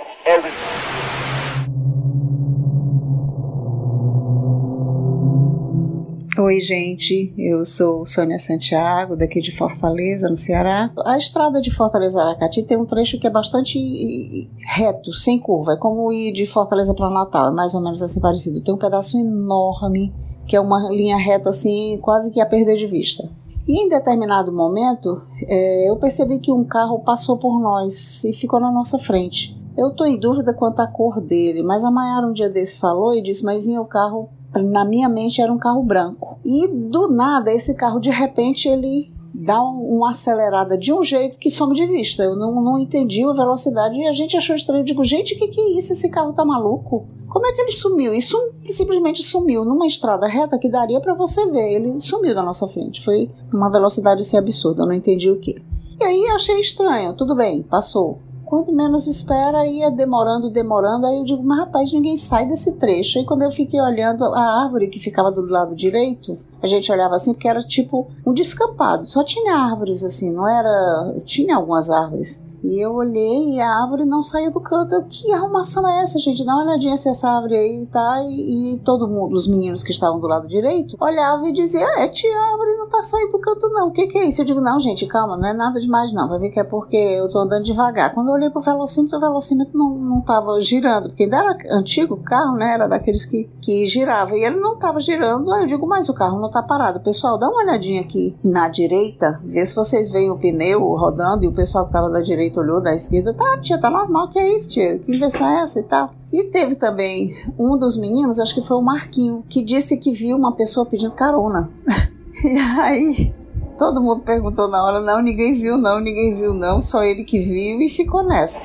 [6.38, 7.34] Oi, gente.
[7.36, 10.92] Eu sou Sônia Santiago, daqui de Fortaleza, no Ceará.
[11.04, 15.72] A estrada de Fortaleza Aracati tem um trecho que é bastante reto, sem curva.
[15.72, 18.62] É como ir de Fortaleza para Natal, é mais ou menos assim parecido.
[18.62, 20.14] Tem um pedaço enorme
[20.48, 23.30] que é uma linha reta assim, quase que a perder de vista.
[23.68, 28.58] E em determinado momento, é, eu percebi que um carro passou por nós e ficou
[28.58, 29.54] na nossa frente.
[29.76, 33.14] Eu estou em dúvida quanto à cor dele, mas a Mayara um dia desse falou
[33.14, 36.38] e disse: Mas o carro, na minha mente, era um carro branco.
[36.42, 41.50] E do nada, esse carro de repente ele dá uma acelerada de um jeito que
[41.50, 42.22] some de vista.
[42.22, 44.80] Eu não, não entendi a velocidade e a gente achou estranho.
[44.80, 45.92] Eu digo, gente, o que, que é isso?
[45.92, 47.06] Esse carro tá maluco?
[47.28, 48.14] Como é que ele sumiu?
[48.14, 51.74] E sum, simplesmente sumiu numa estrada reta que daria para você ver.
[51.74, 53.04] Ele sumiu da nossa frente.
[53.04, 54.82] Foi uma velocidade assim absurda.
[54.82, 55.62] Eu não entendi o que.
[56.00, 57.14] E aí achei estranho.
[57.14, 58.18] Tudo bem, passou.
[58.46, 61.06] Quando menos espera, ia demorando, demorando.
[61.06, 63.18] Aí eu digo, mas rapaz, ninguém sai desse trecho.
[63.18, 67.14] Aí quando eu fiquei olhando a árvore que ficava do lado direito, a gente olhava
[67.14, 69.06] assim porque era tipo um descampado.
[69.06, 71.14] Só tinha árvores assim, não era.
[71.26, 72.42] Tinha algumas árvores.
[72.62, 74.94] E eu olhei e a árvore não saía do canto.
[74.94, 76.44] Eu, que arrumação é essa, gente?
[76.44, 78.22] Dá uma olhadinha se essa árvore aí tá.
[78.22, 82.02] E, e todo mundo, os meninos que estavam do lado direito, olhava e dizia: ah,
[82.02, 83.88] É, tia, a árvore não tá saindo do canto, não.
[83.88, 84.40] O que, que é isso?
[84.40, 86.28] Eu digo: Não, gente, calma, não é nada demais, não.
[86.28, 88.12] Vai ver que é porque eu tô andando devagar.
[88.12, 92.14] Quando eu olhei pro velocímetro, o velocímetro não, não tava girando, porque ainda era antigo
[92.14, 92.74] o carro, né?
[92.74, 94.36] Era daqueles que, que girava.
[94.36, 95.52] E ele não tava girando.
[95.52, 97.00] Aí eu digo: Mas o carro não tá parado.
[97.00, 101.48] Pessoal, dá uma olhadinha aqui na direita, vê se vocês veem o pneu rodando e
[101.48, 104.38] o pessoal que tava da direita direita olhou da esquerda, tá, tia, tá normal, que
[104.38, 104.98] é isso, tia?
[104.98, 106.14] Que inversão é essa e tal?
[106.32, 110.36] E teve também um dos meninos, acho que foi o Marquinho, que disse que viu
[110.36, 111.70] uma pessoa pedindo carona.
[112.42, 113.34] e aí
[113.78, 117.40] todo mundo perguntou na hora, não, ninguém viu, não, ninguém viu, não, só ele que
[117.40, 118.60] viu e ficou nessa.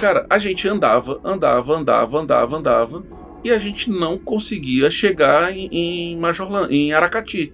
[0.00, 3.02] Cara, a gente andava, andava, andava, andava, andava,
[3.42, 7.52] e a gente não conseguia chegar em, em Majorlan, em Aracati.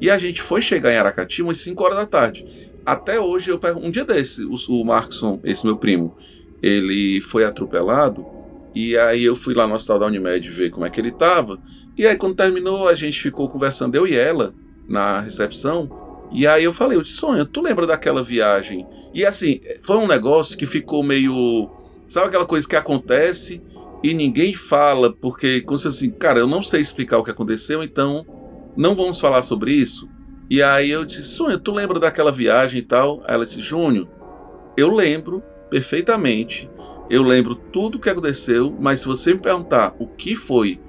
[0.00, 3.58] E a gente foi chegar em Aracati umas 5 horas da tarde até hoje eu
[3.58, 6.16] pergunto, um dia desse, o, o Markson, esse meu primo,
[6.60, 8.26] ele foi atropelado
[8.74, 11.58] e aí eu fui lá no hospital da Unimed ver como é que ele tava.
[11.96, 14.52] E aí quando terminou, a gente ficou conversando eu e ela
[14.88, 16.28] na recepção.
[16.32, 18.84] E aí eu falei, eu disse, Sonha, tu lembra daquela viagem?
[19.14, 21.70] E assim, foi um negócio que ficou meio,
[22.08, 23.62] sabe aquela coisa que acontece
[24.02, 27.84] e ninguém fala porque como se assim, cara, eu não sei explicar o que aconteceu,
[27.84, 28.26] então
[28.76, 30.08] não vamos falar sobre isso.
[30.50, 33.22] E aí eu disse, Sônia, tu lembra daquela viagem e tal?
[33.24, 34.08] Aí ela disse, Júnior,
[34.76, 35.40] eu lembro
[35.70, 36.68] perfeitamente.
[37.08, 40.80] Eu lembro tudo o que aconteceu, mas se você me perguntar o que foi,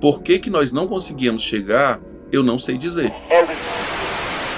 [0.00, 2.00] por que, que nós não conseguíamos chegar,
[2.32, 3.12] eu não sei dizer.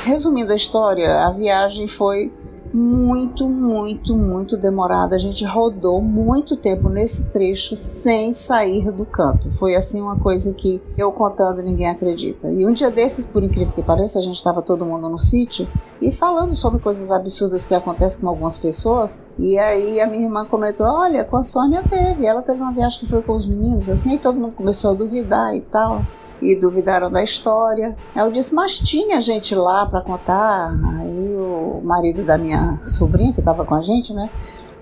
[0.05, 2.33] Resumindo a história, a viagem foi
[2.73, 5.15] muito, muito, muito demorada.
[5.15, 9.51] A gente rodou muito tempo nesse trecho sem sair do canto.
[9.51, 12.51] Foi assim uma coisa que eu contando ninguém acredita.
[12.51, 15.69] E um dia desses, por incrível que pareça, a gente estava todo mundo no sítio
[16.01, 19.23] e falando sobre coisas absurdas que acontecem com algumas pessoas.
[19.39, 22.27] E aí a minha irmã comentou: Olha, com a Sônia teve.
[22.27, 24.95] Ela teve uma viagem que foi com os meninos, assim, aí todo mundo começou a
[24.95, 26.03] duvidar e tal
[26.43, 27.97] e duvidaram da história.
[28.15, 30.71] Eu disse, mas tinha gente lá para contar.
[30.99, 34.29] Aí o marido da minha sobrinha, que estava com a gente, né?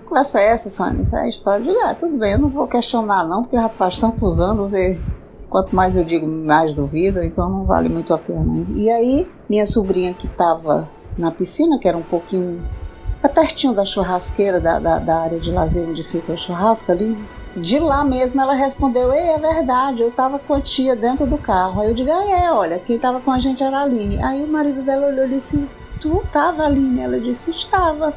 [0.06, 1.02] Conversa é essa, Sônia?
[1.02, 1.62] Isso é a história.
[1.62, 4.72] Eu digo, ah, tudo bem, eu não vou questionar não, porque já faz tantos anos
[4.72, 4.98] e
[5.48, 8.66] quanto mais eu digo, mais duvido, então não vale muito a pena.
[8.74, 12.62] E aí, minha sobrinha que estava na piscina, que era um pouquinho
[13.22, 17.16] é pertinho da churrasqueira, da, da, da área de lazer onde fica o churrasco ali,
[17.56, 21.36] de lá mesmo ela respondeu: Ei, é verdade, eu tava com a tia dentro do
[21.36, 21.80] carro.
[21.80, 24.22] Aí eu digo: Ah, é, olha, quem tava com a gente era a Aline.
[24.22, 25.66] Aí o marido dela olhou e disse:
[26.00, 27.00] Tu tava, Aline?
[27.00, 28.14] Ela disse: Estava.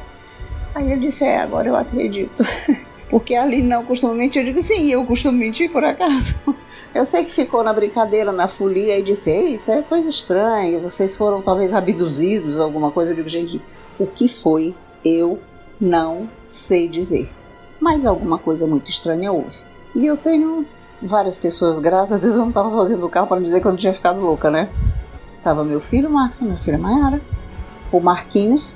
[0.74, 2.44] Aí ele disse: É, agora eu acredito.
[3.10, 4.42] Porque a Aline não costuma mentir.
[4.42, 6.34] Eu digo: Sim, eu costumo mentir por acaso.
[6.94, 10.78] Eu sei que ficou na brincadeira, na folia, e disse: Ei, isso é coisa estranha.
[10.78, 13.10] Vocês foram talvez abduzidos, alguma coisa.
[13.10, 13.60] Eu digo: Gente,
[13.98, 14.76] o que foi?
[15.04, 15.40] Eu
[15.80, 17.28] não sei dizer
[17.84, 19.58] mas alguma coisa muito estranha houve.
[19.94, 20.64] E eu tenho
[21.02, 23.72] várias pessoas, graças a Deus eu não estava sozinha no carro para dizer que eu
[23.72, 24.70] não tinha ficado louca, né?
[25.42, 27.20] Tava meu filho Marcos, minha filha Mayara,
[27.92, 28.74] o Marquinhos,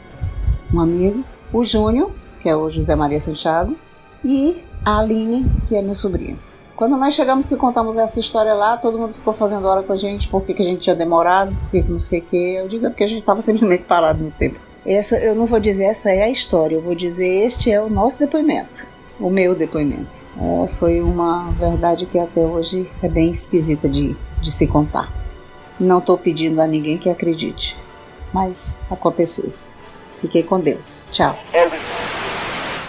[0.72, 2.10] um amigo, o Júnior,
[2.42, 3.74] que é o José Maria Santiago,
[4.22, 6.36] e a Aline, que é minha sobrinha.
[6.76, 9.96] Quando nós chegamos que contamos essa história lá, todo mundo ficou fazendo hora com a
[9.96, 12.54] gente, porque que a gente tinha demorado, porque não sei o que.
[12.56, 14.60] Eu digo é porque a gente estava simplesmente parado no tempo.
[14.84, 17.88] Essa, eu não vou dizer essa é a história, eu vou dizer este é o
[17.88, 20.24] nosso depoimento o meu depoimento.
[20.38, 25.12] É, foi uma verdade que até hoje é bem esquisita de, de se contar.
[25.78, 27.76] Não estou pedindo a ninguém que acredite,
[28.32, 29.52] mas aconteceu.
[30.20, 31.08] Fiquei com Deus.
[31.12, 31.38] Tchau.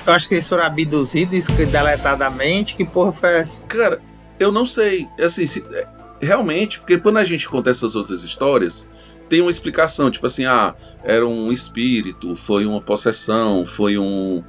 [0.06, 2.76] Eu acho que eles foram abduzidos deletadamente.
[2.76, 3.60] Que porra foi essa?
[3.68, 4.02] Cara,
[4.40, 5.08] eu não sei.
[5.20, 5.88] Assim, se, é,
[6.20, 8.90] realmente, porque quando a gente conta essas outras histórias,
[9.30, 10.10] tem uma explicação.
[10.10, 10.74] Tipo assim, ah,
[11.04, 14.44] era um espírito, foi uma possessão, foi um,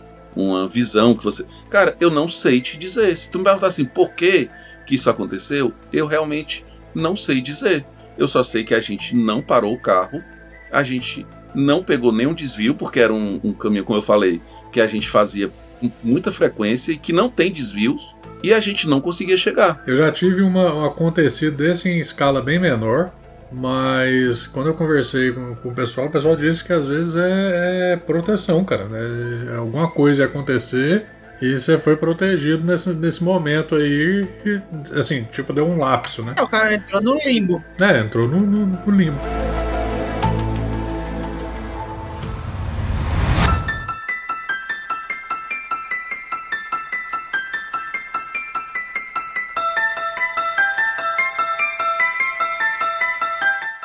[0.48, 1.44] uma visão que você.
[1.68, 3.16] Cara, eu não sei te dizer.
[3.16, 4.48] Se tu me perguntar assim, por que,
[4.86, 6.64] que isso aconteceu, eu realmente
[6.94, 7.84] não sei dizer.
[8.16, 10.22] Eu só sei que a gente não parou o carro,
[10.70, 14.40] a gente não pegou nenhum desvio, porque era um, um caminho, como eu falei,
[14.72, 15.50] que a gente fazia
[15.80, 19.82] com muita frequência e que não tem desvios, e a gente não conseguia chegar.
[19.86, 23.12] Eu já tive uma, um acontecido desse em escala bem menor,
[23.52, 27.92] mas quando eu conversei com, com, o pessoal, o pessoal disse que às vezes é,
[27.92, 28.86] é proteção, cara.
[28.86, 29.56] Né?
[29.56, 31.06] Alguma coisa ia acontecer
[31.40, 34.60] E você foi protegido nesse, nesse momento aí, e,
[34.98, 36.34] assim, tipo, deu um lapso, né?
[36.36, 37.64] É, o cara entrou no limbo.
[37.80, 39.18] É, entrou no, no, no limbo.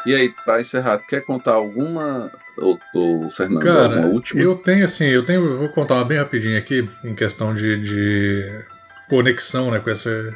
[0.06, 4.42] E aí, pra encerrar, quer contar alguma, ou, ou Fernando, Cara, alguma última?
[4.42, 7.78] eu tenho assim, eu tenho, eu vou contar uma bem rapidinho aqui, em questão de,
[7.78, 8.62] de
[9.10, 10.34] conexão, né, com essa...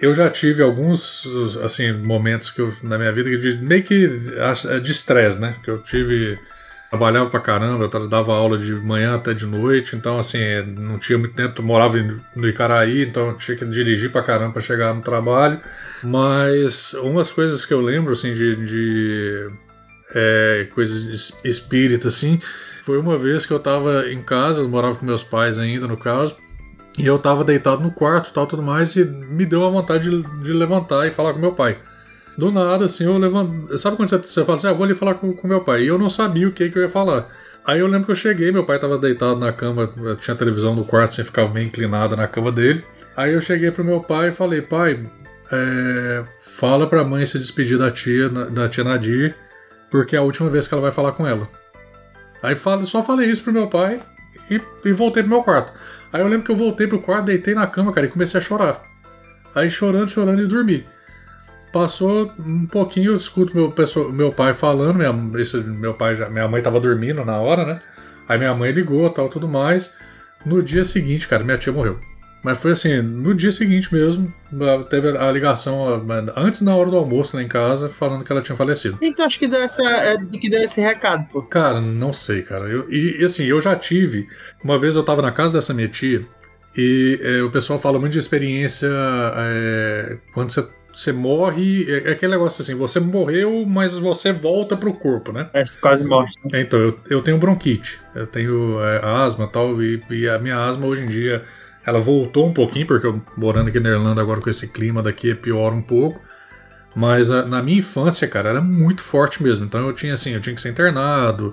[0.00, 1.26] Eu já tive alguns,
[1.62, 4.06] assim, momentos que eu, na minha vida de meio que
[4.82, 6.38] de estresse, né, que eu tive...
[6.94, 10.38] Trabalhava pra caramba, eu dava aula de manhã até de noite, então assim,
[10.76, 11.96] não tinha muito tempo, morava
[12.36, 15.60] no Icaraí, então tinha que dirigir pra caramba pra chegar no trabalho.
[16.04, 19.50] Mas umas coisas que eu lembro, assim, de, de
[20.14, 22.40] é, coisas espíritas, assim,
[22.82, 25.96] foi uma vez que eu tava em casa, eu morava com meus pais ainda, no
[25.96, 26.36] caso,
[26.96, 30.22] e eu tava deitado no quarto tal, tudo mais, e me deu a vontade de,
[30.44, 31.76] de levantar e falar com meu pai.
[32.36, 33.78] Do nada, assim, eu levanto.
[33.78, 35.82] Sabe quando você, você fala assim, ah, vou ali falar com, com meu pai?
[35.82, 37.28] E eu não sabia o que, que eu ia falar.
[37.66, 39.88] Aí eu lembro que eu cheguei, meu pai tava deitado na cama,
[40.20, 42.84] tinha televisão no quarto, sem assim, ficar meio inclinado na cama dele.
[43.16, 45.06] Aí eu cheguei pro meu pai e falei, pai,
[45.50, 49.34] é, fala pra mãe se despedir da tia, da tia Nadir,
[49.90, 51.48] porque é a última vez que ela vai falar com ela.
[52.42, 54.02] Aí fala, só falei isso pro meu pai
[54.50, 55.72] e, e voltei pro meu quarto.
[56.12, 58.42] Aí eu lembro que eu voltei pro quarto, deitei na cama, cara, e comecei a
[58.42, 58.82] chorar.
[59.54, 60.84] Aí chorando, chorando e dormi.
[61.74, 66.46] Passou um pouquinho, eu escuto meu, pessoa, meu pai falando, minha, meu pai já, minha
[66.46, 67.80] mãe tava dormindo na hora, né?
[68.28, 69.92] Aí minha mãe ligou tal, tudo mais.
[70.46, 71.98] No dia seguinte, cara, minha tia morreu.
[72.44, 74.32] Mas foi assim, no dia seguinte mesmo,
[74.88, 76.00] teve a ligação,
[76.36, 78.96] antes na hora do almoço lá em casa, falando que ela tinha falecido.
[78.98, 81.42] Quem tu acha que deu, essa, é, que deu esse recado, pô?
[81.42, 82.66] Cara, não sei, cara.
[82.66, 84.28] Eu, e, e, assim, eu já tive.
[84.62, 86.24] Uma vez eu tava na casa dessa minha tia,
[86.76, 90.64] e é, o pessoal fala muito de experiência é, quando você
[90.94, 91.84] você morre.
[91.88, 95.48] É, é aquele negócio assim, você morreu, mas você volta pro corpo, né?
[95.52, 96.38] É, quase morte.
[96.44, 96.60] Né?
[96.60, 100.86] Então, eu, eu tenho bronquite, eu tenho é, asma tal, e, e a minha asma
[100.86, 101.42] hoje em dia
[101.86, 105.32] ela voltou um pouquinho, porque eu morando aqui na Irlanda agora com esse clima daqui
[105.32, 106.20] é pior um pouco.
[106.94, 109.64] Mas a, na minha infância, cara, era muito forte mesmo.
[109.64, 111.52] Então eu tinha assim, eu tinha que ser internado.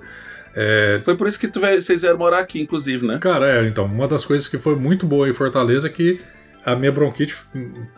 [0.56, 1.02] É...
[1.04, 3.18] Foi por isso que tu, vocês vieram morar aqui, inclusive, né?
[3.20, 6.20] Cara, é, então, uma das coisas que foi muito boa em Fortaleza é que
[6.66, 7.36] a minha bronquite,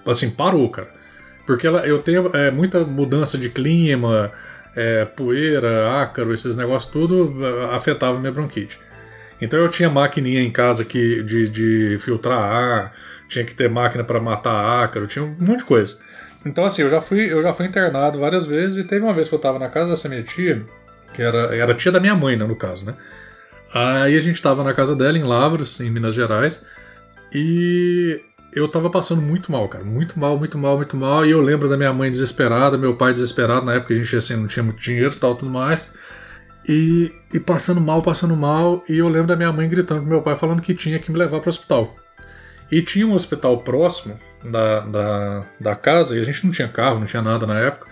[0.06, 1.03] assim, parou, cara.
[1.46, 4.32] Porque ela, eu tenho é, muita mudança de clima,
[4.76, 8.80] é, poeira, ácaro, esses negócios tudo é, afetava minha bronquite.
[9.42, 12.94] Então eu tinha maquininha em casa que, de, de filtrar ar,
[13.28, 15.98] tinha que ter máquina para matar ácaro, tinha um monte de coisa.
[16.46, 19.28] Então assim, eu já fui, eu já fui internado várias vezes e teve uma vez
[19.28, 20.66] que eu estava na casa dessa minha tia,
[21.14, 22.96] que era, era tia da minha mãe, né, no caso, né?
[23.74, 26.64] Aí a gente estava na casa dela em Lavras, em Minas Gerais,
[27.34, 28.22] e
[28.56, 29.84] eu tava passando muito mal, cara.
[29.84, 31.26] Muito mal, muito mal, muito mal.
[31.26, 33.66] E eu lembro da minha mãe desesperada, meu pai desesperado.
[33.66, 35.90] Na época a gente assim, não tinha muito dinheiro e tal, tudo mais.
[36.68, 38.82] E, e passando mal, passando mal.
[38.90, 41.18] E eu lembro da minha mãe gritando pro meu pai, falando que tinha que me
[41.18, 41.96] levar pro hospital.
[42.72, 47.00] E tinha um hospital próximo da, da, da casa, e a gente não tinha carro,
[47.00, 47.88] não tinha nada na época.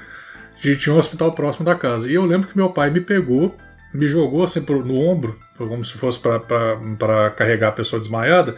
[0.56, 2.10] A gente tinha um hospital próximo da casa.
[2.10, 3.56] E eu lembro que meu pai me pegou,
[3.94, 8.56] me jogou assim pro, no ombro, como se fosse para carregar a pessoa desmaiada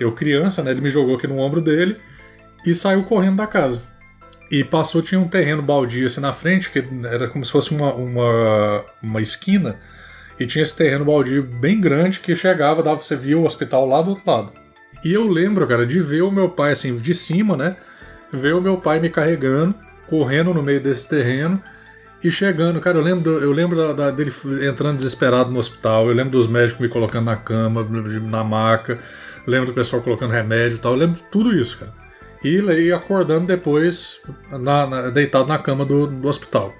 [0.00, 0.70] eu criança, né?
[0.70, 1.96] Ele me jogou aqui no ombro dele
[2.66, 3.82] e saiu correndo da casa.
[4.50, 7.92] E passou, tinha um terreno baldio assim na frente, que era como se fosse uma,
[7.94, 9.78] uma, uma esquina,
[10.40, 14.02] e tinha esse terreno baldio bem grande que chegava, dava, você via o hospital lá
[14.02, 14.52] do outro lado.
[15.04, 17.76] E eu lembro, cara, de ver o meu pai assim, de cima, né?
[18.32, 19.74] Ver o meu pai me carregando,
[20.08, 21.62] correndo no meio desse terreno
[22.22, 22.80] e chegando.
[22.80, 24.32] Cara, eu lembro, eu lembro da, da, dele
[24.68, 27.86] entrando desesperado no hospital, eu lembro dos médicos me colocando na cama,
[28.22, 28.98] na maca
[29.46, 31.92] lembro do pessoal colocando remédio e tal, eu lembro de tudo isso, cara.
[32.42, 36.74] E, e acordando depois, na, na, deitado na cama do, do hospital.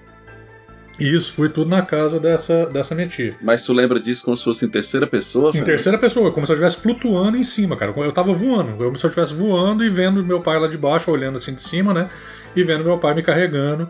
[0.98, 3.34] E isso foi tudo na casa dessa, dessa minha tia.
[3.40, 5.50] Mas tu lembra disso como se fosse em terceira pessoa?
[5.54, 7.92] Em terceira pessoa, como se eu estivesse flutuando em cima, cara.
[7.96, 11.10] Eu tava voando, como se eu estivesse voando e vendo meu pai lá de baixo,
[11.10, 12.08] olhando assim de cima, né?
[12.54, 13.88] E vendo meu pai me carregando,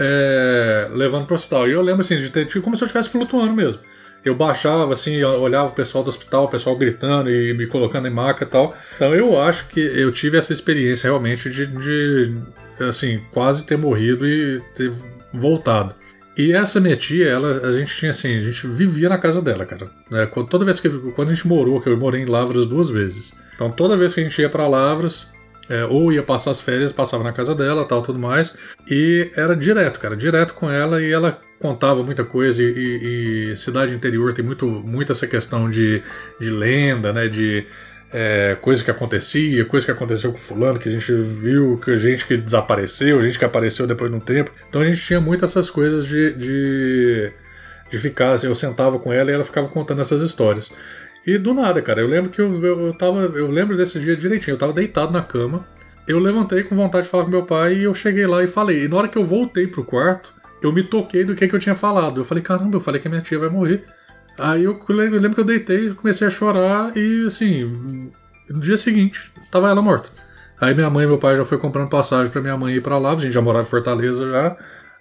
[0.00, 1.68] é, levando pro hospital.
[1.68, 3.80] E eu lembro assim, de ter como se eu estivesse flutuando mesmo
[4.26, 8.10] eu baixava assim, olhava o pessoal do hospital, o pessoal gritando e me colocando em
[8.10, 8.74] maca e tal.
[8.96, 12.34] Então eu acho que eu tive essa experiência realmente de, de
[12.80, 14.92] assim, quase ter morrido e ter
[15.32, 15.94] voltado.
[16.36, 19.64] E essa minha tia, ela, a gente tinha assim, a gente vivia na casa dela,
[19.64, 19.90] cara.
[20.10, 20.26] Né?
[20.50, 23.34] Toda vez que quando a gente morou, que eu morei em Lavras duas vezes.
[23.54, 25.28] Então toda vez que a gente ia para Lavras,
[25.68, 28.56] é, ou ia passar as férias, passava na casa dela, tal, tudo mais.
[28.88, 33.94] E era direto, cara, direto com ela e ela contava muita coisa e, e, cidade
[33.94, 36.02] interior tem muito, muito essa questão de,
[36.38, 37.66] de lenda, né, de
[38.12, 42.26] é, coisa que acontecia, coisa que aconteceu com fulano, que a gente viu, que gente
[42.26, 44.52] que desapareceu, gente que apareceu depois de um tempo.
[44.68, 47.32] Então a gente tinha muito essas coisas de, de,
[47.90, 50.72] de ficar, assim, eu sentava com ela e ela ficava contando essas histórias.
[51.26, 53.18] E do nada, cara, eu lembro que eu, eu, eu tava.
[53.18, 55.66] Eu lembro desse dia direitinho, eu tava deitado na cama.
[56.06, 58.84] Eu levantei com vontade de falar com meu pai e eu cheguei lá e falei.
[58.84, 60.32] E na hora que eu voltei pro quarto,
[60.62, 62.20] eu me toquei do que, que eu tinha falado.
[62.20, 63.84] Eu falei, caramba, eu falei que a minha tia vai morrer.
[64.38, 68.12] Aí eu eu lembro que eu deitei, comecei a chorar e assim,
[68.48, 70.10] no dia seguinte, tava ela morta.
[70.60, 72.98] Aí minha mãe e meu pai já foi comprando passagem para minha mãe ir para
[72.98, 74.56] lá, a gente já morava em Fortaleza já.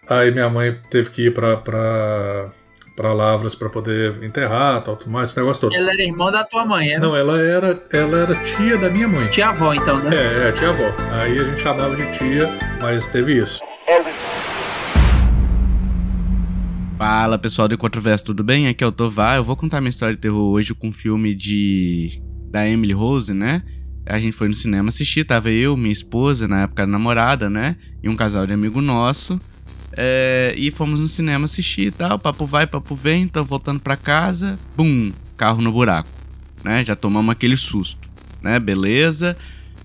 [0.09, 2.49] Aí minha mãe teve que ir pra, pra,
[2.95, 5.75] pra Lavras para poder enterrar, tal, tudo mais, esse negócio todo.
[5.75, 6.99] Ela era irmã da tua mãe, é?
[6.99, 9.27] Não, ela era, ela era tia da minha mãe.
[9.27, 10.15] Tia avó, então, né?
[10.15, 10.89] É, é, tia avó.
[11.11, 12.49] Aí a gente chamava de tia,
[12.81, 13.59] mas teve isso.
[16.97, 18.69] Fala pessoal do Controverso, tudo bem?
[18.69, 19.35] Aqui é o Tovar.
[19.35, 22.21] Eu vou contar minha história de terror hoje com um filme de.
[22.49, 23.61] da Emily Rose, né?
[24.05, 27.75] A gente foi no cinema assistir, tava eu, minha esposa, na época namorada, né?
[28.01, 29.41] E um casal de amigo nosso.
[29.95, 30.53] É...
[30.57, 32.19] E fomos no cinema assistir e tal.
[32.19, 36.09] Papo vai, papo vem, então voltando pra casa, bum, carro no buraco,
[36.63, 36.83] né?
[36.83, 38.09] Já tomamos aquele susto,
[38.41, 38.59] né?
[38.59, 39.37] Beleza.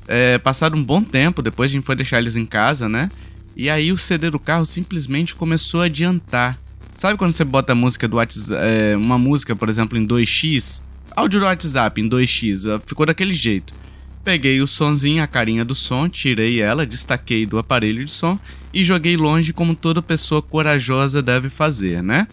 [0.08, 0.38] É...
[0.38, 3.10] Passado um bom tempo, depois a gente foi deixar eles em casa, né?
[3.56, 6.58] E aí o CD do carro simplesmente começou a adiantar.
[6.96, 10.82] Sabe quando você bota a música do WhatsApp, é, uma música, por exemplo, em 2x?
[11.16, 13.74] Áudio do WhatsApp em 2x, ficou daquele jeito.
[14.22, 18.38] Peguei o sonzinho, a carinha do som, tirei ela, destaquei do aparelho de som
[18.72, 22.28] e joguei longe como toda pessoa corajosa deve fazer, né?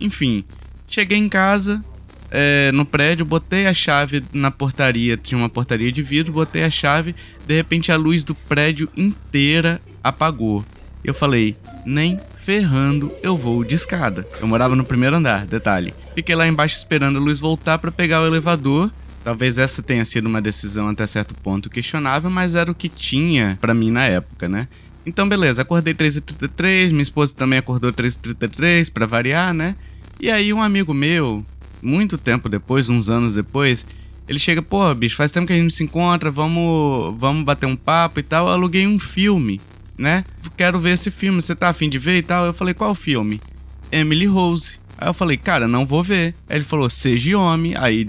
[0.00, 0.44] Enfim,
[0.88, 1.84] cheguei em casa,
[2.30, 6.70] é, no prédio, botei a chave na portaria, tinha uma portaria de vidro, botei a
[6.70, 7.14] chave,
[7.46, 10.64] de repente a luz do prédio inteira apagou.
[11.04, 14.26] Eu falei, nem ferrando, eu vou de escada.
[14.40, 15.94] Eu morava no primeiro andar, detalhe.
[16.14, 18.90] Fiquei lá embaixo esperando a luz voltar para pegar o elevador.
[19.22, 23.56] Talvez essa tenha sido uma decisão até certo ponto questionável, mas era o que tinha
[23.60, 24.68] para mim na época, né?
[25.06, 29.76] Então, beleza, acordei 3h33, minha esposa também acordou 3h33 para variar, né?
[30.18, 31.44] E aí, um amigo meu,
[31.82, 33.86] muito tempo depois, uns anos depois,
[34.26, 37.76] ele chega, pô, bicho, faz tempo que a gente se encontra, vamos, vamos bater um
[37.76, 38.46] papo e tal.
[38.46, 39.60] Eu aluguei um filme
[39.96, 40.24] né?
[40.56, 42.46] Quero ver esse filme, você tá afim de ver e tal?
[42.46, 43.40] Eu falei, qual filme?
[43.90, 44.78] Emily Rose.
[44.98, 46.34] Aí eu falei, cara, não vou ver.
[46.48, 47.74] Aí ele falou, seja homem.
[47.76, 48.04] Aí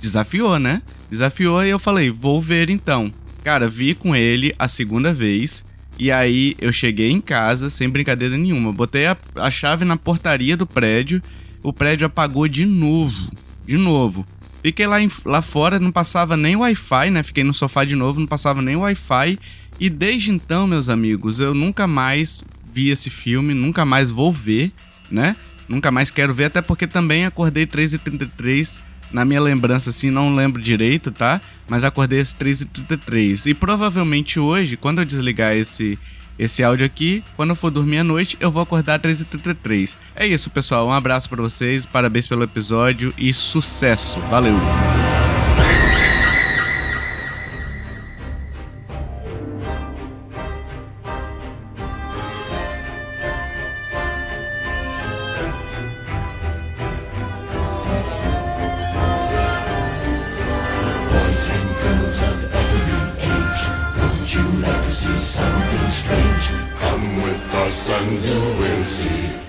[0.00, 0.82] desafiou, né?
[1.10, 3.12] Desafiou e eu falei, vou ver então.
[3.42, 5.64] Cara, vi com ele a segunda vez.
[5.98, 8.72] E aí eu cheguei em casa, sem brincadeira nenhuma.
[8.72, 11.22] Botei a, a chave na portaria do prédio.
[11.62, 13.32] O prédio apagou de novo.
[13.66, 14.26] De novo.
[14.62, 17.22] Fiquei lá, em, lá fora, não passava nem Wi-Fi, né?
[17.22, 19.38] Fiquei no sofá de novo, não passava nem Wi-Fi.
[19.78, 22.42] E desde então, meus amigos, eu nunca mais
[22.72, 24.72] vi esse filme, nunca mais vou ver,
[25.10, 25.36] né?
[25.68, 28.80] Nunca mais quero ver, até porque também acordei 3h33
[29.14, 31.40] na minha lembrança, assim, não lembro direito, tá?
[31.68, 33.46] Mas acordei às 3h33.
[33.46, 35.96] E provavelmente hoje, quando eu desligar esse,
[36.36, 39.96] esse áudio aqui, quando eu for dormir à noite, eu vou acordar às 3h33.
[40.16, 40.88] É isso, pessoal.
[40.88, 44.18] Um abraço para vocês, parabéns pelo episódio e sucesso.
[44.28, 44.56] Valeu!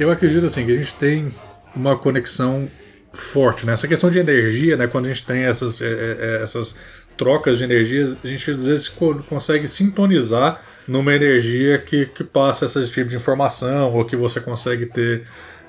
[0.05, 1.31] Eu acredito assim que a gente tem
[1.75, 2.69] uma conexão
[3.11, 3.73] forte, né?
[3.73, 4.85] Essa questão de energia, né?
[4.85, 6.77] Quando a gente tem essas, é, é, essas
[7.17, 12.65] trocas de energias, a gente às vezes co- consegue sintonizar numa energia que, que passa
[12.65, 15.23] esse tipo de informação ou que você consegue ter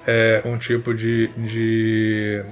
[0.07, 2.45] é, um tipo de, de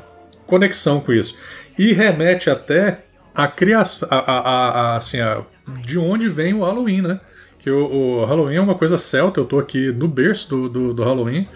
[0.47, 1.37] conexão com isso.
[1.79, 3.04] E remete até
[3.35, 5.43] à criação, a, a, a- a- assim, a-
[5.83, 7.21] de onde vem o Halloween, né?
[7.59, 7.87] Que o,
[8.21, 11.49] o Halloween é uma coisa celta, eu tô aqui no berço do, do, do Halloween,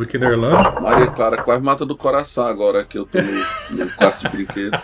[0.00, 0.80] aqui na Irlanda.
[0.80, 4.80] Maria Clara quase mata do coração agora que eu tô no, no quarto de brinquedos.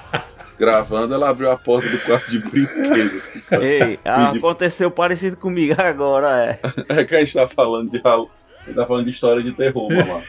[0.59, 3.45] Gravando, ela abriu a porta do quarto de brinquedos.
[3.53, 6.59] Ei, aconteceu parecido comigo agora, é.
[7.01, 8.31] É que a gente tá falando de Halloween.
[8.63, 10.23] A gente tá falando de história de terror, mamãe.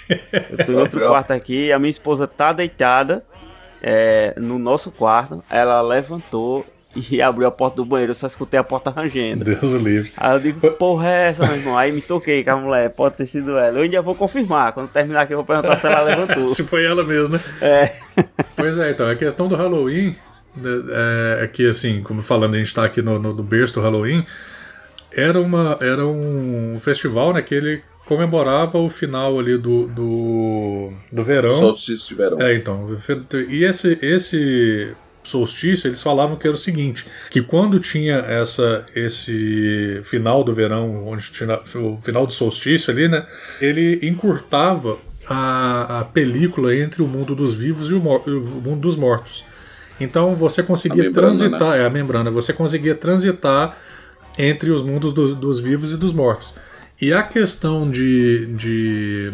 [0.51, 3.25] Eu tô em outro quarto aqui, a minha esposa tá deitada
[3.81, 5.43] é, no nosso quarto.
[5.49, 8.11] Ela levantou e abriu a porta do banheiro.
[8.11, 9.43] Eu só escutei a porta rangendo.
[9.43, 10.11] Deus o livre.
[10.17, 11.77] Aí eu digo, porra é essa, meu irmão?
[11.77, 13.77] Aí me toquei com a mulher, pode ter sido ela.
[13.77, 14.73] Eu ainda vou confirmar.
[14.73, 16.47] Quando terminar aqui, eu vou perguntar se ela levantou.
[16.51, 17.41] Se foi ela mesmo, né?
[17.61, 17.91] É.
[18.55, 20.15] Pois é, então, a questão do Halloween
[20.55, 20.69] né,
[21.39, 23.81] é, é que, assim, como falando, a gente tá aqui no, no do berço do
[23.81, 24.23] Halloween,
[25.11, 27.81] era, uma, era um festival, né, que ele
[28.11, 31.49] comemorava o final ali do, do, do verão.
[31.51, 32.41] Solstício de verão.
[32.41, 32.97] É, então.
[33.47, 34.91] E esse, esse
[35.23, 41.07] solstício, eles falavam que era o seguinte, que quando tinha essa esse final do verão,
[41.07, 43.25] onde tinha o final do solstício ali, né,
[43.61, 48.97] ele encurtava a, a película entre o mundo dos vivos e o, o mundo dos
[48.97, 49.45] mortos.
[50.01, 51.83] Então você conseguia membrana, transitar, né?
[51.83, 53.77] é a membrana, você conseguia transitar
[54.37, 56.53] entre os mundos dos, dos vivos e dos mortos.
[57.01, 59.33] E a questão de, de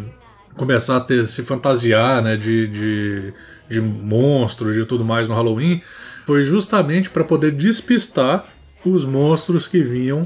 [0.56, 3.34] começar a ter, se fantasiar né, de, de,
[3.68, 5.82] de monstros e tudo mais no Halloween
[6.26, 8.46] foi justamente para poder despistar
[8.86, 10.26] os monstros que vinham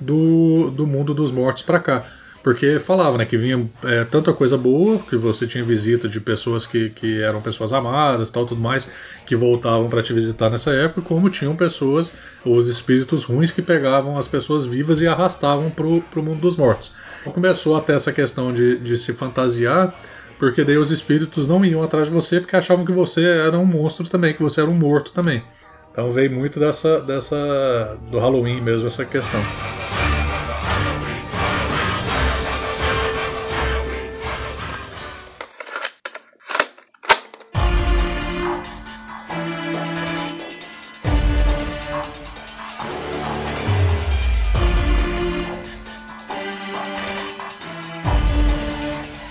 [0.00, 2.06] do, do mundo dos mortos para cá.
[2.42, 6.66] Porque falava né, que vinha é, tanta coisa boa, que você tinha visita de pessoas
[6.66, 8.88] que, que eram pessoas amadas tal, tudo mais,
[9.26, 12.14] que voltavam para te visitar nessa época, como tinham pessoas,
[12.44, 16.92] os espíritos ruins que pegavam as pessoas vivas e arrastavam pro, pro mundo dos mortos.
[17.20, 19.94] Então começou até essa questão de, de se fantasiar,
[20.38, 23.66] porque daí os espíritos não iam atrás de você porque achavam que você era um
[23.66, 25.44] monstro também, que você era um morto também.
[25.92, 29.40] Então veio muito dessa, dessa do Halloween mesmo essa questão.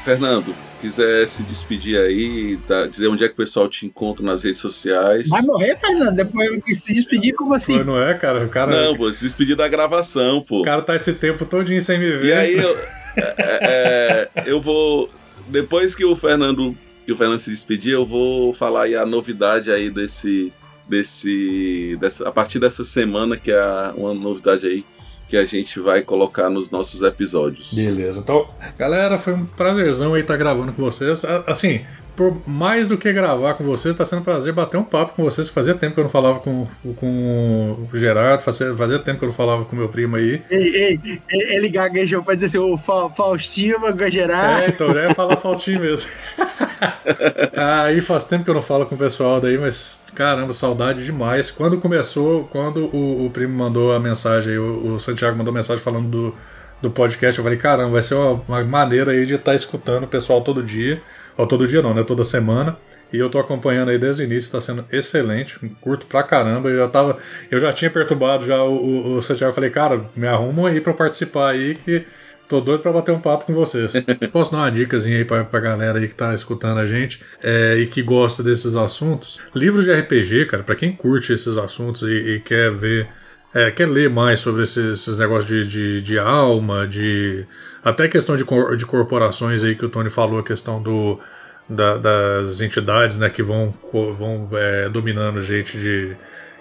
[0.10, 4.42] Fernando, quiser se despedir aí, tá- dizer onde é que o pessoal te encontra nas
[4.44, 5.30] redes sociais.
[5.30, 6.16] Vai morrer, Fernando?
[6.16, 7.84] Depois eu se despedir como assim?
[7.84, 8.44] Não é, cara?
[8.44, 10.62] O cara, Não, pô, se despedir da gravação, pô.
[10.62, 12.26] o cara tá esse tempo todinho sem me ver.
[12.26, 12.78] E aí eu,
[13.18, 15.10] é, é, eu vou.
[15.48, 16.76] Depois que o Fernando
[17.06, 20.52] que o Fernando se despedir, eu vou falar aí a novidade aí desse.
[20.88, 21.96] desse.
[22.00, 23.64] Dessa, a partir dessa semana, que é
[23.96, 24.84] uma novidade aí
[25.30, 27.72] que a gente vai colocar nos nossos episódios.
[27.72, 28.48] Beleza, então,
[28.78, 31.24] galera, foi um prazerzão aí estar gravando com vocês.
[31.46, 31.82] Assim,
[32.16, 35.24] por mais do que gravar com vocês, tá sendo um prazer bater um papo com
[35.24, 35.50] vocês.
[35.50, 36.68] Fazia tempo que eu não falava com,
[36.98, 40.42] com o Gerardo, fazia, fazia tempo que eu não falava com meu primo aí.
[40.50, 44.64] Ei, ei, ele gaguejou pra dizer assim, o Fa- Faustinho vai gerar.
[44.64, 46.10] É, então já ia falar Faustinho mesmo.
[47.56, 51.52] Aí faz tempo que eu não falo com o pessoal daí, mas caramba, saudade demais.
[51.52, 56.08] Quando começou, quando o, o primo mandou a mensagem, o, o Santiago mandou mensagem falando
[56.08, 56.36] do,
[56.82, 60.08] do podcast, eu falei, caramba, vai ser uma, uma maneira aí de estar escutando o
[60.08, 61.02] pessoal todo dia.
[61.40, 62.04] Ou todo dia não, né?
[62.04, 62.78] Toda semana.
[63.14, 66.70] E eu tô acompanhando aí desde o início, tá sendo excelente, curto pra caramba.
[66.70, 67.18] Eu já tava.
[67.50, 69.52] Eu já tinha perturbado já o, o, o Santiago.
[69.52, 72.06] Eu falei, cara, me arrumam aí pra participar aí que
[72.50, 73.94] Tô doido pra bater um papo com vocês.
[74.34, 77.76] Posso dar uma dicasinha aí pra, pra galera aí que tá escutando a gente é,
[77.78, 79.40] e que gosta desses assuntos?
[79.54, 83.08] Livros de RPG, cara, pra quem curte esses assuntos e, e quer ver,
[83.54, 87.46] é, quer ler mais sobre esses, esses negócios de, de, de alma, de.
[87.84, 91.20] Até questão de, cor- de corporações aí que o Tony falou, a questão do.
[91.68, 93.74] da- das entidades né, que vão,
[94.12, 96.16] vão é, dominando gente de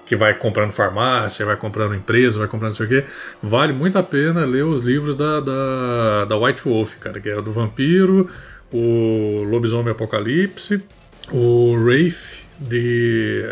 [0.06, 3.04] que vai comprando farmácia, vai comprando empresa, vai comprando não sei o quê.
[3.42, 7.42] Vale muito a pena ler os livros da, da, da White Wolf, cara, que é
[7.42, 8.26] do vampiro,
[8.72, 10.82] o Lobisomem Apocalipse,
[11.30, 13.44] o Wraith de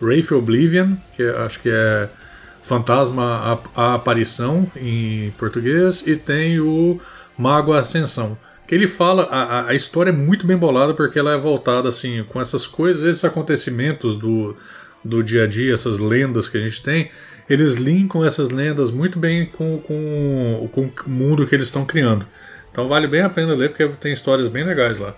[0.00, 2.08] Wraith Oblivion, que acho que é
[2.64, 6.98] Fantasma a, a Aparição em português, e tem o
[7.36, 8.38] Mago Ascensão.
[8.66, 12.24] Que ele fala, a, a- história é muito bem bolada porque ela é voltada assim,
[12.24, 14.56] com essas coisas, esses acontecimentos do,
[15.04, 17.10] do dia a dia, essas lendas que a gente tem,
[17.50, 22.24] eles linkam essas lendas muito bem com, com, com o mundo que eles estão criando.
[22.72, 25.14] Então vale bem a pena ler porque tem histórias bem legais lá.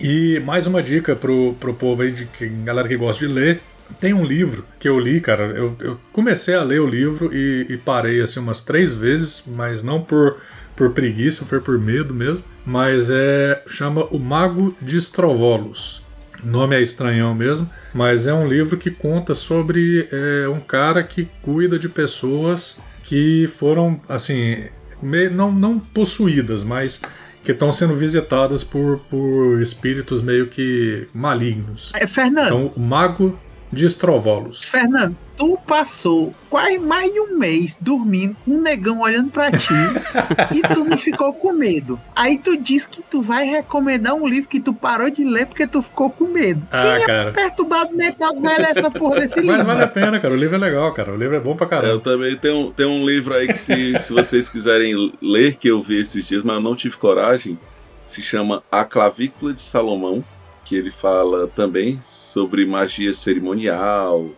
[0.00, 3.60] E mais uma dica pro, pro povo aí, de que, galera que gosta de ler.
[4.00, 5.44] Tem um livro que eu li, cara.
[5.44, 9.82] Eu, eu comecei a ler o livro e, e parei assim umas três vezes, mas
[9.82, 10.38] não por,
[10.74, 12.44] por preguiça, foi por medo mesmo.
[12.64, 16.04] Mas é chama O Mago de Strovolos.
[16.42, 21.02] O nome é estranhão mesmo, mas é um livro que conta sobre é, um cara
[21.02, 24.64] que cuida de pessoas que foram, assim,
[25.02, 27.00] meio, não, não possuídas, mas
[27.42, 31.92] que estão sendo visitadas por, por espíritos meio que malignos.
[31.94, 32.46] É, Fernando.
[32.46, 33.38] Então, o Mago
[33.72, 34.62] de Estrovolos.
[34.64, 39.74] Fernando, tu passou quase mais de um mês dormindo com um negão olhando pra ti
[40.54, 42.00] e tu não ficou com medo.
[42.14, 45.66] Aí tu diz que tu vai recomendar um livro que tu parou de ler porque
[45.66, 46.66] tu ficou com medo.
[46.70, 47.32] Ah, Quem é cara.
[47.32, 49.66] perturbado mental vai ler essa porra desse Mas livro?
[49.66, 50.32] vale a pena, cara.
[50.32, 51.12] O livro é legal, cara.
[51.12, 51.92] O livro é bom pra caramba.
[51.92, 55.82] eu também tenho, tenho um livro aí que, se, se vocês quiserem ler, que eu
[55.82, 57.58] vi esses dias, mas eu não tive coragem,
[58.06, 60.24] se chama A Clavícula de Salomão,
[60.66, 64.28] que ele fala também sobre magia cerimonial,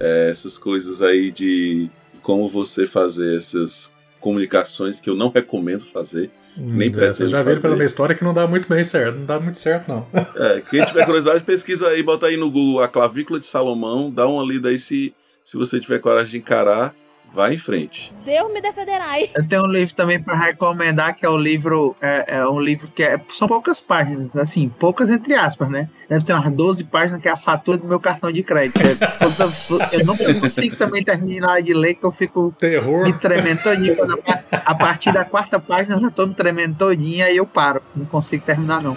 [0.00, 1.90] é, essas coisas aí de
[2.22, 6.30] como você fazer essas comunicações que eu não recomendo fazer.
[6.56, 9.18] Nem É, pretendo Vocês já viram pela minha história que não dá muito bem certo.
[9.18, 10.06] Não dá muito certo, não.
[10.36, 14.26] É, quem tiver curiosidade, pesquisa aí, bota aí no Google a clavícula de Salomão, dá
[14.26, 16.94] uma lida aí se, se você tiver coragem de encarar,
[17.34, 18.14] vai em frente.
[18.24, 19.28] Deus me defenderai.
[19.34, 21.96] Eu tenho um livro também para recomendar, que é o livro.
[22.00, 25.88] É, é um livro que é, são poucas páginas, assim, poucas entre aspas, né?
[26.08, 28.78] Deve ter umas 12 páginas, que é a fatura do meu cartão de crédito.
[28.80, 33.04] É eu não consigo também terminar de ler, que eu fico Terror.
[33.04, 33.96] me tremendo todinho.
[33.96, 37.46] Quando a, a partir da quarta página eu já tô me tremendo todinho, aí eu
[37.46, 37.82] paro.
[37.96, 38.96] Não consigo terminar, não.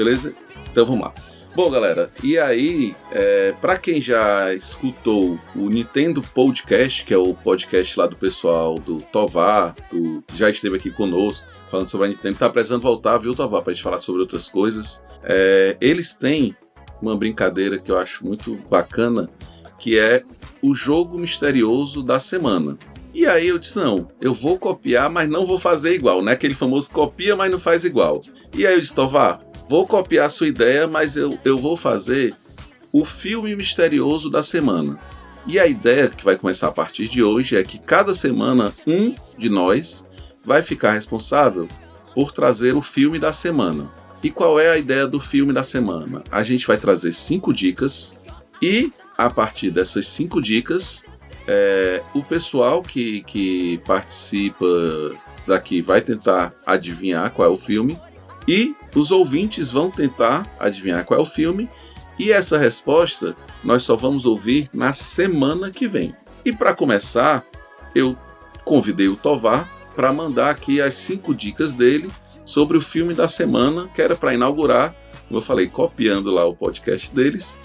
[0.00, 0.32] Beleza?
[0.72, 1.14] Então vamos lá.
[1.54, 7.34] Bom, galera, e aí, é, para quem já escutou o Nintendo Podcast, que é o
[7.34, 12.10] podcast lá do pessoal do Tovar, do, que já esteve aqui conosco, falando sobre a
[12.10, 15.04] Nintendo, tá precisando voltar, viu, Tovar, pra gente falar sobre outras coisas.
[15.22, 16.56] É, eles têm
[17.02, 19.28] uma brincadeira que eu acho muito bacana,
[19.78, 20.22] que é
[20.62, 22.78] o jogo misterioso da semana.
[23.12, 26.32] E aí eu disse, não, eu vou copiar, mas não vou fazer igual, né?
[26.32, 28.22] Aquele famoso copia, mas não faz igual.
[28.56, 32.34] E aí eu disse, Tovar, vou copiar sua ideia, mas eu, eu vou fazer
[32.92, 34.98] o filme misterioso da semana.
[35.46, 39.14] E a ideia que vai começar a partir de hoje é que cada semana um
[39.38, 40.08] de nós
[40.44, 41.68] vai ficar responsável
[42.16, 43.88] por trazer o filme da semana.
[44.24, 46.24] E qual é a ideia do filme da semana?
[46.32, 48.18] A gente vai trazer cinco dicas
[48.60, 51.04] e a partir dessas cinco dicas,
[51.46, 54.66] é, o pessoal que, que participa
[55.46, 57.96] daqui vai tentar adivinhar qual é o filme
[58.48, 61.68] e os ouvintes vão tentar adivinhar qual é o filme.
[62.18, 63.34] E essa resposta
[63.64, 66.14] nós só vamos ouvir na semana que vem.
[66.44, 67.44] E para começar,
[67.94, 68.16] eu
[68.64, 72.10] convidei o Tovar para mandar aqui as cinco dicas dele
[72.44, 74.94] sobre o filme da semana, que era para inaugurar,
[75.28, 77.56] como eu falei, copiando lá o podcast deles.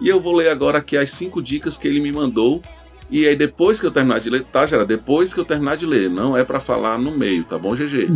[0.00, 2.62] E eu vou ler agora aqui as cinco dicas que ele me mandou.
[3.10, 4.84] E aí depois que eu terminar de ler, tá, Gera?
[4.84, 8.08] Depois que eu terminar de ler, não é para falar no meio, tá bom, GG?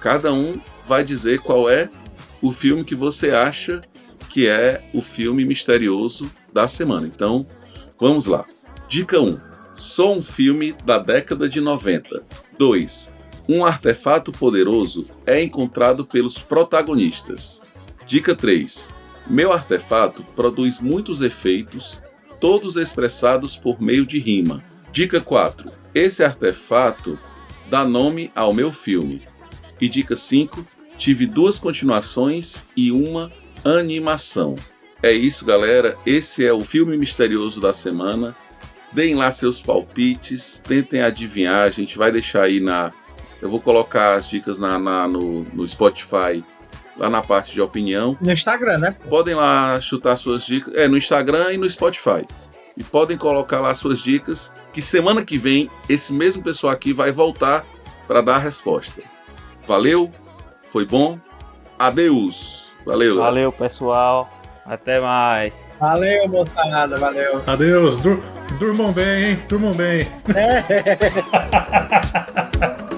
[0.00, 0.58] Cada um
[0.88, 1.90] vai dizer qual é
[2.40, 3.82] o filme que você acha
[4.30, 7.06] que é o filme misterioso da semana.
[7.06, 7.46] Então,
[8.00, 8.44] vamos lá.
[8.88, 9.38] Dica 1.
[9.74, 12.22] Sou um filme da década de 90.
[12.58, 13.12] 2.
[13.48, 17.62] Um artefato poderoso é encontrado pelos protagonistas.
[18.06, 18.90] Dica 3.
[19.26, 22.02] Meu artefato produz muitos efeitos,
[22.40, 24.62] todos expressados por meio de rima.
[24.90, 25.70] Dica 4.
[25.94, 27.18] Esse artefato
[27.70, 29.22] dá nome ao meu filme.
[29.80, 30.77] E dica 5.
[30.98, 33.30] Tive duas continuações e uma
[33.64, 34.56] animação.
[35.02, 35.96] É isso, galera.
[36.04, 38.34] Esse é o filme misterioso da semana.
[38.92, 41.62] Deem lá seus palpites, tentem adivinhar.
[41.66, 42.90] A gente vai deixar aí na.
[43.40, 46.42] Eu vou colocar as dicas na, na- no, no Spotify,
[46.96, 48.16] lá na parte de opinião.
[48.20, 48.96] No Instagram, né?
[49.08, 50.74] Podem lá chutar suas dicas.
[50.74, 52.26] É, no Instagram e no Spotify.
[52.76, 57.12] E podem colocar lá suas dicas, que semana que vem esse mesmo pessoal aqui vai
[57.12, 57.64] voltar
[58.06, 59.02] para dar a resposta.
[59.66, 60.10] Valeu?
[60.70, 61.18] Foi bom?
[61.78, 62.66] Adeus.
[62.84, 63.18] Valeu.
[63.18, 64.28] Valeu, pessoal.
[64.66, 65.54] Até mais.
[65.80, 67.42] Valeu, moçada, valeu.
[67.46, 68.20] Adeus, dur
[68.58, 69.42] durmam bem, hein?
[69.48, 70.06] Durmam bem.